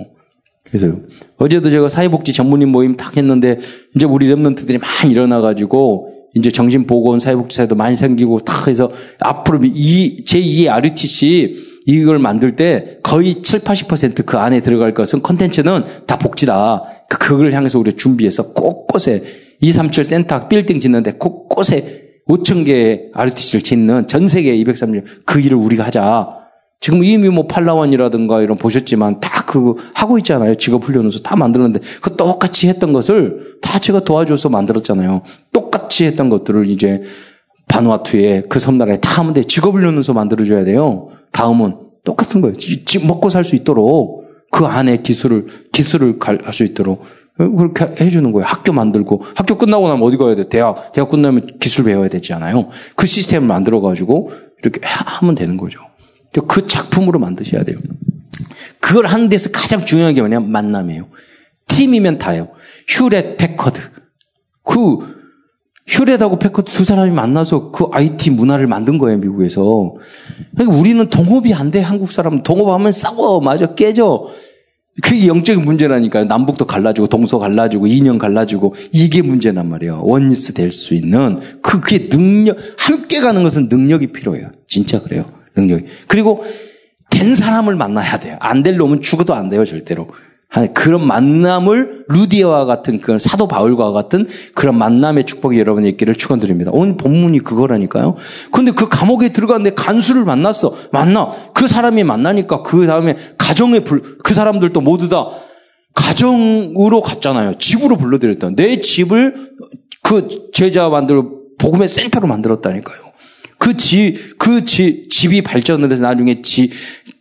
그래서 0.70 0.94
어제도 1.36 1.70
제가 1.70 1.88
사회복지 1.88 2.32
전문인 2.32 2.68
모임 2.68 2.96
딱 2.96 3.16
했는데 3.16 3.58
이제 3.94 4.06
우리 4.06 4.28
랩런트들이 4.28 4.80
많이 4.80 5.12
일어나가지고 5.12 6.18
이제 6.34 6.50
정신보건 6.50 7.20
사회복지사도 7.20 7.74
많이 7.74 7.96
생기고 7.96 8.40
딱 8.40 8.68
해서 8.68 8.90
앞으로 9.18 9.60
이 9.64 10.24
제2의 10.24 10.68
RUTC 10.68 11.82
이걸 11.86 12.18
만들 12.18 12.54
때 12.54 12.98
거의 13.02 13.42
7, 13.42 13.60
80%그 13.60 14.36
안에 14.36 14.60
들어갈 14.60 14.92
것은 14.92 15.22
컨텐츠는 15.22 15.84
다 16.06 16.18
복지다. 16.18 16.84
그, 17.08 17.16
그걸 17.16 17.52
향해서 17.52 17.78
우리 17.78 17.94
준비해서 17.94 18.52
곳곳에 18.52 19.22
237 19.60 20.04
센터 20.04 20.48
빌딩 20.48 20.80
짓는데 20.80 21.12
곳곳에 21.12 22.20
5천 22.28 22.66
개의 22.66 23.08
RUTC를 23.14 23.62
짓는 23.62 24.06
전 24.06 24.28
세계 24.28 24.54
230, 24.54 25.24
그 25.24 25.40
일을 25.40 25.56
우리가 25.56 25.84
하자. 25.84 26.37
지금 26.80 27.02
이미 27.02 27.28
뭐 27.28 27.46
팔라완이라든가 27.46 28.40
이런 28.40 28.56
보셨지만 28.56 29.20
다그 29.20 29.74
하고 29.94 30.18
있잖아요. 30.18 30.54
직업 30.54 30.84
훈련으로서 30.84 31.20
다 31.20 31.34
만들었는데 31.36 31.80
그 32.00 32.16
똑같이 32.16 32.68
했던 32.68 32.92
것을 32.92 33.58
다 33.60 33.78
제가 33.78 34.00
도와줘서 34.00 34.48
만들었잖아요. 34.48 35.22
똑같이 35.52 36.04
했던 36.04 36.28
것들을 36.28 36.70
이제 36.70 37.02
바누아투에 37.68 38.44
그 38.48 38.60
섬나라에 38.60 38.98
다 38.98 39.20
하면 39.20 39.34
돼. 39.34 39.42
직업 39.42 39.74
훈련으로서 39.74 40.12
만들어줘야 40.12 40.64
돼요. 40.64 41.08
다음은 41.32 41.76
똑같은 42.04 42.40
거예요. 42.40 42.56
먹고 43.06 43.28
살 43.30 43.44
수 43.44 43.56
있도록 43.56 44.26
그 44.50 44.64
안에 44.64 45.02
기술을 45.02 45.46
기술을 45.72 46.18
할수 46.42 46.64
있도록 46.64 47.04
그렇게 47.36 48.02
해주는 48.02 48.32
거예요. 48.32 48.46
학교 48.46 48.72
만들고 48.72 49.22
학교 49.34 49.56
끝나고 49.58 49.88
나면 49.88 50.02
어디 50.02 50.16
가야 50.16 50.34
돼? 50.34 50.48
대학 50.48 50.92
대학 50.92 51.10
끝나면 51.10 51.46
기술 51.60 51.84
배워야 51.84 52.08
되지 52.08 52.32
않아요? 52.32 52.68
그 52.96 53.06
시스템을 53.06 53.46
만들어 53.46 53.80
가지고 53.80 54.30
이렇게 54.62 54.80
하면 54.84 55.34
되는 55.34 55.56
거죠. 55.56 55.80
그 56.46 56.66
작품으로 56.66 57.18
만드셔야 57.18 57.64
돼요. 57.64 57.78
그걸 58.80 59.06
하는 59.06 59.28
데서 59.28 59.50
가장 59.50 59.84
중요한 59.84 60.14
게 60.14 60.20
뭐냐면 60.20 60.50
만남이에요. 60.50 61.08
팀이면 61.66 62.18
다요. 62.18 62.48
휴렛, 62.86 63.36
패커드. 63.36 63.80
그 64.64 65.18
휴렛하고 65.86 66.38
패커드 66.38 66.72
두 66.72 66.84
사람이 66.84 67.10
만나서 67.12 67.70
그 67.70 67.86
IT 67.92 68.30
문화를 68.30 68.66
만든 68.66 68.98
거예요, 68.98 69.18
미국에서. 69.18 69.94
그러니까 70.54 70.78
우리는 70.78 71.08
동업이 71.08 71.54
안 71.54 71.70
돼, 71.70 71.80
한국 71.80 72.10
사람은. 72.10 72.42
동업하면 72.42 72.92
싸워, 72.92 73.40
맞아, 73.40 73.74
깨져. 73.74 74.26
그게 75.02 75.28
영적인 75.28 75.64
문제라니까요. 75.64 76.24
남북도 76.24 76.66
갈라지고, 76.66 77.06
동서 77.06 77.38
갈라지고, 77.38 77.86
이념 77.86 78.18
갈라지고, 78.18 78.74
이게 78.92 79.22
문제란 79.22 79.68
말이에요. 79.68 80.02
oneness 80.02 80.52
될 80.52 80.72
수 80.72 80.94
있는, 80.94 81.38
그, 81.62 81.80
그게 81.80 82.08
능력, 82.08 82.58
함께 82.76 83.20
가는 83.20 83.42
것은 83.42 83.68
능력이 83.68 84.08
필요해요. 84.08 84.50
진짜 84.66 85.00
그래요. 85.00 85.24
능력이. 85.58 85.84
그리고 86.06 86.44
된 87.10 87.34
사람을 87.34 87.76
만나야 87.76 88.20
돼요. 88.20 88.36
안 88.40 88.62
될 88.62 88.76
놈은 88.76 89.00
죽어도 89.00 89.34
안 89.34 89.48
돼요, 89.50 89.64
절대로. 89.64 90.08
그런 90.72 91.06
만남을 91.06 92.06
루디아와 92.08 92.64
같은 92.64 93.00
그 93.00 93.18
사도 93.18 93.46
바울과 93.48 93.92
같은 93.92 94.26
그런 94.54 94.78
만남의 94.78 95.26
축복이 95.26 95.58
여러분에 95.58 95.90
있기를 95.90 96.14
축원드립니다. 96.14 96.70
오늘 96.72 96.96
본문이 96.96 97.40
그거라니까요. 97.40 98.16
근데 98.50 98.70
그 98.72 98.88
감옥에 98.88 99.28
들어갔는데 99.30 99.74
간수를 99.74 100.24
만났어. 100.24 100.74
만나. 100.90 101.30
그 101.52 101.68
사람이 101.68 102.02
만나니까 102.04 102.62
그 102.62 102.86
다음에 102.86 103.16
가정에 103.36 103.80
불, 103.80 104.18
그 104.24 104.32
사람들도 104.32 104.80
모두 104.80 105.08
다 105.10 105.28
가정으로 105.94 107.02
갔잖아요. 107.02 107.58
집으로 107.58 107.96
불러들였다. 107.96 108.50
내 108.56 108.80
집을 108.80 109.34
그 110.02 110.50
제자 110.54 110.88
만들어 110.88 111.28
복음의 111.58 111.88
센터로 111.88 112.26
만들었다니까요. 112.26 113.07
그 113.58 113.76
집, 113.76 114.38
그 114.38 114.64
지, 114.64 115.08
집이 115.08 115.42
발전을 115.42 115.90
해서 115.90 116.02
나중에 116.02 116.42
지, 116.42 116.70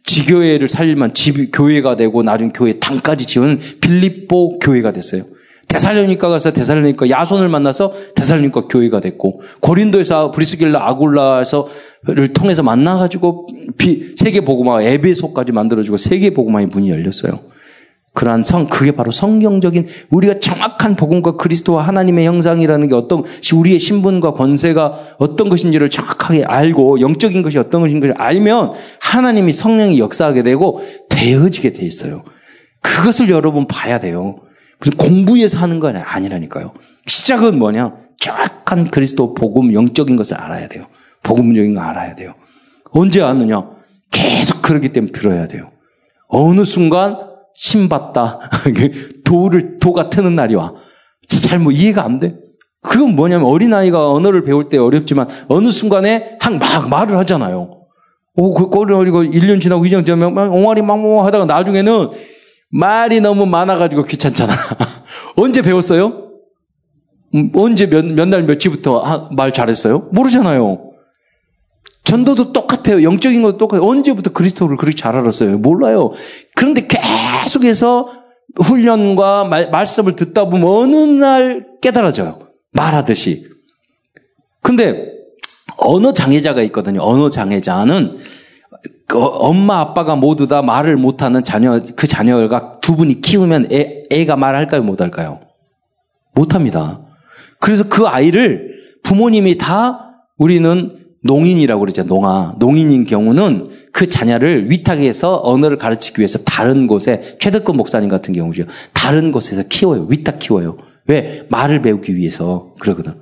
지교회를 0.04 0.70
살리면 0.70 1.14
집, 1.14 1.52
교회가 1.52 1.96
되고 1.96 2.24
나중에 2.24 2.52
교회 2.54 2.74
당까지 2.74 3.26
지은 3.26 3.60
빌립보 3.82 4.60
교회가 4.60 4.92
됐어요. 4.92 5.24
데살로니까 5.68 6.30
가서 6.30 6.54
데살로니까 6.54 7.10
야손을 7.10 7.50
만나서 7.50 7.94
데살로니까 8.16 8.68
교회가 8.68 9.02
됐고 9.02 9.42
고린도에서 9.60 10.32
브리스길라 10.32 10.88
아굴라에서를 10.88 12.32
통해서 12.34 12.64
만나가지고 12.64 13.48
세계 14.16 14.42
복음화 14.42 14.82
에베소까지 14.82 15.52
만들어주고 15.52 15.98
세계 15.98 16.30
복음화의 16.30 16.68
문이 16.68 16.90
열렸어요. 16.90 17.42
그러한 18.18 18.42
성, 18.42 18.66
그게 18.66 18.94
바로 18.94 19.12
성경적인 19.12 19.86
우리가 20.10 20.40
정확한 20.40 20.96
복음과 20.96 21.34
그리스도와 21.34 21.84
하나님의 21.84 22.26
형상이라는 22.26 22.90
게 22.90 22.96
어떤 22.96 23.24
우리의 23.54 23.78
신분과 23.78 24.34
권세가 24.34 25.18
어떤 25.20 25.50
것인지를 25.50 25.92
정확하게 25.92 26.44
알고 26.44 27.00
영적인 27.00 27.44
것이 27.44 27.60
어떤 27.60 27.82
것인지 27.82 28.12
알면 28.18 28.72
하나님이 29.00 29.54
성령이 29.54 30.00
역사하게 30.00 30.42
되고 30.42 30.82
되어지게 31.10 31.74
돼 31.74 31.86
있어요. 31.86 32.24
그것을 32.82 33.30
여러분 33.30 33.68
봐야 33.68 34.00
돼요. 34.00 34.40
무슨 34.80 34.98
공부해서 34.98 35.60
하는 35.60 35.80
건 35.80 35.98
아니라니까요. 35.98 36.74
시작은 37.06 37.60
뭐냐? 37.60 37.98
정확한 38.18 38.90
그리스도 38.90 39.36
복음 39.36 39.76
영적인 39.76 40.16
것을 40.16 40.38
알아야 40.38 40.68
돼요. 40.68 40.88
복음적인 41.22 41.76
거 41.76 41.82
알아야 41.82 42.16
돼요. 42.16 42.34
언제 42.90 43.22
아느냐? 43.22 43.64
계속 44.10 44.64
그러기 44.64 44.90
때문에 44.90 45.12
들어야 45.12 45.48
돼요. 45.48 45.70
어느 46.28 46.66
순간 46.66 47.27
신받다. 47.58 48.40
도를, 49.26 49.80
도가 49.80 50.10
트는 50.12 50.36
날이 50.36 50.54
와. 50.56 50.74
잘 51.28 51.60
뭐 51.60 51.72
이해가 51.74 52.04
안 52.06 52.20
돼. 52.20 52.36
그건 52.82 53.16
뭐냐면 53.16 53.48
어린아이가 53.48 54.12
언어를 54.12 54.44
배울 54.44 54.70
때 54.70 54.78
어렵지만 54.78 55.28
어느 55.50 55.72
순간에 55.72 56.38
한 56.40 56.60
막 56.60 56.88
말을 56.90 57.18
하잖아요. 57.18 57.82
오, 58.36 58.54
그 58.54 58.68
꼬리 58.68 58.94
어리고 58.94 59.24
1년 59.24 59.60
지나고 59.60 59.84
2년 59.84 60.06
지나면 60.06 60.38
옹알이 60.50 60.84
막막 60.84 61.26
하다가 61.26 61.46
나중에는 61.46 62.12
말이 62.70 63.20
너무 63.20 63.46
많아가지고 63.48 64.04
귀찮잖아. 64.04 64.54
언제 65.36 65.62
배웠어요? 65.64 66.30
음, 67.34 67.52
언제 67.56 67.90
몇, 67.90 68.06
몇 68.06 68.28
날, 68.28 68.44
며칠부터 68.44 69.30
말 69.36 69.52
잘했어요? 69.52 70.10
모르잖아요. 70.12 70.87
전도도 72.08 72.54
똑같아요. 72.54 73.04
영적인 73.04 73.42
것도 73.42 73.58
똑같아요. 73.58 73.86
언제부터 73.86 74.32
그리스도를 74.32 74.78
그렇게 74.78 74.96
잘 74.96 75.18
알았어요? 75.18 75.58
몰라요. 75.58 76.14
그런데 76.56 76.88
계속해서 76.88 78.10
훈련과 78.64 79.44
말, 79.44 79.70
말씀을 79.70 80.16
듣다 80.16 80.46
보면 80.46 80.66
어느 80.66 80.96
날 80.96 81.68
깨달아져요. 81.82 82.40
말하듯이. 82.72 83.50
근데 84.62 85.12
언어 85.76 86.14
장애자가 86.14 86.62
있거든요. 86.64 87.02
언어 87.04 87.30
장애자는 87.30 88.20
그 89.06 89.22
엄마 89.22 89.82
아빠가 89.82 90.16
모두 90.16 90.48
다 90.48 90.62
말을 90.62 90.96
못하는 90.96 91.44
자녀 91.44 91.82
그 91.98 92.08
자녀가 92.08 92.80
두 92.80 92.96
분이 92.96 93.20
키우면 93.20 93.68
애, 93.74 94.04
애가 94.12 94.38
말할까요 94.38 94.82
못할까요? 94.82 95.42
못합니다. 96.34 97.02
그래서 97.60 97.90
그 97.90 98.08
아이를 98.08 98.78
부모님이 99.04 99.58
다 99.58 100.24
우리는 100.38 101.07
농인이라고 101.24 101.80
그러죠. 101.80 102.04
농아. 102.04 102.56
농인인 102.60 103.06
경우는 103.06 103.70
그 103.92 104.08
자녀를 104.08 104.70
위탁해서 104.70 105.42
언어를 105.44 105.78
가르치기 105.78 106.20
위해서 106.20 106.40
다른 106.40 106.88
곳에 106.88 107.38
최덕권 107.40 107.76
목사님 107.76 108.10
같은 108.10 108.34
경우죠. 108.34 108.64
다른 108.94 109.32
곳에서 109.32 109.64
키워요. 109.68 110.08
위탁 110.10 110.40
키워요. 110.40 110.78
왜? 111.08 111.46
말을 111.50 111.82
배우기 111.82 112.16
위해서 112.16 112.74
그러거든. 112.80 113.14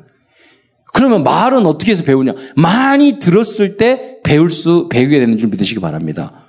그러면 0.94 1.24
말은 1.24 1.66
어떻게 1.66 1.92
해서 1.92 2.04
배우냐? 2.04 2.34
많이 2.56 3.20
들었을 3.20 3.78
때 3.78 4.18
배울 4.24 4.50
수 4.50 4.88
배우게 4.90 5.20
되는 5.20 5.38
줄 5.38 5.50
믿으시기 5.50 5.80
바랍니다. 5.82 6.45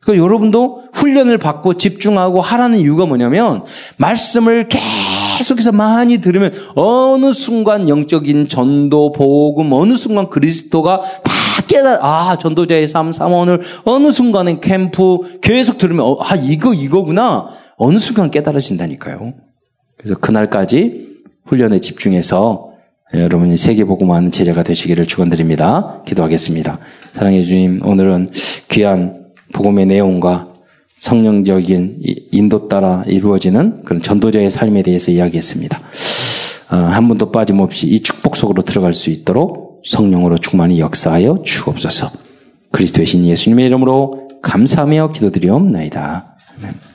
그러니까 0.00 0.24
여러분도 0.24 0.84
훈련을 0.94 1.38
받고 1.38 1.74
집중하고 1.74 2.40
하라는 2.40 2.78
이유가 2.78 3.04
뭐냐면 3.04 3.64
말씀을 3.98 4.68
계속해서 4.68 5.72
많이 5.72 6.18
들으면 6.18 6.52
어느 6.74 7.32
순간 7.32 7.88
영적인 7.88 8.48
전도, 8.48 9.12
복음, 9.12 9.72
어느 9.72 9.94
순간 9.96 10.30
그리스도가 10.30 11.02
다 11.02 11.32
깨달, 11.68 11.98
아, 12.02 12.38
전도자의 12.38 12.88
삶, 12.88 13.12
사원을 13.12 13.60
어느 13.84 14.10
순간에 14.10 14.58
캠프 14.60 15.38
계속 15.42 15.76
들으면, 15.78 16.06
어, 16.06 16.16
아, 16.20 16.34
이거, 16.34 16.72
이거구나. 16.72 17.48
어느 17.76 17.98
순간 17.98 18.30
깨달아진다니까요. 18.30 19.34
그래서 19.96 20.18
그날까지 20.18 21.08
훈련에 21.44 21.80
집중해서 21.80 22.70
여러분이 23.12 23.56
세계복음하는 23.56 24.30
제자가 24.30 24.62
되시기를 24.62 25.06
축원드립니다. 25.06 26.02
기도하겠습니다. 26.06 26.78
사랑해 27.12 27.42
주님, 27.42 27.80
오늘은 27.84 28.28
귀한 28.68 29.19
복음의 29.52 29.86
내용과 29.86 30.48
성령적인 30.96 31.98
인도 32.30 32.68
따라 32.68 33.02
이루어지는 33.06 33.84
그런 33.84 34.02
전도자의 34.02 34.50
삶에 34.50 34.82
대해서 34.82 35.10
이야기했습니다. 35.10 35.80
어, 36.72 36.76
한 36.76 37.08
번도 37.08 37.32
빠짐없이 37.32 37.86
이 37.88 38.00
축복 38.00 38.36
속으로 38.36 38.62
들어갈 38.62 38.94
수 38.94 39.10
있도록 39.10 39.82
성령으로 39.84 40.38
충만히 40.38 40.78
역사하여 40.78 41.42
주옵소서. 41.44 42.10
그리스도의 42.70 43.06
신 43.06 43.24
예수님의 43.24 43.66
이름으로 43.66 44.28
감사하며 44.42 45.12
기도드리옵나이다. 45.12 46.36
아멘. 46.58 46.89